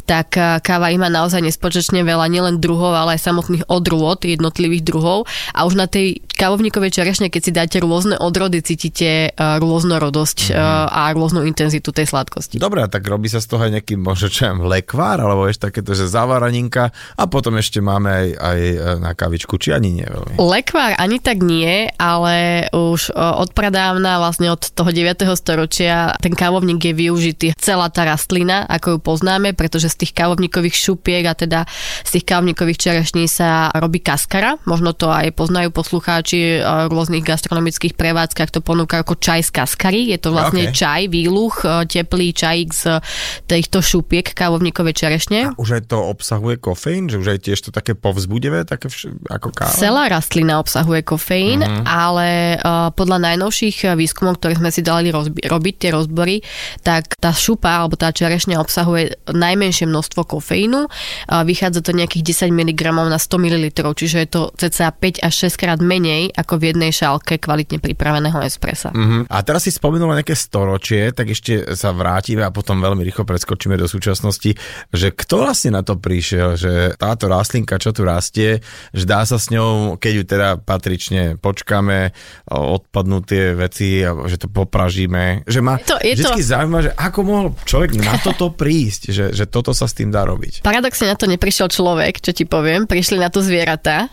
tak 0.07 0.39
káva 0.39 0.95
ima 0.95 1.11
naozaj 1.11 1.43
nespočetne 1.43 2.07
veľa 2.07 2.31
nielen 2.31 2.63
druhov, 2.63 2.95
ale 2.95 3.19
aj 3.19 3.27
samotných 3.27 3.67
odrôd, 3.67 4.23
jednotlivých 4.23 4.87
druhov. 4.87 5.27
A 5.57 5.67
už 5.67 5.75
na 5.75 5.91
tej 5.91 6.23
kávovníkovej 6.37 6.93
čerešne, 6.93 7.33
keď 7.33 7.43
si 7.43 7.53
dáte 7.53 7.77
rôzne 7.81 8.21
odrody, 8.21 8.61
cítite 8.61 9.16
uh, 9.33 9.57
rôznorodosť 9.59 10.39
mm. 10.51 10.55
uh, 10.55 10.87
a 10.91 11.13
rôznu 11.13 11.45
intenzitu 11.49 11.91
tej 11.91 12.07
sladkosti. 12.11 12.61
Dobre, 12.61 12.85
tak 12.91 13.07
robí 13.07 13.31
sa 13.31 13.41
z 13.41 13.49
toho 13.49 13.63
aj 13.65 13.73
nejaký 13.81 13.95
možno 13.97 14.29
čo 14.29 14.53
lekvár, 14.53 15.23
alebo 15.23 15.49
ešte 15.49 15.73
takéto, 15.73 15.97
že 15.97 16.11
zavaraninka 16.11 16.93
a 17.17 17.25
potom 17.27 17.57
ešte 17.57 17.81
máme 17.81 18.09
aj, 18.11 18.29
aj 18.37 18.61
e, 18.61 18.77
na 19.01 19.13
kavičku, 19.17 19.57
či 19.57 19.73
ani 19.73 20.03
nie 20.03 20.07
veľmi. 20.07 20.37
Lekvár 20.37 20.99
ani 20.99 21.19
tak 21.23 21.41
nie, 21.41 21.89
ale 21.97 22.67
už 22.75 23.15
od 23.17 23.51
pradávna, 23.57 24.21
vlastne 24.21 24.53
od 24.53 24.61
toho 24.61 24.91
9. 24.91 25.25
storočia 25.39 26.15
ten 26.21 26.37
kávovník 26.37 26.93
je 26.93 26.95
využitý 26.95 27.47
celá 27.57 27.89
tá 27.89 28.05
rastlina, 28.05 28.67
ako 28.69 28.97
ju 28.97 28.99
poznáme, 29.01 29.57
pretože 29.57 29.89
z 29.93 30.07
tých 30.07 30.13
kávovníkových 30.13 30.77
šupiek 30.77 31.25
a 31.27 31.35
teda 31.35 31.65
z 32.05 32.21
tých 32.21 32.25
kávovníkových 32.29 32.79
čerešní 32.79 33.25
sa 33.31 33.71
robí 33.73 34.03
kaskara. 34.03 34.59
Možno 34.69 34.93
to 34.93 35.09
aj 35.09 35.33
poznajú 35.33 35.71
poslucháči 35.73 36.61
rôznych 36.91 37.25
gastronomických 37.25 37.95
prevádzkach, 37.95 38.53
to 38.53 38.61
ponúkajú 38.61 39.03
ako 39.07 39.15
čaj 39.17 39.41
z 39.41 39.51
kaskary. 39.53 40.11
Je 40.11 40.19
to 40.19 40.29
vlastne 40.29 40.67
Ok. 40.67 40.75
čaj, 40.75 41.07
výluch, 41.07 41.63
e, 41.63 41.87
teplý 41.87 42.35
čajík 42.35 42.69
z 42.69 42.99
týchto 43.45 43.79
šupiek 43.79 44.27
kávovníkovej 44.27 44.95
čerešne. 44.97 45.41
A 45.45 45.55
už 45.55 45.79
aj 45.79 45.83
to 45.87 46.03
obsahuje 46.03 46.59
kofeín, 46.59 47.07
že 47.07 47.17
už 47.17 47.29
aj 47.31 47.41
tiež 47.41 47.59
to 47.61 47.71
také 47.71 47.95
povzbudivé, 47.95 48.65
také 48.65 48.89
vš- 48.89 49.15
ako 49.25 49.55
káva? 49.55 49.71
Celá 49.73 50.11
rastlina 50.11 50.59
obsahuje 50.59 51.01
kofeín, 51.03 51.63
Mhm. 51.63 51.83
ale 51.85 52.29
uh, 52.57 52.91
podľa 52.91 53.23
najnovších 53.25 53.95
výskumov, 53.95 54.37
ktoré 54.37 54.55
sme 54.55 54.69
si 54.69 54.83
dali 54.83 55.09
rozbi- 55.09 55.39
robiť, 55.41 55.75
tie 55.79 55.91
rozbory, 55.93 56.43
tak 56.83 57.15
tá 57.15 57.31
šupa 57.31 57.79
alebo 57.79 57.95
tá 57.95 58.11
čerešňa 58.11 58.59
obsahuje 58.59 59.15
najmenšie 59.29 59.87
množstvo 59.87 60.27
kofeínu. 60.27 60.81
Uh, 60.83 61.43
vychádza 61.43 61.79
to 61.81 61.93
nejakých 61.93 62.27
10 62.27 62.51
mg 62.51 62.81
na 63.07 63.17
100 63.17 63.37
ml, 63.37 63.65
čiže 63.93 64.19
je 64.19 64.29
to 64.29 64.43
cca 64.53 64.91
5 64.91 65.23
až 65.23 65.35
6 65.47 65.55
krát 65.55 65.79
menej 65.79 66.33
ako 66.33 66.57
v 66.57 66.65
jednej 66.67 66.91
šálke 66.91 67.37
kvalitne 67.37 67.79
pripraveného 67.79 68.41
espressa. 68.43 68.91
Mhm. 68.97 69.19
A 69.29 69.45
teraz 69.45 69.69
si 69.69 69.71
spomenula 69.71 70.17
nejaké 70.17 70.33
storočie, 70.33 71.13
tak 71.13 71.29
ešte 71.29 71.77
sa 71.77 71.93
vrátime 71.93 72.41
a 72.41 72.49
potom 72.49 72.81
veľmi 72.81 73.05
rýchlo 73.05 73.29
preskočíme 73.29 73.77
do 73.77 73.85
súčasnosti, 73.85 74.57
že 74.89 75.09
kto 75.13 75.45
vlastne 75.45 75.77
na 75.77 75.85
to 75.85 76.01
prišiel, 76.01 76.57
že 76.57 76.97
táto 76.97 77.29
rastlinka, 77.29 77.77
čo 77.77 77.93
tu 77.93 78.09
rastie, 78.09 78.65
že 78.91 79.05
dá 79.05 79.21
sa 79.23 79.37
s 79.37 79.53
ňou, 79.53 80.01
keď 80.01 80.13
ju 80.17 80.23
teda 80.25 80.49
patrične 80.57 81.37
počkáme, 81.37 82.17
o, 82.49 82.81
odpadnú 82.81 83.21
tie 83.21 83.53
veci, 83.53 84.01
že 84.01 84.37
to 84.41 84.49
popražíme. 84.49 85.45
Že 85.45 85.61
ma 85.61 85.77
Je 85.77 85.85
to- 85.85 86.01
je 86.01 86.13
vždycky 86.17 86.43
to- 86.43 86.51
zaujíma, 86.57 86.79
že 86.81 86.91
ako 86.97 87.19
mohol 87.21 87.47
človek 87.63 87.91
na 88.01 88.17
toto 88.17 88.49
prísť, 88.49 89.13
že, 89.13 89.25
že 89.37 89.45
toto 89.45 89.77
sa 89.77 89.85
s 89.85 89.93
tým 89.93 90.09
dá 90.09 90.25
robiť. 90.25 90.65
Paradoxne 90.65 91.13
na 91.13 91.17
to 91.19 91.29
neprišiel 91.29 91.69
človek, 91.69 92.25
čo 92.25 92.33
ti 92.33 92.49
poviem, 92.49 92.89
prišli 92.89 93.21
na 93.21 93.29
to 93.29 93.45
zvieratá, 93.45 94.09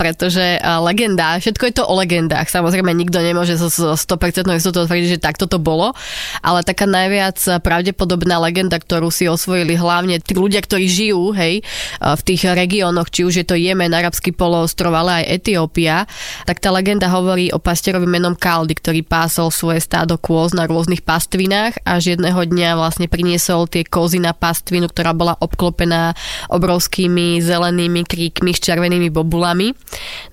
pretože 0.00 0.60
a, 0.60 0.80
legenda, 0.84 1.40
všetko 1.40 1.64
je 1.70 1.74
to 1.80 1.84
o 1.88 1.94
legendách, 1.96 2.52
samozrejme 2.52 2.92
nikto 2.92 3.24
nemôže 3.24 3.56
so, 3.56 3.72
so 3.72 3.96
100% 3.96 4.44
istotou 4.52 4.84
tvrdiť, 4.84 5.16
že 5.16 5.18
takto 5.22 5.48
to 5.48 5.56
bolo, 5.56 5.96
ale 6.44 6.60
taká 6.60 6.84
najviac 6.84 7.40
pravdepodobná 7.64 8.36
legenda, 8.36 8.76
ktorú 8.76 9.08
si 9.08 9.24
osvojili 9.26 9.80
hlavne 9.80 10.20
tí 10.20 10.36
ľudia, 10.36 10.60
ktorí 10.60 10.86
žijú, 10.86 11.32
hej, 11.32 11.64
a, 11.98 12.14
v 12.16 12.22
tých 12.22 12.52
regiónoch, 12.52 13.08
či 13.08 13.24
už 13.24 13.34
je 13.40 13.46
to 13.48 13.56
Jemen, 13.56 13.96
Arabský 13.96 14.36
poloostrov, 14.36 14.92
ale 14.92 15.24
aj 15.24 15.40
Etiópia, 15.40 16.04
tak 16.44 16.60
tá 16.60 16.68
legenda 16.68 17.08
hovorí 17.08 17.48
o 17.50 17.58
pastierovi 17.58 18.04
menom 18.04 18.36
Kaldy, 18.36 18.76
ktorý 18.76 19.00
pásol 19.04 19.48
svoje 19.48 19.80
stádo 19.80 20.20
kôz 20.20 20.52
na 20.52 20.68
rôznych 20.68 21.00
pastvinách 21.00 21.80
až 21.82 22.16
jedného 22.16 22.38
dňa 22.44 22.76
vlastne 22.76 23.06
priniesol 23.08 23.66
tie 23.66 23.82
kozy 23.82 24.20
na 24.20 24.36
pastvinu, 24.36 24.86
ktorá 24.86 25.16
bola 25.16 25.34
obklopená 25.40 26.12
obrovskými 26.52 27.40
zelenými 27.40 28.04
kríkmi 28.04 28.52
s 28.52 28.60
červenými 28.60 29.08
bobulami. 29.30 29.78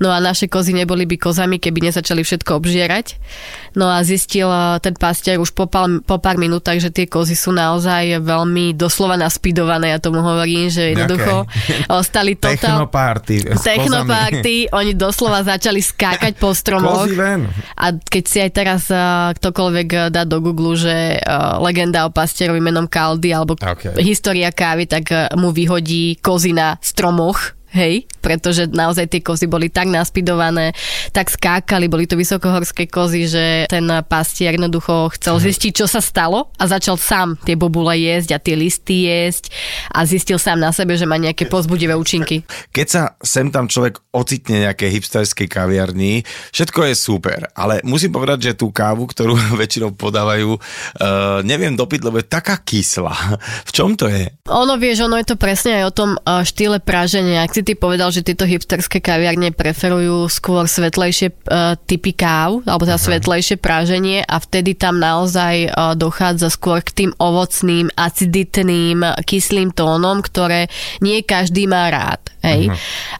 No 0.01 0.09
a 0.09 0.17
naše 0.17 0.49
kozy 0.49 0.73
neboli 0.73 1.05
by 1.05 1.21
kozami, 1.21 1.61
keby 1.61 1.85
nezačali 1.85 2.25
všetko 2.25 2.57
obžierať. 2.57 3.21
No 3.77 3.93
a 3.93 4.01
zistil 4.01 4.49
eh, 4.49 4.81
ten 4.81 4.97
pastier 4.97 5.37
už 5.37 5.53
po 5.53 5.69
pár, 5.69 6.01
po 6.01 6.17
pár 6.17 6.41
minútach, 6.41 6.81
že 6.81 6.89
tie 6.89 7.05
kozy 7.05 7.37
sú 7.37 7.53
naozaj 7.53 8.25
veľmi 8.25 8.73
doslova 8.73 9.13
naspidované, 9.21 9.93
ja 9.93 10.01
tomu 10.01 10.25
hovorím, 10.25 10.73
že 10.73 10.97
jednoducho 10.97 11.45
ostali 11.93 12.33
totál... 12.33 12.89
Technoparty. 12.89 13.53
Technoparty, 13.53 14.73
oni 14.73 14.97
doslova 14.97 15.45
začali 15.45 15.77
skákať 15.77 16.41
po 16.41 16.49
stromoch. 16.57 17.05
Kozy 17.05 17.13
ven. 17.13 17.45
A 17.77 17.93
keď 17.93 18.23
si 18.25 18.37
aj 18.41 18.51
teraz 18.57 18.81
uh, 18.89 19.29
ktokoľvek 19.37 19.87
uh, 19.93 20.01
dá 20.09 20.25
do 20.25 20.41
Google, 20.41 20.73
že 20.73 21.21
legenda 21.61 22.07
o 22.07 22.09
pastierovi 22.09 22.57
menom 22.57 22.89
Kaldy 22.89 23.29
alebo 23.29 23.53
Ok. 23.59 23.99
história 24.01 24.49
kávy, 24.49 24.87
tak 24.87 25.11
mu 25.35 25.51
vyhodí 25.51 26.17
kozy 26.23 26.55
na 26.55 26.79
stromoch. 26.79 27.57
Hej, 27.67 28.07
pretože 28.27 28.67
naozaj 28.67 29.07
tie 29.07 29.23
kozy 29.23 29.47
boli 29.47 29.71
tak 29.71 29.87
naspidované, 29.87 30.75
tak 31.15 31.31
skákali, 31.31 31.87
boli 31.87 32.03
to 32.03 32.19
vysokohorské 32.19 32.91
kozy, 32.91 33.31
že 33.31 33.45
ten 33.71 33.87
pastier 34.03 34.59
jednoducho 34.59 35.15
chcel 35.15 35.39
zistiť, 35.39 35.71
čo 35.79 35.87
sa 35.87 36.03
stalo 36.03 36.51
a 36.59 36.67
začal 36.67 36.99
sám 36.99 37.39
tie 37.47 37.55
bobule 37.55 37.95
jesť 37.95 38.35
a 38.35 38.43
tie 38.43 38.59
listy 38.59 39.07
jesť 39.07 39.47
a 39.95 40.03
zistil 40.03 40.35
sám 40.35 40.59
na 40.59 40.75
sebe, 40.75 40.99
že 40.99 41.07
má 41.07 41.15
nejaké 41.15 41.47
pozbudivé 41.47 41.95
účinky. 41.95 42.43
keď 42.75 42.87
sa 42.91 43.01
sem 43.23 43.47
tam 43.47 43.71
človek 43.71 44.03
ocitne 44.11 44.67
nejaké 44.67 44.91
hipsterskej 44.91 45.47
kaviarni, 45.47 46.27
všetko 46.51 46.91
je 46.91 46.95
super, 46.97 47.47
ale 47.55 47.79
musím 47.87 48.11
povedať, 48.11 48.51
že 48.51 48.59
tú 48.59 48.73
kávu, 48.73 49.07
ktorú 49.07 49.39
väčšinou 49.61 49.93
podávajú, 49.95 50.57
uh, 50.57 51.39
neviem 51.47 51.77
dopiť, 51.77 52.03
lebo 52.03 52.19
je 52.19 52.27
taká 52.27 52.59
kyslá. 52.59 53.13
V 53.63 53.71
čom 53.71 53.93
to 53.93 54.09
je? 54.09 54.27
Ono, 54.49 54.73
vieš, 54.75 55.05
ono 55.05 55.15
je 55.21 55.27
to 55.29 55.37
presne 55.37 55.79
aj 55.79 55.83
o 55.87 55.95
tom 55.95 56.09
uh, 56.17 56.41
štýle 56.41 56.81
praženia. 56.81 57.45
Ak 57.45 57.53
si 57.53 57.61
ty 57.61 57.77
povedal, 57.77 58.09
že 58.09 58.16
tieto 58.21 58.45
hipsterské 58.45 59.01
kaviarne 59.01 59.51
preferujú 59.51 60.29
skôr 60.29 60.69
svetlejšie 60.69 61.33
uh, 61.33 61.75
typy 61.89 62.13
káv, 62.13 62.63
alebo 62.63 62.85
teda 62.85 63.01
svetlejšie 63.01 63.57
praženie 63.57 64.23
a 64.23 64.37
vtedy 64.37 64.77
tam 64.77 65.01
naozaj 65.01 65.69
uh, 65.69 65.93
dochádza 65.97 66.53
skôr 66.53 66.85
k 66.85 67.05
tým 67.05 67.11
ovocným, 67.17 67.89
aciditným, 67.97 69.03
kyslým 69.25 69.73
tónom, 69.73 70.21
ktoré 70.21 70.71
nie 71.03 71.25
každý 71.25 71.65
má 71.65 71.89
rád. 71.89 72.21
Hej? 72.45 72.71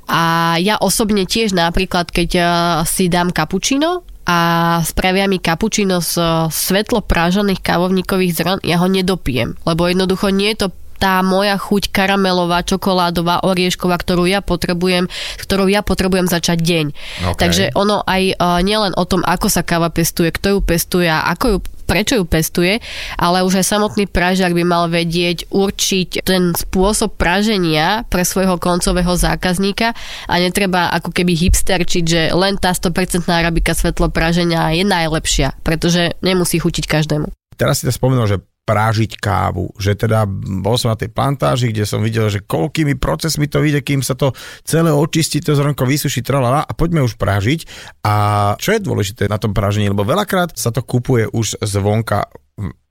A 0.08 0.56
ja 0.62 0.78
osobne 0.80 1.28
tiež 1.28 1.52
napríklad, 1.58 2.14
keď 2.14 2.30
uh, 2.38 2.48
si 2.88 3.10
dám 3.12 3.34
kapučino, 3.34 4.08
a 4.28 4.40
spravia 4.84 5.24
mi 5.24 5.40
kapučino 5.40 6.04
z 6.04 6.20
svetlo 6.52 7.00
prážaných 7.00 7.64
kávovníkových 7.64 8.36
zrn, 8.36 8.60
ja 8.68 8.76
ho 8.84 8.92
nedopijem, 8.92 9.56
lebo 9.64 9.88
jednoducho 9.88 10.36
nie 10.36 10.52
je 10.52 10.68
to 10.68 10.76
tá 10.98 11.22
moja 11.22 11.56
chuť 11.56 11.94
karamelová, 11.94 12.66
čokoládová, 12.66 13.46
oriešková, 13.46 13.98
ktorú 13.98 14.26
ja 14.28 14.42
potrebujem, 14.42 15.06
ktorou 15.42 15.70
ja 15.70 15.86
potrebujem 15.86 16.26
začať 16.26 16.58
deň. 16.62 16.86
Ok. 17.34 17.38
Takže 17.38 17.64
ono 17.78 18.02
aj 18.04 18.38
uh, 18.38 18.60
nielen 18.66 18.98
o 18.98 19.04
tom, 19.06 19.22
ako 19.24 19.48
sa 19.48 19.62
káva 19.62 19.94
pestuje, 19.94 20.34
kto 20.34 20.58
ju 20.58 20.60
pestuje 20.66 21.08
a 21.08 21.30
ako 21.32 21.46
ju 21.48 21.60
prečo 21.88 22.20
ju 22.20 22.28
pestuje, 22.28 22.84
ale 23.16 23.48
už 23.48 23.64
aj 23.64 23.72
samotný 23.72 24.12
pražiak 24.12 24.52
by 24.52 24.64
mal 24.68 24.92
vedieť 24.92 25.48
určiť 25.48 26.28
ten 26.28 26.52
spôsob 26.52 27.16
praženia 27.16 28.04
pre 28.12 28.28
svojho 28.28 28.60
koncového 28.60 29.16
zákazníka 29.16 29.96
a 30.28 30.34
netreba 30.36 30.92
ako 30.92 31.16
keby 31.16 31.32
hipsterčiť, 31.48 32.04
že 32.04 32.22
len 32.36 32.60
tá 32.60 32.76
100% 32.76 33.24
arabika 33.32 33.72
svetlo 33.72 34.12
praženia 34.12 34.76
je 34.76 34.84
najlepšia, 34.84 35.56
pretože 35.64 36.20
nemusí 36.20 36.60
chutiť 36.60 36.84
každému. 36.84 37.32
Teraz 37.56 37.82
si 37.82 37.88
to 37.88 37.96
spomenul, 37.96 38.28
že 38.28 38.44
prážiť 38.68 39.16
kávu. 39.16 39.72
Že 39.80 39.96
teda 39.96 40.28
bol 40.60 40.76
som 40.76 40.92
na 40.92 41.00
tej 41.00 41.08
plantáži, 41.08 41.72
kde 41.72 41.88
som 41.88 42.04
videl, 42.04 42.28
že 42.28 42.44
koľkými 42.44 43.00
procesmi 43.00 43.48
to 43.48 43.64
vyjde, 43.64 43.80
kým 43.88 44.04
sa 44.04 44.20
to 44.20 44.36
celé 44.68 44.92
očistí, 44.92 45.40
to 45.40 45.56
zrnko 45.56 45.88
vysuší, 45.88 46.20
tralala 46.20 46.68
a 46.68 46.72
poďme 46.76 47.08
už 47.08 47.16
prážiť. 47.16 47.64
A 48.04 48.16
čo 48.60 48.76
je 48.76 48.84
dôležité 48.84 49.32
na 49.32 49.40
tom 49.40 49.56
prážení, 49.56 49.88
lebo 49.88 50.04
veľakrát 50.04 50.52
sa 50.60 50.76
to 50.76 50.84
kupuje 50.84 51.32
už 51.32 51.64
zvonka 51.64 52.28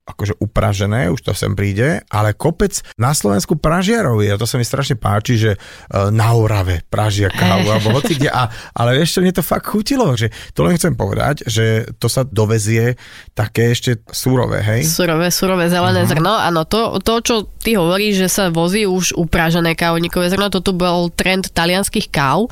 akože 0.07 0.39
upražené, 0.39 1.11
už 1.11 1.21
to 1.27 1.33
sem 1.35 1.59
príde, 1.59 1.99
ale 2.07 2.31
kopec 2.39 2.79
na 2.95 3.11
Slovensku 3.11 3.59
pražiarov 3.59 4.23
je 4.23 4.31
a 4.31 4.39
to 4.39 4.47
sa 4.47 4.55
mi 4.55 4.63
strašne 4.63 4.95
páči, 4.95 5.35
že 5.35 5.53
e, 5.55 5.59
na 6.15 6.31
Orave 6.39 6.87
pražia 6.87 7.27
kávu 7.27 7.67
alebo 7.67 7.99
hoci 7.99 8.15
kde, 8.15 8.31
a, 8.31 8.47
ale 8.71 9.03
vieš 9.03 9.19
čo, 9.19 9.21
mne 9.27 9.35
to 9.35 9.43
fakt 9.43 9.67
chutilo, 9.67 10.15
že 10.15 10.31
to 10.55 10.63
len 10.63 10.79
chcem 10.79 10.95
povedať, 10.95 11.43
že 11.51 11.91
to 11.99 12.07
sa 12.07 12.23
dovezie 12.23 12.95
také 13.35 13.75
ešte 13.75 14.07
surové, 14.15 14.63
hej? 14.63 14.87
Surové, 14.87 15.35
surové 15.35 15.67
zelené 15.67 16.07
uh-huh. 16.07 16.13
zrno. 16.15 16.33
Áno, 16.39 16.63
to, 16.63 17.03
to, 17.03 17.19
čo 17.27 17.35
ty 17.59 17.75
hovoríš, 17.75 18.23
že 18.23 18.29
sa 18.31 18.45
vozí 18.55 18.87
už 18.87 19.19
upražené 19.19 19.75
kávovníkové 19.75 20.31
zrno, 20.31 20.55
toto 20.55 20.71
bol 20.71 21.11
trend 21.11 21.51
talianských 21.51 22.15
káv, 22.15 22.47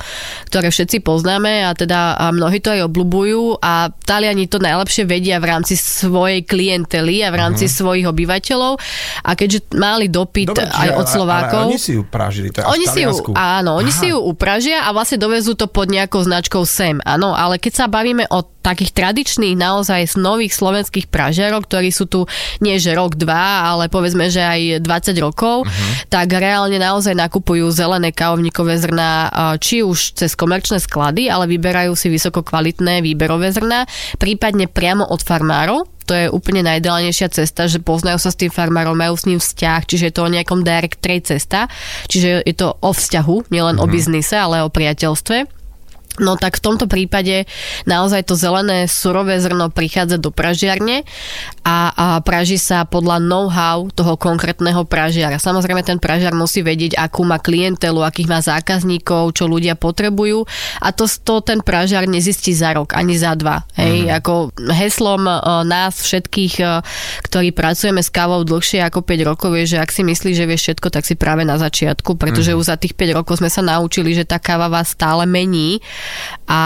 ktoré 0.51 0.75
všetci 0.75 1.07
poznáme 1.07 1.71
a 1.71 1.71
teda 1.79 2.19
a 2.19 2.35
mnohí 2.35 2.59
to 2.59 2.75
aj 2.75 2.91
obľúbujú 2.91 3.63
a 3.63 3.93
Taliani 3.93 4.51
to 4.51 4.59
najlepšie 4.59 5.07
vedia 5.07 5.39
v 5.39 5.55
rámci 5.55 5.79
svojej 5.79 6.43
klientely 6.43 7.23
a 7.23 7.31
v 7.31 7.37
rámci 7.37 7.44
uh-huh. 7.53 7.77
svojich 7.77 8.07
obyvateľov 8.09 8.73
a 9.21 9.31
keďže 9.37 9.77
mali 9.77 10.09
dopyt 10.09 10.57
Dobre, 10.57 10.65
aj 10.65 10.89
od 10.97 11.07
Slovákov... 11.07 11.61
Ale, 11.61 11.69
ale 11.69 11.77
oni 11.77 11.81
si 11.83 11.93
ju 11.93 12.03
pražili, 12.09 12.49
to 12.49 12.63
je 12.63 12.65
Oni 12.65 12.87
si 12.89 13.01
ju, 13.05 13.13
áno, 13.37 13.77
oni 13.77 13.93
Aha. 13.93 14.01
si 14.01 14.07
ju 14.09 14.19
upražia 14.25 14.89
a 14.89 14.97
vlastne 14.97 15.21
dovezú 15.21 15.53
to 15.53 15.69
pod 15.69 15.93
nejakou 15.93 16.25
značkou 16.25 16.65
sem. 16.65 16.97
Áno, 17.05 17.37
ale 17.37 17.61
keď 17.61 17.85
sa 17.85 17.87
bavíme 17.91 18.25
o 18.33 18.54
takých 18.65 18.97
tradičných, 18.97 19.61
naozaj 19.61 20.17
z 20.17 20.17
nových 20.17 20.57
slovenských 20.57 21.13
pražiarov, 21.13 21.69
ktorí 21.69 21.93
sú 21.93 22.09
tu 22.09 22.25
nie 22.65 22.81
že 22.81 22.97
rok, 22.97 23.21
dva, 23.21 23.69
ale 23.69 23.93
povedzme, 23.93 24.33
že 24.33 24.41
aj 24.41 24.81
20 24.81 25.15
rokov, 25.21 25.69
uh-huh. 25.69 25.93
tak 26.09 26.33
reálne 26.33 26.81
naozaj 26.81 27.13
nakupujú 27.13 27.69
zelené 27.69 28.09
kávovníkové 28.11 28.81
zrná, 28.81 29.29
či 29.61 29.85
už 29.85 30.17
cez 30.17 30.33
komerčné 30.33 30.81
sklady, 30.81 31.29
ale 31.29 31.45
vyberajú 31.45 31.93
si 31.93 32.09
vysoko 32.09 32.41
kvalitné 32.41 33.05
výberové 33.05 33.53
zrná, 33.53 33.85
prípadne 34.17 34.65
priamo 34.65 35.05
od 35.05 35.21
farmárov, 35.21 35.85
to 36.05 36.13
je 36.13 36.27
úplne 36.29 36.61
najideálnejšia 36.69 37.29
cesta, 37.33 37.65
že 37.65 37.81
poznajú 37.81 38.21
sa 38.21 38.29
s 38.29 38.37
tým 38.37 38.53
farmárom, 38.53 38.93
majú 38.93 39.17
s 39.17 39.25
ním 39.25 39.41
vzťah, 39.41 39.81
čiže 39.89 40.05
je 40.13 40.15
to 40.15 40.23
o 40.29 40.33
nejakom 40.33 40.61
direct 40.61 41.01
trade 41.01 41.25
cesta, 41.25 41.67
čiže 42.13 42.45
je 42.45 42.55
to 42.55 42.77
o 42.77 42.91
vzťahu, 42.93 43.49
nielen 43.49 43.81
mm-hmm. 43.81 43.89
o 43.89 43.93
biznise, 43.93 44.37
ale 44.37 44.61
o 44.61 44.69
priateľstve. 44.69 45.64
No 46.23 46.39
tak 46.39 46.63
v 46.63 46.65
tomto 46.71 46.87
prípade 46.87 47.43
naozaj 47.91 48.31
to 48.31 48.39
zelené 48.39 48.87
surové 48.87 49.35
zrno 49.43 49.67
prichádza 49.67 50.15
do 50.15 50.31
pražiarne 50.31 51.03
a, 51.67 51.91
a 51.91 52.07
praží 52.23 52.55
sa 52.55 52.87
podľa 52.87 53.19
know-how 53.19 53.91
toho 53.91 54.15
konkrétneho 54.15 54.87
pražiara. 54.87 55.43
Samozrejme 55.43 55.83
ten 55.83 55.99
pražiar 55.99 56.31
musí 56.31 56.63
vedieť, 56.63 56.95
akú 56.95 57.27
má 57.27 57.43
klientelu, 57.43 57.99
akých 57.99 58.31
má 58.31 58.39
zákazníkov, 58.39 59.35
čo 59.35 59.51
ľudia 59.51 59.75
potrebujú 59.75 60.47
a 60.79 60.95
to, 60.95 61.11
to 61.11 61.43
ten 61.43 61.59
pražiar 61.59 62.07
nezistí 62.07 62.55
za 62.55 62.79
rok, 62.79 62.95
ani 62.95 63.19
za 63.19 63.35
dva. 63.35 63.67
Hej? 63.75 64.07
Mm. 64.07 64.11
Ako 64.23 64.55
heslom 64.71 65.27
uh, 65.27 65.67
nás 65.67 65.99
všetkých, 65.99 66.55
uh, 66.63 66.79
ktorí 67.27 67.51
pracujeme 67.51 68.07
s 68.07 68.15
kávou 68.15 68.47
dlhšie 68.47 68.87
ako 68.87 69.03
5 69.03 69.31
rokov 69.35 69.51
je, 69.59 69.75
že 69.75 69.83
ak 69.83 69.91
si 69.91 70.07
myslí, 70.07 70.31
že 70.31 70.47
vie 70.47 70.55
všetko, 70.55 70.95
tak 70.95 71.03
si 71.03 71.19
práve 71.19 71.43
na 71.43 71.59
začiatku, 71.59 72.15
pretože 72.15 72.55
mm. 72.55 72.59
už 72.63 72.65
za 72.71 72.77
tých 72.79 72.95
5 72.95 73.19
rokov 73.19 73.43
sme 73.43 73.51
sa 73.51 73.67
naučili, 73.67 74.15
že 74.15 74.23
tá 74.23 74.39
káva 74.39 74.71
vás 74.71 74.95
stále 74.95 75.27
mení 75.27 75.83
a 76.49 76.61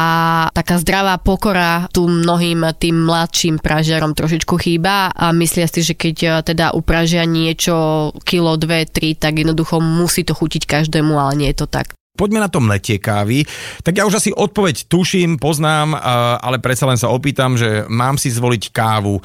taká 0.54 0.78
zdravá 0.78 1.18
pokora 1.20 1.86
tu 1.90 2.06
mnohým 2.08 2.66
tým 2.78 3.06
mladším 3.06 3.58
pražiarom 3.58 4.14
trošičku 4.14 4.54
chýba 4.58 5.10
a 5.10 5.30
myslia 5.34 5.66
si, 5.66 5.82
že 5.82 5.94
keď 5.94 6.16
e, 6.22 6.28
teda 6.54 6.72
upražia 6.74 7.26
niečo 7.28 8.10
kilo, 8.22 8.54
dve, 8.56 8.86
tri, 8.86 9.18
tak 9.18 9.42
jednoducho 9.42 9.82
musí 9.82 10.22
to 10.22 10.34
chutiť 10.34 10.66
každému, 10.66 11.14
ale 11.18 11.32
nie 11.38 11.48
je 11.50 11.64
to 11.64 11.66
tak 11.66 11.97
poďme 12.18 12.42
na 12.42 12.50
to 12.50 12.58
mletie 12.58 12.98
kávy. 12.98 13.46
Tak 13.86 13.94
ja 13.94 14.02
už 14.02 14.18
asi 14.18 14.34
odpoveď 14.34 14.90
tuším, 14.90 15.38
poznám, 15.38 15.94
ale 16.42 16.58
predsa 16.58 16.90
len 16.90 16.98
sa 16.98 17.14
opýtam, 17.14 17.54
že 17.54 17.86
mám 17.86 18.18
si 18.18 18.34
zvoliť 18.34 18.74
kávu 18.74 19.22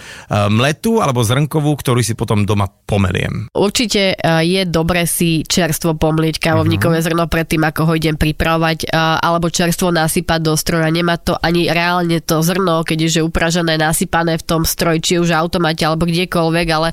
mletu 0.53 1.01
alebo 1.01 1.25
zrnkovú, 1.25 1.73
ktorú 1.73 2.05
si 2.05 2.13
potom 2.13 2.45
doma 2.45 2.69
pomeliem. 2.69 3.49
Určite 3.57 4.13
je 4.45 4.61
dobre 4.69 5.09
si 5.09 5.41
čerstvo 5.41 5.97
pomlieť 5.97 6.37
kávovníkové 6.37 7.01
uh-huh. 7.01 7.09
zrno 7.09 7.25
predtým, 7.25 7.65
ako 7.65 7.89
ho 7.89 7.93
idem 7.97 8.13
pripravovať, 8.13 8.93
alebo 8.93 9.49
čerstvo 9.49 9.89
nasypať 9.89 10.39
do 10.45 10.53
stroja. 10.53 10.93
Nemá 10.93 11.17
to 11.17 11.33
ani 11.41 11.73
reálne 11.73 12.21
to 12.21 12.45
zrno, 12.45 12.85
keď 12.85 13.09
je 13.09 13.09
že 13.17 13.21
upražené, 13.25 13.79
nasypané 13.79 14.37
v 14.37 14.45
tom 14.45 14.61
stroji, 14.67 14.99
či 14.99 15.13
už 15.17 15.31
automate 15.31 15.87
alebo 15.87 16.05
kdekoľvek, 16.05 16.67
ale 16.69 16.91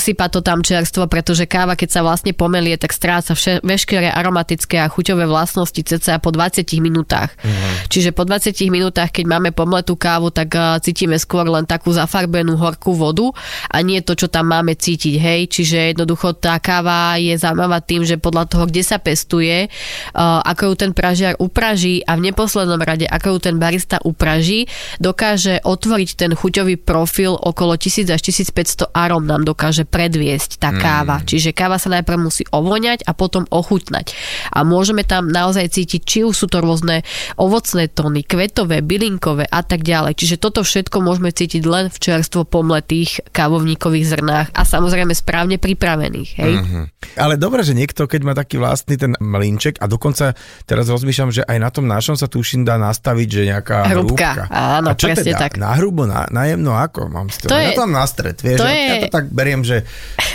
sypa 0.00 0.32
to 0.32 0.40
tam 0.40 0.64
čerstvo, 0.64 1.06
pretože 1.06 1.44
káva, 1.44 1.76
keď 1.76 1.88
sa 1.92 2.00
vlastne 2.00 2.32
pomelie, 2.32 2.80
tak 2.80 2.96
stráca 2.96 3.36
vše, 3.36 3.60
veškeré 3.60 4.08
aromatické 4.08 4.80
a 4.80 4.88
chuťové 4.88 5.27
vlastnosti 5.28 5.78
cca 5.78 6.18
po 6.18 6.32
20 6.32 6.64
minútach. 6.80 7.36
Mm. 7.44 7.88
Čiže 7.92 8.10
po 8.16 8.24
20 8.24 8.56
minútach, 8.72 9.12
keď 9.12 9.24
máme 9.28 9.50
pomletú 9.52 9.94
kávu, 9.94 10.32
tak 10.32 10.52
uh, 10.56 10.80
cítime 10.80 11.20
skôr 11.20 11.44
len 11.44 11.68
takú 11.68 11.92
zafarbenú 11.92 12.56
horkú 12.56 12.96
vodu 12.96 13.30
a 13.68 13.84
nie 13.84 14.00
to, 14.00 14.16
čo 14.16 14.32
tam 14.32 14.50
máme 14.50 14.74
cítiť. 14.74 15.14
Hej, 15.18 15.40
čiže 15.52 15.78
jednoducho 15.96 16.36
tá 16.38 16.56
káva 16.62 17.20
je 17.20 17.36
zaujímavá 17.36 17.84
tým, 17.84 18.06
že 18.06 18.16
podľa 18.16 18.48
toho, 18.48 18.64
kde 18.70 18.82
sa 18.84 18.96
pestuje, 18.96 19.68
uh, 19.68 20.40
ako 20.46 20.72
ju 20.72 20.74
ten 20.86 20.92
pražiar 20.94 21.34
upraží 21.36 22.00
a 22.06 22.16
v 22.16 22.30
neposlednom 22.30 22.80
rade, 22.80 23.04
ako 23.04 23.36
ju 23.36 23.38
ten 23.50 23.56
barista 23.58 23.98
upraží, 24.06 24.70
dokáže 25.02 25.60
otvoriť 25.66 26.08
ten 26.14 26.30
chuťový 26.32 26.80
profil 26.80 27.34
okolo 27.34 27.74
1000 27.74 28.14
až 28.14 28.22
1500 28.22 28.94
arom 28.94 29.26
nám 29.26 29.42
dokáže 29.42 29.82
predviesť 29.82 30.62
tá 30.62 30.70
káva. 30.70 31.20
Mm. 31.20 31.26
Čiže 31.26 31.50
káva 31.50 31.82
sa 31.82 31.90
najprv 31.90 32.18
musí 32.22 32.46
ovoňať 32.54 33.02
a 33.02 33.12
potom 33.18 33.42
ochutnať. 33.50 34.14
A 34.54 34.62
môžeme 34.62 35.02
tam 35.02 35.17
tam 35.18 35.34
naozaj 35.34 35.74
cítiť, 35.74 36.00
či 36.06 36.18
už 36.22 36.34
sú 36.34 36.46
to 36.46 36.62
rôzne 36.62 37.02
ovocné 37.34 37.90
tóny, 37.90 38.22
kvetové, 38.22 38.86
bylinkové 38.86 39.50
a 39.50 39.66
tak 39.66 39.82
ďalej. 39.82 40.14
Čiže 40.14 40.36
toto 40.38 40.62
všetko 40.62 41.02
môžeme 41.02 41.34
cítiť 41.34 41.66
len 41.66 41.90
v 41.90 41.98
čerstvo 41.98 42.46
pomletých 42.46 43.26
kávovníkových 43.34 44.06
zrnách 44.14 44.48
a 44.54 44.62
samozrejme 44.62 45.10
správne 45.10 45.58
pripravených. 45.58 46.30
Hej? 46.38 46.54
Mm-hmm. 46.62 46.84
Ale 47.18 47.34
dobre, 47.34 47.66
že 47.66 47.74
niekto, 47.74 48.06
keď 48.06 48.20
má 48.22 48.32
taký 48.38 48.62
vlastný 48.62 48.94
ten 48.94 49.18
mlinček 49.18 49.82
a 49.82 49.90
dokonca 49.90 50.38
teraz 50.62 50.86
rozmýšľam, 50.86 51.34
že 51.34 51.42
aj 51.42 51.58
na 51.58 51.70
tom 51.74 51.90
našom 51.90 52.14
sa 52.14 52.30
tuším 52.30 52.62
dá 52.62 52.78
nastaviť, 52.78 53.28
že 53.28 53.42
nejaká 53.50 53.90
hrúbka. 53.90 54.46
Áno, 54.46 54.94
a 54.94 54.94
čo 54.94 55.10
presne 55.10 55.34
teda? 55.34 55.42
tak. 55.50 55.58
Na 55.58 55.74
hrubo, 55.74 56.06
na, 56.06 56.30
na 56.30 56.46
jemno, 56.46 56.78
ako? 56.78 57.10
Mám 57.10 57.26
to, 57.34 57.50
to 57.50 57.58
ja 57.58 57.74
je, 57.74 57.78
tam 57.78 57.90
na 57.90 58.06
stred, 58.06 58.38
vieš, 58.38 58.62
to 58.62 58.68
ja, 58.70 58.76
je... 58.76 58.86
ja 58.86 58.94
to 59.02 59.10
tak 59.10 59.26
beriem, 59.34 59.66
že 59.66 59.82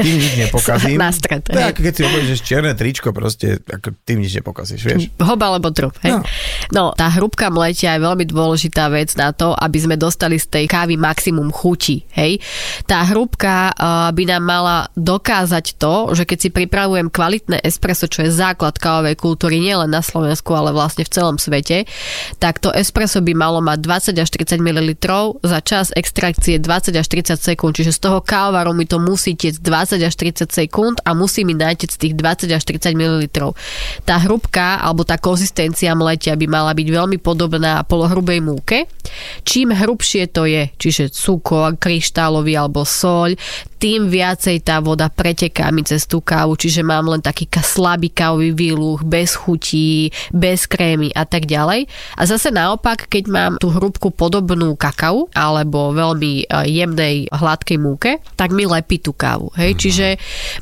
tým 0.01 0.15
nič 0.19 0.33
nepokazím. 0.43 0.99
na 0.99 1.11
stred, 1.15 1.45
ako 1.47 1.79
keď 1.79 1.93
si 1.95 2.01
obležeš 2.03 2.39
čierne 2.43 2.73
tričko, 2.75 3.15
proste 3.15 3.63
ako 3.63 3.95
tým 4.03 4.19
nič 4.25 4.33
nepokazíš, 4.73 4.83
vieš. 4.83 5.03
Hob 5.21 5.39
alebo 5.41 5.69
trup, 5.69 5.95
hej? 6.01 6.17
No. 6.17 6.21
no, 6.73 6.83
tá 6.97 7.07
hrubka 7.13 7.53
mletia 7.53 7.95
je 7.95 8.01
veľmi 8.01 8.25
dôležitá 8.25 8.89
vec 8.89 9.13
na 9.15 9.31
to, 9.31 9.53
aby 9.53 9.77
sme 9.77 9.95
dostali 9.95 10.41
z 10.41 10.49
tej 10.49 10.65
kávy 10.65 10.97
maximum 10.97 11.53
chuti, 11.53 12.03
hej? 12.17 12.41
Tá 12.89 13.05
hrubka 13.05 13.71
uh, 13.73 14.09
by 14.11 14.23
nám 14.25 14.43
mala 14.43 14.77
dokázať 14.97 15.77
to, 15.77 16.17
že 16.17 16.23
keď 16.25 16.37
si 16.37 16.49
pripravujem 16.49 17.07
kvalitné 17.13 17.61
espresso, 17.61 18.09
čo 18.09 18.25
je 18.25 18.33
základ 18.33 18.77
kávovej 18.77 19.15
kultúry 19.17 19.61
nielen 19.61 19.93
na 19.93 20.01
Slovensku, 20.01 20.53
ale 20.53 20.73
vlastne 20.73 21.05
v 21.05 21.13
celom 21.13 21.37
svete, 21.37 21.85
tak 22.41 22.59
to 22.59 22.73
espresso 22.73 23.21
by 23.21 23.33
malo 23.37 23.59
mať 23.61 24.13
20 24.13 24.23
až 24.23 24.29
30 24.33 24.59
ml 24.59 24.89
za 25.43 25.59
čas 25.61 25.93
extrakcie 25.93 26.57
20 26.57 26.95
až 26.97 27.07
30 27.07 27.37
sekúnd, 27.37 27.73
čiže 27.77 27.95
z 27.95 27.99
toho 28.09 28.19
kávaru 28.23 28.73
mi 28.73 28.87
to 28.87 28.97
musí 28.97 29.35
tiec 29.37 29.59
20 29.59 29.99
až 30.01 30.13
30 30.15 30.49
sekúnd 30.49 30.97
a 31.03 31.13
musí 31.13 31.45
mi 31.45 31.53
nájsť 31.53 31.89
z 31.89 31.97
tých 31.99 32.13
20 32.15 32.57
až 32.57 32.63
30 32.63 32.95
ml. 32.95 33.21
Tá 34.07 34.15
hrubka 34.23 34.52
alebo 34.59 35.01
tá 35.01 35.17
konzistencia 35.17 35.95
mletia 35.97 36.37
by 36.37 36.45
mala 36.45 36.71
byť 36.77 36.87
veľmi 36.89 37.17
podobná 37.17 37.81
polohrubej 37.87 38.39
múke. 38.43 38.85
Čím 39.41 39.73
hrubšie 39.73 40.29
to 40.29 40.45
je, 40.45 40.69
čiže 40.77 41.09
cukor, 41.09 41.79
kryštálový 41.79 42.53
alebo 42.59 42.85
soľ, 42.85 43.33
tým 43.83 44.07
viacej 44.07 44.63
tá 44.63 44.79
voda 44.79 45.11
preteká 45.11 45.67
mi 45.75 45.83
cez 45.83 46.07
tú 46.07 46.23
kávu, 46.23 46.55
čiže 46.55 46.87
mám 46.87 47.03
len 47.03 47.19
taký 47.19 47.51
slabý 47.59 48.07
kávový 48.15 48.55
výluch, 48.55 49.03
bez 49.03 49.35
chutí, 49.35 50.07
bez 50.31 50.71
krémy 50.71 51.11
a 51.11 51.27
tak 51.27 51.51
ďalej. 51.51 51.91
A 52.15 52.23
zase 52.23 52.47
naopak, 52.47 53.11
keď 53.11 53.23
mám 53.27 53.53
tú 53.59 53.75
hrubku 53.75 54.15
podobnú 54.15 54.79
kakau 54.79 55.27
alebo 55.35 55.91
veľmi 55.91 56.47
e, 56.47 56.71
jemnej 56.71 57.27
hladkej 57.27 57.75
múke, 57.75 58.23
tak 58.39 58.55
mi 58.55 58.63
lepí 58.63 59.03
tú 59.03 59.11
kávu. 59.11 59.51
Hej? 59.59 59.75
Mm. 59.75 59.79
Čiže 59.83 60.07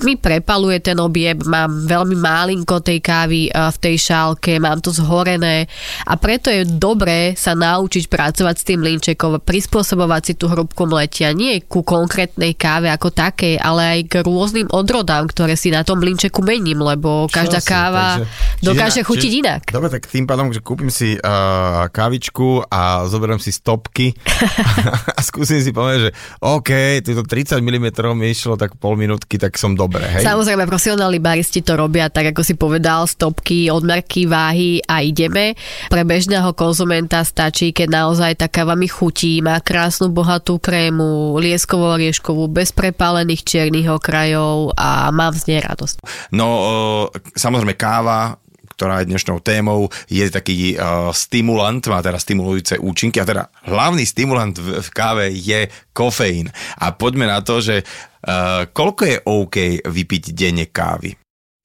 mi 0.01 0.17
prepaluje 0.17 0.81
ten 0.81 0.97
objem, 0.97 1.37
mám 1.45 1.85
veľmi 1.85 2.17
málinko 2.17 2.81
tej 2.81 3.05
kávy 3.05 3.39
e, 3.45 3.49
v 3.53 3.77
tej 3.77 4.01
šálke, 4.01 4.57
mám 4.57 4.81
to 4.81 4.89
zhorené 4.89 5.69
a 6.09 6.17
preto 6.17 6.49
je 6.49 6.65
dobré 6.65 7.37
sa 7.37 7.53
naučiť 7.53 8.09
pracovať 8.09 8.55
s 8.57 8.65
tým 8.65 8.81
linčekom, 8.81 9.37
prispôsobovať 9.45 10.21
si 10.25 10.33
tú 10.33 10.49
hrubku 10.49 10.89
mletia 10.89 11.29
nie 11.37 11.61
ku 11.61 11.85
konkrétnej 11.85 12.57
káve 12.57 12.89
ako 12.89 13.10
takej, 13.11 13.59
ale 13.59 13.99
aj 13.99 13.99
k 14.07 14.13
rôznym 14.23 14.67
odrodám, 14.71 15.27
ktoré 15.27 15.59
si 15.59 15.69
na 15.69 15.83
tom 15.83 15.99
blinčeku 15.99 16.41
mením, 16.41 16.81
lebo 16.81 17.27
každá 17.27 17.59
Čo 17.59 17.67
káva 17.67 18.07
si, 18.23 18.63
dokáže 18.63 19.03
čiže, 19.03 19.07
chutiť 19.07 19.31
čiže, 19.31 19.41
inak. 19.43 19.61
Dobre, 19.69 19.89
tak 19.91 20.07
tým 20.07 20.25
pádom, 20.25 20.49
že 20.55 20.63
kúpim 20.63 20.87
si 20.87 21.19
uh, 21.19 21.91
kávičku 21.91 22.71
a 22.71 23.05
zoberiem 23.11 23.37
si 23.37 23.51
stopky 23.51 24.15
a 25.17 25.19
skúsim 25.21 25.59
si 25.59 25.75
povedať, 25.75 26.09
že 26.09 26.11
OK, 26.41 26.71
týto 27.03 27.23
30 27.27 27.59
mm 27.59 27.87
mi 28.15 28.31
išlo 28.31 28.55
tak 28.55 28.79
pol 28.79 28.95
minútky, 28.95 29.35
tak 29.35 29.59
som 29.59 29.75
dobre. 29.75 30.03
Hej? 30.07 30.23
Samozrejme, 30.25 30.65
profesionálni 30.65 31.19
baristi 31.19 31.61
to 31.61 31.75
robia 31.75 32.07
tak, 32.07 32.31
ako 32.31 32.41
si 32.41 32.55
povedal, 32.55 33.05
stopky, 33.05 33.67
odmerky, 33.69 34.25
váhy 34.25 34.79
a 34.85 35.03
ideme. 35.03 35.57
Pre 35.89 36.03
bežného 36.05 36.55
konzumenta 36.55 37.23
stačí, 37.25 37.73
keď 37.75 37.87
naozaj 38.05 38.31
tá 38.39 38.47
káva 38.47 38.77
mi 38.77 38.87
chutí, 38.87 39.41
má 39.43 39.59
krásnu 39.59 40.09
bohatú 40.13 40.61
krému, 40.61 41.37
lieskovo 41.37 41.97
rieškovú, 41.97 42.47
bez 42.51 42.69
prep 42.71 43.00
prepálených 43.01 43.41
čiernych 43.41 43.89
okrajov 43.89 44.77
a 44.77 45.09
mám 45.09 45.33
z 45.33 45.49
nej 45.49 45.59
radosť. 45.65 46.05
No, 46.37 47.09
samozrejme 47.33 47.73
káva, 47.73 48.37
ktorá 48.77 49.01
je 49.01 49.09
dnešnou 49.09 49.41
témou, 49.41 49.89
je 50.05 50.21
taký 50.29 50.77
uh, 50.77 51.09
stimulant, 51.09 51.81
má 51.89 51.97
teda 52.05 52.21
stimulujúce 52.21 52.77
účinky 52.77 53.17
a 53.17 53.25
teda 53.25 53.43
hlavný 53.65 54.05
stimulant 54.05 54.53
v, 54.53 54.85
v 54.85 54.89
káve 54.93 55.33
je 55.33 55.65
kofeín. 55.97 56.53
A 56.77 56.93
poďme 56.93 57.25
na 57.25 57.41
to, 57.41 57.57
že 57.57 57.81
uh, 57.81 58.69
koľko 58.69 59.01
je 59.09 59.17
OK 59.25 59.81
vypiť 59.81 60.37
denne 60.37 60.69
kávy? 60.69 61.17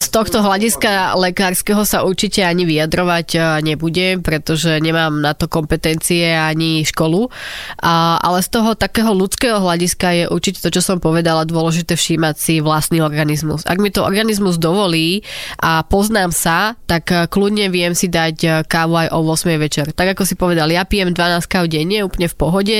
Z 0.07 0.15
tohto 0.15 0.39
hľadiska 0.39 1.19
lekárskeho 1.19 1.83
sa 1.83 2.07
určite 2.07 2.39
ani 2.47 2.63
vyjadrovať 2.63 3.29
e, 3.35 3.39
nebudem, 3.67 4.23
pretože 4.23 4.79
nemám 4.79 5.19
na 5.19 5.35
to 5.35 5.51
kompetencie 5.51 6.31
ani 6.31 6.87
školu. 6.87 7.27
A, 7.83 8.15
ale 8.23 8.39
z 8.39 8.55
toho 8.55 8.79
takého 8.79 9.11
ľudského 9.11 9.59
hľadiska 9.59 10.07
je 10.15 10.25
určite 10.31 10.63
to, 10.63 10.71
čo 10.71 10.79
som 10.79 11.03
povedala, 11.03 11.43
dôležité 11.43 11.99
všímať 11.99 12.39
si 12.39 12.63
vlastný 12.63 13.03
organizmus. 13.03 13.67
Ak 13.67 13.83
mi 13.83 13.91
to 13.91 14.07
organizmus 14.07 14.63
dovolí 14.63 15.27
a 15.59 15.83
poznám 15.83 16.31
sa, 16.31 16.79
tak 16.87 17.11
e, 17.11 17.27
kľudne 17.27 17.67
viem 17.75 17.91
si 17.91 18.07
dať 18.07 18.37
e, 18.47 18.49
kávu 18.63 18.95
aj 18.95 19.09
o 19.11 19.27
8 19.27 19.59
večer. 19.59 19.91
Tak 19.91 20.15
ako 20.15 20.23
si 20.23 20.39
povedal, 20.39 20.71
ja 20.71 20.87
pijem 20.87 21.11
12 21.11 21.51
káv 21.51 21.67
denne, 21.67 22.07
úplne 22.07 22.31
v 22.31 22.39
pohode, 22.39 22.79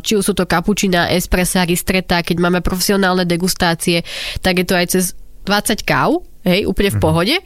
či 0.00 0.12
už 0.16 0.24
sú 0.24 0.32
to 0.32 0.48
kapučina, 0.48 1.12
espressa, 1.12 1.68
ristreta, 1.68 2.24
keď 2.24 2.40
máme 2.40 2.64
profesionálne 2.64 3.28
degustácie, 3.28 4.00
tak 4.40 4.64
je 4.64 4.64
to 4.64 4.72
aj 4.80 4.86
cez 4.88 5.04
20 5.44 5.84
káv 5.84 6.24
hej, 6.44 6.68
úplne 6.68 6.92
v 6.94 6.98
mhm. 7.00 7.04
pohode. 7.04 7.36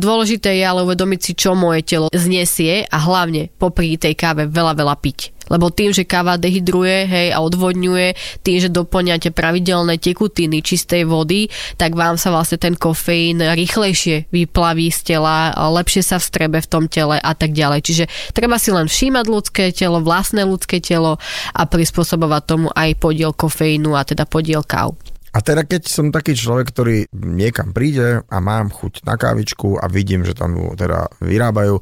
Dôležité 0.00 0.56
je 0.58 0.64
ale 0.64 0.82
uvedomiť 0.82 1.20
si, 1.20 1.32
čo 1.36 1.52
moje 1.52 1.84
telo 1.84 2.08
znesie 2.10 2.88
a 2.88 2.98
hlavne 2.98 3.52
popri 3.60 4.00
tej 4.00 4.16
káve 4.16 4.48
veľa, 4.48 4.74
veľa 4.74 4.96
piť 4.98 5.36
Lebo 5.48 5.72
tým, 5.72 5.96
že 5.96 6.04
káva 6.04 6.36
dehydruje 6.36 7.08
hej, 7.08 7.28
a 7.32 7.40
odvodňuje, 7.40 8.40
tým, 8.44 8.58
že 8.60 8.68
doplňate 8.68 9.32
pravidelné 9.32 9.96
tekutiny 9.96 10.60
čistej 10.60 11.08
vody, 11.08 11.48
tak 11.80 11.96
vám 11.96 12.20
sa 12.20 12.28
vlastne 12.28 12.60
ten 12.60 12.76
kofeín 12.76 13.40
rýchlejšie 13.40 14.28
vyplaví 14.28 14.92
z 14.92 15.16
tela, 15.16 15.56
lepšie 15.56 16.04
sa 16.04 16.20
vstrebe 16.20 16.60
v 16.60 16.68
tom 16.68 16.84
tele 16.84 17.16
a 17.16 17.32
tak 17.32 17.56
ďalej. 17.56 17.80
Čiže 17.80 18.04
treba 18.36 18.60
si 18.60 18.68
len 18.72 18.92
všímať 18.92 19.24
ľudské 19.24 19.64
telo, 19.72 20.04
vlastné 20.04 20.44
ľudské 20.44 20.84
telo 20.84 21.16
a 21.56 21.62
prispôsobovať 21.64 22.42
tomu 22.44 22.68
aj 22.76 23.00
podiel 23.00 23.32
kofeínu 23.32 23.96
a 23.96 24.04
teda 24.04 24.28
podiel 24.28 24.60
káv. 24.60 24.96
A 25.38 25.42
teda 25.44 25.62
keď 25.62 25.86
som 25.86 26.10
taký 26.10 26.34
človek, 26.34 26.74
ktorý 26.74 27.06
niekam 27.14 27.70
príde 27.70 28.26
a 28.26 28.36
mám 28.42 28.74
chuť 28.74 29.06
na 29.06 29.14
kávičku 29.14 29.78
a 29.78 29.86
vidím, 29.86 30.26
že 30.26 30.34
tam 30.34 30.58
ju 30.58 30.74
teda 30.74 31.06
vyrábajú, 31.22 31.78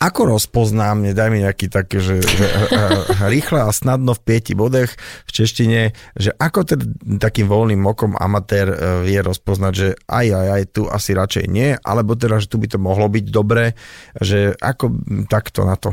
ako 0.00 0.36
rozpoznám, 0.36 1.12
daj 1.12 1.28
mi 1.28 1.44
nejaký 1.44 1.68
také, 1.68 2.00
že, 2.00 2.24
že 2.24 2.44
rýchle 3.32 3.60
a 3.60 3.68
snadno 3.68 4.16
v 4.16 4.24
pieti 4.24 4.56
bodech 4.56 4.96
v 5.28 5.30
češtine, 5.30 5.92
že 6.16 6.32
ako 6.32 6.64
teda 6.64 6.84
takým 7.20 7.44
voľným 7.44 7.84
okom 7.84 8.16
amatér 8.16 8.72
e, 8.72 8.76
vie 9.04 9.20
rozpoznať, 9.20 9.72
že 9.72 9.88
aj, 10.08 10.26
aj, 10.32 10.48
aj, 10.48 10.62
tu 10.72 10.82
asi 10.88 11.12
radšej 11.12 11.44
nie, 11.52 11.76
alebo 11.76 12.16
teda, 12.16 12.40
že 12.40 12.48
tu 12.48 12.56
by 12.56 12.72
to 12.72 12.80
mohlo 12.80 13.04
byť 13.08 13.24
dobre, 13.28 13.76
že 14.16 14.56
ako 14.56 14.96
takto 15.28 15.68
na 15.68 15.76
to? 15.76 15.92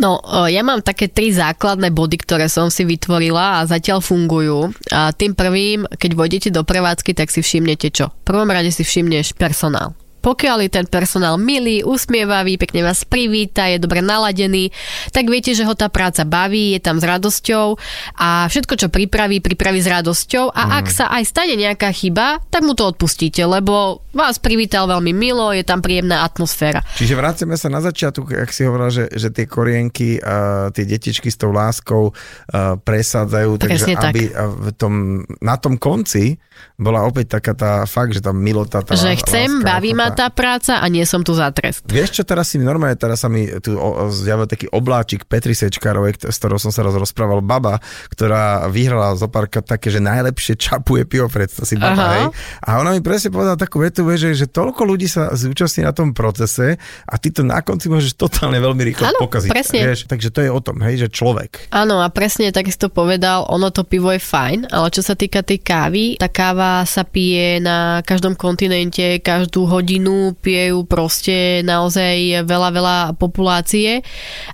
No, 0.00 0.20
ja 0.48 0.60
mám 0.66 0.82
také 0.82 1.08
tri 1.08 1.30
základné 1.32 1.94
body, 1.94 2.16
ktoré 2.20 2.46
som 2.50 2.68
si 2.68 2.82
vytvorila 2.84 3.60
a 3.62 3.68
zatiaľ 3.68 4.02
fungujú. 4.02 4.74
A 4.90 5.14
tým 5.14 5.32
prvým, 5.36 5.86
keď 5.86 6.10
vojdete 6.16 6.48
do 6.50 6.66
prevádzky, 6.66 7.14
tak 7.16 7.30
si 7.30 7.40
všimnete 7.40 7.88
čo? 7.94 8.10
V 8.10 8.24
prvom 8.26 8.50
rade 8.50 8.72
si 8.74 8.82
všimneš 8.84 9.36
personál. 9.38 9.94
Pokiaľ 10.22 10.64
je 10.66 10.70
ten 10.70 10.86
personál 10.86 11.34
milý, 11.36 11.82
usmievavý, 11.82 12.54
pekne 12.56 12.86
vás 12.86 13.02
privíta, 13.02 13.66
je 13.66 13.82
dobre 13.82 13.98
naladený, 13.98 14.70
tak 15.10 15.26
viete, 15.26 15.50
že 15.52 15.66
ho 15.66 15.74
tá 15.74 15.90
práca 15.90 16.22
baví, 16.22 16.78
je 16.78 16.80
tam 16.80 17.02
s 17.02 17.04
radosťou 17.04 17.76
a 18.22 18.46
všetko, 18.46 18.74
čo 18.78 18.86
pripraví, 18.86 19.42
pripraví 19.42 19.82
s 19.82 19.90
radosťou 19.90 20.54
a 20.54 20.62
mm. 20.62 20.72
ak 20.78 20.86
sa 20.86 21.10
aj 21.10 21.22
stane 21.26 21.58
nejaká 21.58 21.90
chyba, 21.90 22.38
tak 22.54 22.62
mu 22.62 22.78
to 22.78 22.86
odpustíte, 22.86 23.42
lebo 23.42 24.06
vás 24.14 24.38
privítal 24.38 24.86
veľmi 24.86 25.10
milo, 25.10 25.50
je 25.50 25.66
tam 25.66 25.82
príjemná 25.82 26.22
atmosféra. 26.22 26.86
Čiže 26.94 27.18
vraceme 27.18 27.58
sa 27.58 27.66
na 27.66 27.82
začiatok, 27.82 28.36
ak 28.38 28.54
si 28.54 28.62
hovorila, 28.62 28.92
že, 28.92 29.10
že 29.10 29.34
tie 29.34 29.48
korienky, 29.50 30.22
a 30.22 30.68
tie 30.70 30.86
detičky 30.86 31.32
s 31.32 31.40
tou 31.40 31.50
láskou 31.50 32.14
a 32.52 32.78
presádzajú, 32.78 33.50
takže 33.58 33.96
tak. 33.98 34.14
aby 34.14 34.22
v 34.36 34.68
tom, 34.76 35.24
na 35.40 35.56
tom 35.58 35.80
konci 35.80 36.36
bola 36.76 37.02
opäť 37.08 37.40
taká 37.40 37.52
tá 37.56 37.72
fakt, 37.88 38.12
že 38.12 38.20
tá 38.20 38.30
milota, 38.30 38.84
tá 38.84 38.92
Že 38.94 39.18
chcem, 39.24 39.50
láska, 39.60 39.66
baví 39.66 39.90
ma 39.96 40.11
tá 40.16 40.28
práca 40.32 40.80
a 40.80 40.86
nie 40.90 41.04
som 41.06 41.22
tu 41.22 41.32
za 41.32 41.48
trest. 41.54 41.84
Vieš 41.86 42.20
čo, 42.20 42.22
teraz 42.26 42.52
si 42.52 42.60
mi 42.60 42.64
normálne, 42.66 42.98
teraz 42.98 43.24
sa 43.24 43.28
mi 43.28 43.48
tu 43.62 43.76
zjavil 44.10 44.48
taký 44.48 44.68
obláčik 44.72 45.24
Petri 45.28 45.52
Sečkarovej, 45.56 46.26
s 46.26 46.36
ktorou 46.40 46.58
som 46.58 46.74
sa 46.74 46.82
raz 46.82 46.96
rozprával, 46.96 47.44
baba, 47.44 47.78
ktorá 48.10 48.66
vyhrala 48.68 49.14
zo 49.14 49.30
párka 49.30 49.62
také, 49.62 49.92
že 49.92 50.02
najlepšie 50.02 50.58
čapuje 50.58 51.06
pivo, 51.06 51.30
predstav 51.30 51.64
si 51.68 51.78
baba, 51.78 52.06
hej. 52.18 52.26
A 52.64 52.82
ona 52.82 52.96
mi 52.96 53.00
presne 53.04 53.30
povedala 53.30 53.54
takú 53.54 53.78
vetu, 53.78 54.02
že, 54.18 54.34
že 54.34 54.50
toľko 54.50 54.82
ľudí 54.82 55.06
sa 55.06 55.30
zúčastní 55.32 55.86
na 55.86 55.94
tom 55.94 56.10
procese 56.10 56.76
a 57.06 57.14
ty 57.16 57.30
to 57.30 57.46
na 57.46 57.62
konci 57.62 57.86
môžeš 57.86 58.18
totálne 58.18 58.58
veľmi 58.58 58.82
rýchlo 58.82 59.06
ano, 59.06 59.20
pokaziť. 59.22 59.50
Presne. 59.54 59.78
Vieš, 59.86 60.10
takže 60.10 60.28
to 60.34 60.40
je 60.42 60.50
o 60.50 60.58
tom, 60.58 60.82
hej, 60.82 61.06
že 61.06 61.08
človek. 61.14 61.70
Áno, 61.70 62.02
a 62.02 62.10
presne 62.10 62.50
tak 62.50 62.66
si 62.66 62.78
to 62.78 62.90
povedal, 62.90 63.46
ono 63.46 63.70
to 63.70 63.86
pivo 63.86 64.10
je 64.10 64.18
fajn, 64.18 64.74
ale 64.74 64.90
čo 64.90 65.06
sa 65.06 65.14
týka 65.14 65.46
tej 65.46 65.62
kávy, 65.62 66.18
tá 66.18 66.26
káva 66.26 66.82
sa 66.82 67.06
pije 67.06 67.62
na 67.62 68.02
každom 68.02 68.34
kontinente, 68.34 69.22
každú 69.22 69.70
hodinu 69.70 70.01
rodinu, 70.02 70.34
pijú 70.34 70.84
proste 70.84 71.62
naozaj 71.62 72.42
veľa, 72.42 72.68
veľa 72.74 72.98
populácie 73.16 74.02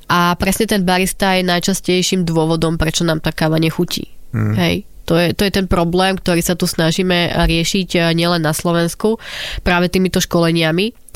a 0.09 0.37
presne 0.37 0.69
ten 0.69 0.85
barista 0.85 1.35
je 1.37 1.49
najčastejším 1.49 2.29
dôvodom, 2.29 2.77
prečo 2.77 3.05
nám 3.05 3.25
tá 3.25 3.33
káva 3.33 3.57
nechutí. 3.57 4.13
Hmm. 4.33 4.55
Hej. 4.55 4.85
To 5.09 5.17
je, 5.17 5.33
to 5.33 5.49
je 5.49 5.53
ten 5.53 5.65
problém, 5.65 6.21
ktorý 6.21 6.45
sa 6.45 6.53
tu 6.53 6.69
snažíme 6.69 7.33
riešiť 7.49 7.89
eh, 7.97 8.03
nielen 8.13 8.45
na 8.45 8.53
Slovensku 8.53 9.17
práve 9.65 9.89
týmito 9.89 10.21
školeniami. 10.21 11.09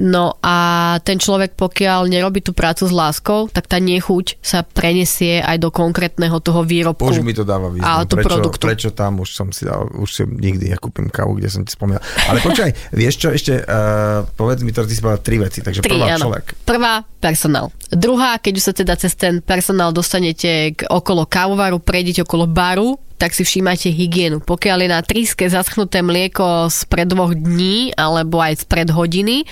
No 0.00 0.40
a 0.40 0.56
ten 1.04 1.20
človek, 1.20 1.52
pokiaľ 1.58 2.08
nerobí 2.08 2.40
tú 2.40 2.56
prácu 2.56 2.88
s 2.88 2.92
láskou, 2.94 3.52
tak 3.52 3.68
tá 3.68 3.76
nechuť 3.76 4.40
sa 4.40 4.64
prenesie 4.64 5.44
aj 5.44 5.60
do 5.60 5.68
konkrétneho 5.68 6.40
toho 6.40 6.64
výrobku. 6.64 7.10
Už 7.10 7.20
mi 7.20 7.36
to 7.36 7.44
dáva 7.44 7.68
význam. 7.68 8.06
A 8.06 8.08
prečo, 8.08 8.40
produktu. 8.40 8.64
prečo 8.64 8.88
tam 8.96 9.20
už 9.20 9.28
som 9.28 9.48
si 9.52 9.68
dal, 9.68 9.90
už 9.92 10.08
si 10.08 10.22
nikdy 10.24 10.72
nekúpim 10.72 11.12
kávu, 11.12 11.36
kde 11.36 11.52
som 11.52 11.62
ti 11.66 11.76
spomínal. 11.76 12.00
Ale 12.32 12.40
počkaj, 12.40 12.70
vieš 13.00 13.20
čo, 13.20 13.28
ešte 13.34 13.60
uh, 13.60 14.24
povedz 14.38 14.64
mi 14.64 14.72
to, 14.72 14.88
ty 14.88 14.96
si 14.96 15.04
povedal 15.04 15.20
tri 15.20 15.36
veci, 15.36 15.60
takže 15.60 15.84
tri, 15.84 15.92
prvá 15.92 16.16
áno. 16.16 16.22
človek. 16.24 16.44
Prvá, 16.64 17.04
personál. 17.20 17.68
Druhá, 17.92 18.40
keď 18.40 18.52
už 18.56 18.64
sa 18.64 18.72
teda 18.72 18.96
cez 18.96 19.12
ten 19.12 19.44
personál 19.44 19.92
dostanete 19.92 20.72
k 20.72 20.88
okolo 20.88 21.28
kávovaru, 21.28 21.76
prejdete 21.82 22.24
okolo 22.24 22.48
baru, 22.48 22.96
tak 23.20 23.36
si 23.36 23.44
všímate 23.44 23.92
hygienu. 23.92 24.40
Pokiaľ 24.40 24.78
je 24.80 24.88
na 24.88 25.04
tríske 25.04 25.44
zaschnuté 25.44 26.00
mlieko 26.00 26.72
spred 26.72 27.12
dvoch 27.12 27.36
dní 27.36 27.92
alebo 27.92 28.40
aj 28.40 28.64
spred 28.64 28.88
hodiny, 28.88 29.44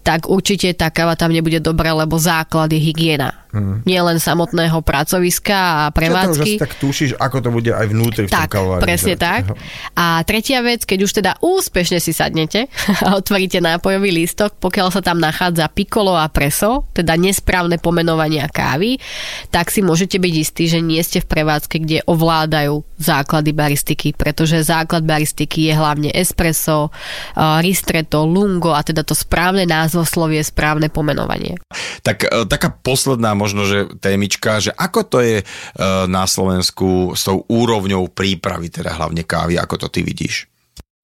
tak 0.00 0.24
určite 0.24 0.72
tá 0.72 0.88
káva 0.88 1.20
tam 1.20 1.28
nebude 1.28 1.60
dobrá, 1.60 1.92
lebo 1.92 2.16
základ 2.16 2.72
je 2.72 2.80
hygiena. 2.80 3.40
Hmm. 3.50 3.82
Nie 3.82 3.98
len 3.98 4.22
samotného 4.22 4.78
pracoviska 4.78 5.58
a 5.58 5.82
prevádzky. 5.90 6.38
Čo 6.38 6.38
to 6.38 6.54
už 6.54 6.62
tak 6.62 6.74
tušíš, 6.78 7.10
ako 7.18 7.36
to 7.42 7.48
bude 7.50 7.70
aj 7.74 7.86
vnútri 7.90 8.24
v 8.24 8.32
tak, 8.32 8.54
tom 8.54 8.78
presne 8.78 9.18
tak. 9.18 9.58
A 9.98 10.22
tretia 10.22 10.62
vec, 10.62 10.86
keď 10.86 10.98
už 11.02 11.12
teda 11.18 11.32
úspešne 11.42 11.98
si 11.98 12.14
sadnete 12.14 12.70
a 13.06 13.18
otvoríte 13.18 13.58
nápojový 13.58 14.14
lístok, 14.14 14.54
pokiaľ 14.62 14.94
sa 14.94 15.02
tam 15.02 15.18
nachádza 15.18 15.66
pikolo 15.66 16.14
a 16.14 16.30
preso, 16.30 16.86
teda 16.94 17.18
nesprávne 17.18 17.82
pomenovania 17.82 18.46
kávy, 18.46 19.02
tak 19.50 19.74
si 19.74 19.82
môžete 19.82 20.22
byť 20.22 20.34
istí, 20.38 20.70
že 20.70 20.78
nie 20.78 21.02
ste 21.02 21.18
v 21.18 21.30
prevádzke, 21.34 21.82
kde 21.82 22.06
ovládajú 22.06 22.86
základy 23.10 23.50
baristiky, 23.50 24.14
pretože 24.14 24.62
základ 24.62 25.02
baristiky 25.02 25.70
je 25.70 25.74
hlavne 25.74 26.10
espresso, 26.14 26.94
ristretto, 27.58 28.22
lungo 28.22 28.70
a 28.70 28.86
teda 28.86 29.02
to 29.02 29.18
správne 29.18 29.66
názvoslovie, 29.66 30.38
správne 30.46 30.86
pomenovanie. 30.86 31.58
Tak 32.06 32.16
e, 32.22 32.28
taká 32.46 32.70
posledná 32.70 33.34
možno, 33.34 33.66
že 33.66 33.90
témička, 33.98 34.62
že 34.62 34.70
ako 34.70 35.00
to 35.10 35.18
je 35.18 35.38
e, 35.42 35.44
na 36.06 36.24
Slovensku 36.30 37.18
s 37.18 37.26
tou 37.26 37.42
úrovňou 37.50 38.14
prípravy, 38.14 38.70
teda 38.70 38.94
hlavne 38.94 39.26
kávy, 39.26 39.58
ako 39.58 39.86
to 39.86 39.88
ty 39.90 40.06
vidíš? 40.06 40.46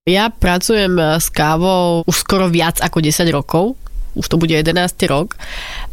Ja 0.07 0.31
pracujem 0.31 1.19
s 1.19 1.27
kávou 1.27 2.07
už 2.07 2.15
skoro 2.23 2.47
viac 2.47 2.79
ako 2.79 3.03
10 3.03 3.27
rokov 3.27 3.75
už 4.17 4.25
to 4.25 4.41
bude 4.41 4.49
11. 4.49 4.73
rok. 5.05 5.37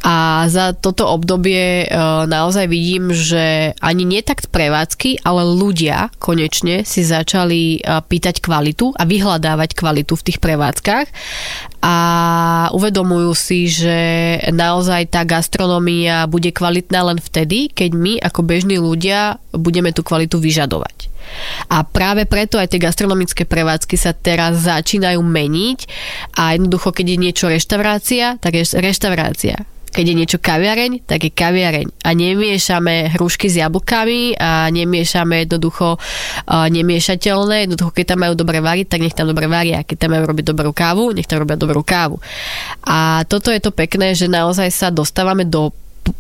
A 0.00 0.48
za 0.48 0.72
toto 0.72 1.08
obdobie 1.12 1.84
e, 1.84 1.86
naozaj 2.24 2.66
vidím, 2.68 3.12
že 3.12 3.76
ani 3.84 4.08
nie 4.08 4.24
tak 4.24 4.48
prevádzky, 4.48 5.24
ale 5.24 5.44
ľudia 5.44 6.08
konečne 6.16 6.88
si 6.88 7.04
začali 7.04 7.78
e, 7.78 7.80
pýtať 7.84 8.40
kvalitu 8.40 8.96
a 8.96 9.04
vyhľadávať 9.04 9.76
kvalitu 9.76 10.16
v 10.16 10.26
tých 10.32 10.38
prevádzkach 10.40 11.06
a 11.84 11.96
uvedomujú 12.72 13.32
si, 13.36 13.68
že 13.68 13.96
naozaj 14.48 15.12
tá 15.12 15.28
gastronomia 15.28 16.24
bude 16.24 16.48
kvalitná 16.48 17.12
len 17.12 17.20
vtedy, 17.20 17.68
keď 17.68 17.90
my 17.92 18.12
ako 18.24 18.40
bežní 18.40 18.80
ľudia 18.80 19.36
budeme 19.52 19.92
tú 19.92 20.00
kvalitu 20.00 20.40
vyžadovať. 20.40 21.13
A 21.70 21.84
práve 21.84 22.24
preto 22.24 22.58
aj 22.60 22.72
tie 22.72 22.82
gastronomické 22.82 23.44
prevádzky 23.44 23.96
sa 23.96 24.12
teraz 24.12 24.64
začínajú 24.64 25.20
meniť 25.20 25.78
a 26.38 26.54
jednoducho, 26.56 26.90
keď 26.90 27.06
je 27.14 27.18
niečo 27.18 27.46
reštaurácia, 27.50 28.36
tak 28.40 28.58
je 28.58 28.64
reštaurácia 28.78 29.64
keď 29.94 30.04
je 30.10 30.18
niečo 30.18 30.38
kaviareň, 30.42 31.06
tak 31.06 31.22
je 31.22 31.30
kaviareň. 31.30 31.86
A 32.02 32.10
nemiešame 32.18 33.14
hrušky 33.14 33.46
s 33.46 33.62
jablkami 33.62 34.34
a 34.34 34.66
nemiešame 34.74 35.46
jednoducho 35.46 35.94
uh, 35.94 36.66
nemiešateľné. 36.66 37.70
Jednoducho, 37.70 37.94
keď 37.94 38.04
tam 38.12 38.26
majú 38.26 38.34
dobre 38.34 38.58
variť, 38.58 38.90
tak 38.90 39.06
nech 39.06 39.14
tam 39.14 39.30
dobre 39.30 39.46
varia. 39.46 39.86
Keď 39.86 39.96
tam 39.96 40.18
majú 40.18 40.26
robiť 40.26 40.44
dobrú 40.50 40.74
kávu, 40.74 41.14
nech 41.14 41.30
tam 41.30 41.46
robia 41.46 41.54
dobrú 41.54 41.86
kávu. 41.86 42.18
A 42.82 43.22
toto 43.30 43.54
je 43.54 43.62
to 43.62 43.70
pekné, 43.70 44.18
že 44.18 44.26
naozaj 44.26 44.66
sa 44.74 44.90
dostávame 44.90 45.46
do 45.46 45.70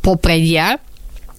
popredia 0.06 0.78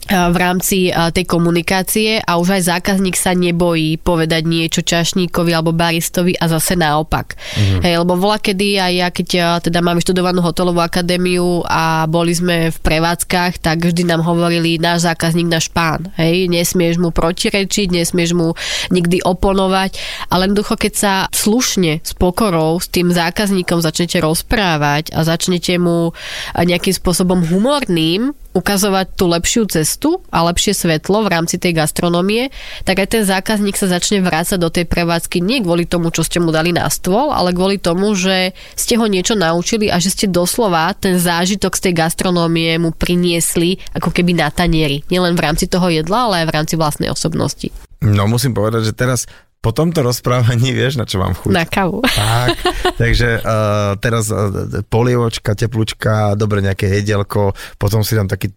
v 0.06 0.38
rámci 0.38 0.94
tej 0.94 1.26
komunikácie 1.26 2.22
a 2.22 2.38
už 2.38 2.62
aj 2.62 2.78
zákazník 2.78 3.18
sa 3.18 3.34
nebojí 3.34 3.98
povedať 3.98 4.46
niečo 4.46 4.86
čašníkovi 4.86 5.50
alebo 5.50 5.74
baristovi 5.74 6.38
a 6.38 6.46
zase 6.46 6.78
naopak. 6.78 7.34
Mm-hmm. 7.34 7.82
Hej, 7.82 7.96
lebo 8.06 8.14
bola 8.14 8.38
kedy 8.38 8.78
aj 8.78 8.94
ja, 8.94 9.08
keď 9.10 9.28
ja 9.34 9.50
teda 9.58 9.82
mám 9.82 9.98
študovanú 9.98 10.46
hotelovú 10.46 10.78
akadémiu 10.86 11.66
a 11.66 12.06
boli 12.06 12.38
sme 12.38 12.70
v 12.70 12.78
prevádzkach, 12.86 13.58
tak 13.58 13.82
vždy 13.82 14.06
nám 14.06 14.22
hovorili 14.22 14.78
náš 14.78 15.10
zákazník, 15.10 15.50
náš 15.50 15.74
pán. 15.74 16.14
Hej, 16.22 16.54
nesmieš 16.54 17.02
mu 17.02 17.10
protirečiť, 17.10 17.90
nesmieš 17.90 18.38
mu 18.38 18.54
nikdy 18.94 19.26
oponovať, 19.26 19.98
ale 20.30 20.46
jednoducho, 20.46 20.78
keď 20.78 20.94
sa 20.94 21.14
slušne, 21.34 22.06
s 22.06 22.14
pokorou 22.14 22.78
s 22.78 22.94
tým 22.94 23.10
zákazníkom 23.10 23.82
začnete 23.82 24.22
rozprávať 24.22 25.18
a 25.18 25.26
začnete 25.26 25.82
mu 25.82 26.14
nejakým 26.54 26.94
spôsobom 26.94 27.42
humorným 27.42 28.38
ukazovať 28.56 29.20
tú 29.20 29.28
lepšiu 29.28 29.68
cestu, 29.68 29.95
kontrastu 29.96 30.20
a 30.32 30.44
lepšie 30.52 30.76
svetlo 30.76 31.24
v 31.24 31.32
rámci 31.32 31.56
tej 31.56 31.72
gastronómie, 31.80 32.52
tak 32.84 33.00
aj 33.00 33.08
ten 33.16 33.24
zákazník 33.24 33.80
sa 33.80 33.88
začne 33.88 34.20
vrácať 34.20 34.60
do 34.60 34.68
tej 34.68 34.86
prevádzky 34.86 35.40
nie 35.40 35.64
kvôli 35.64 35.88
tomu, 35.88 36.12
čo 36.12 36.28
ste 36.28 36.44
mu 36.44 36.52
dali 36.52 36.76
na 36.76 36.92
stôl, 36.92 37.32
ale 37.32 37.56
kvôli 37.56 37.80
tomu, 37.80 38.12
že 38.14 38.52
ste 38.76 39.00
ho 39.00 39.08
niečo 39.08 39.40
naučili 39.40 39.88
a 39.88 39.98
že 39.98 40.12
ste 40.12 40.28
doslova 40.28 40.92
ten 41.00 41.16
zážitok 41.16 41.80
z 41.80 41.82
tej 41.90 41.94
gastronómie 41.96 42.76
mu 42.76 42.92
priniesli 42.92 43.80
ako 43.96 44.12
keby 44.12 44.36
na 44.36 44.52
tanieri. 44.52 45.08
Nielen 45.08 45.40
v 45.40 45.44
rámci 45.48 45.72
toho 45.72 45.88
jedla, 45.88 46.28
ale 46.28 46.36
aj 46.44 46.48
v 46.52 46.56
rámci 46.56 46.74
vlastnej 46.76 47.10
osobnosti. 47.10 47.72
No 48.04 48.28
musím 48.28 48.54
povedať, 48.54 48.92
že 48.92 48.94
teraz 48.94 49.26
po 49.66 49.74
tomto 49.74 50.06
rozprávaní 50.06 50.70
vieš, 50.78 51.02
na 51.02 51.10
čo 51.10 51.18
mám 51.18 51.34
chuť. 51.34 51.50
Na 51.50 51.66
kavu. 51.66 52.06
Tak, 52.06 52.54
takže 53.02 53.42
uh, 53.42 53.98
teraz 54.04 54.30
uh, 54.30 54.86
polievočka, 54.86 55.58
teplúčka, 55.58 56.38
dobre 56.38 56.62
nejaké 56.62 56.86
jedelko, 57.02 57.58
potom 57.82 58.06
si 58.06 58.14
dám 58.14 58.30
taký, 58.30 58.54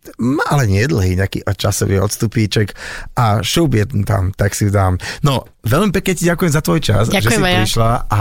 ale 0.52 0.68
nie 0.68 0.84
dlhý, 0.84 1.16
nejaký 1.16 1.48
časový 1.48 1.96
odstupíček 2.04 2.76
a 3.16 3.40
šup 3.40 3.80
je 3.80 3.84
tam, 4.04 4.36
tak 4.36 4.52
si 4.52 4.68
dám. 4.68 5.00
No, 5.24 5.48
veľmi 5.64 5.96
pekne 5.96 6.12
ti 6.12 6.28
ďakujem 6.28 6.52
za 6.52 6.60
tvoj 6.60 6.80
čas, 6.84 7.08
Ďakujem 7.08 7.24
že 7.24 7.30
si 7.32 7.40
ja. 7.40 7.56
prišla 7.64 7.90
a 8.12 8.20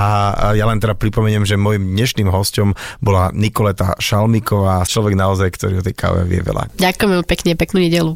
ja 0.56 0.64
len 0.64 0.80
teda 0.80 0.96
pripomeniem, 0.96 1.44
že 1.44 1.60
môjim 1.60 1.92
dnešným 1.92 2.32
hostom 2.32 2.72
bola 3.04 3.36
Nikoleta 3.36 4.00
Šalmiková, 4.00 4.88
človek 4.88 5.20
naozaj, 5.20 5.60
ktorý 5.60 5.84
o 5.84 5.84
tej 5.84 5.92
káve 5.92 6.24
vie 6.24 6.40
veľa. 6.40 6.72
Ďakujem 6.80 7.28
pekne, 7.28 7.52
peknú 7.60 7.84
nedelu. 7.84 8.16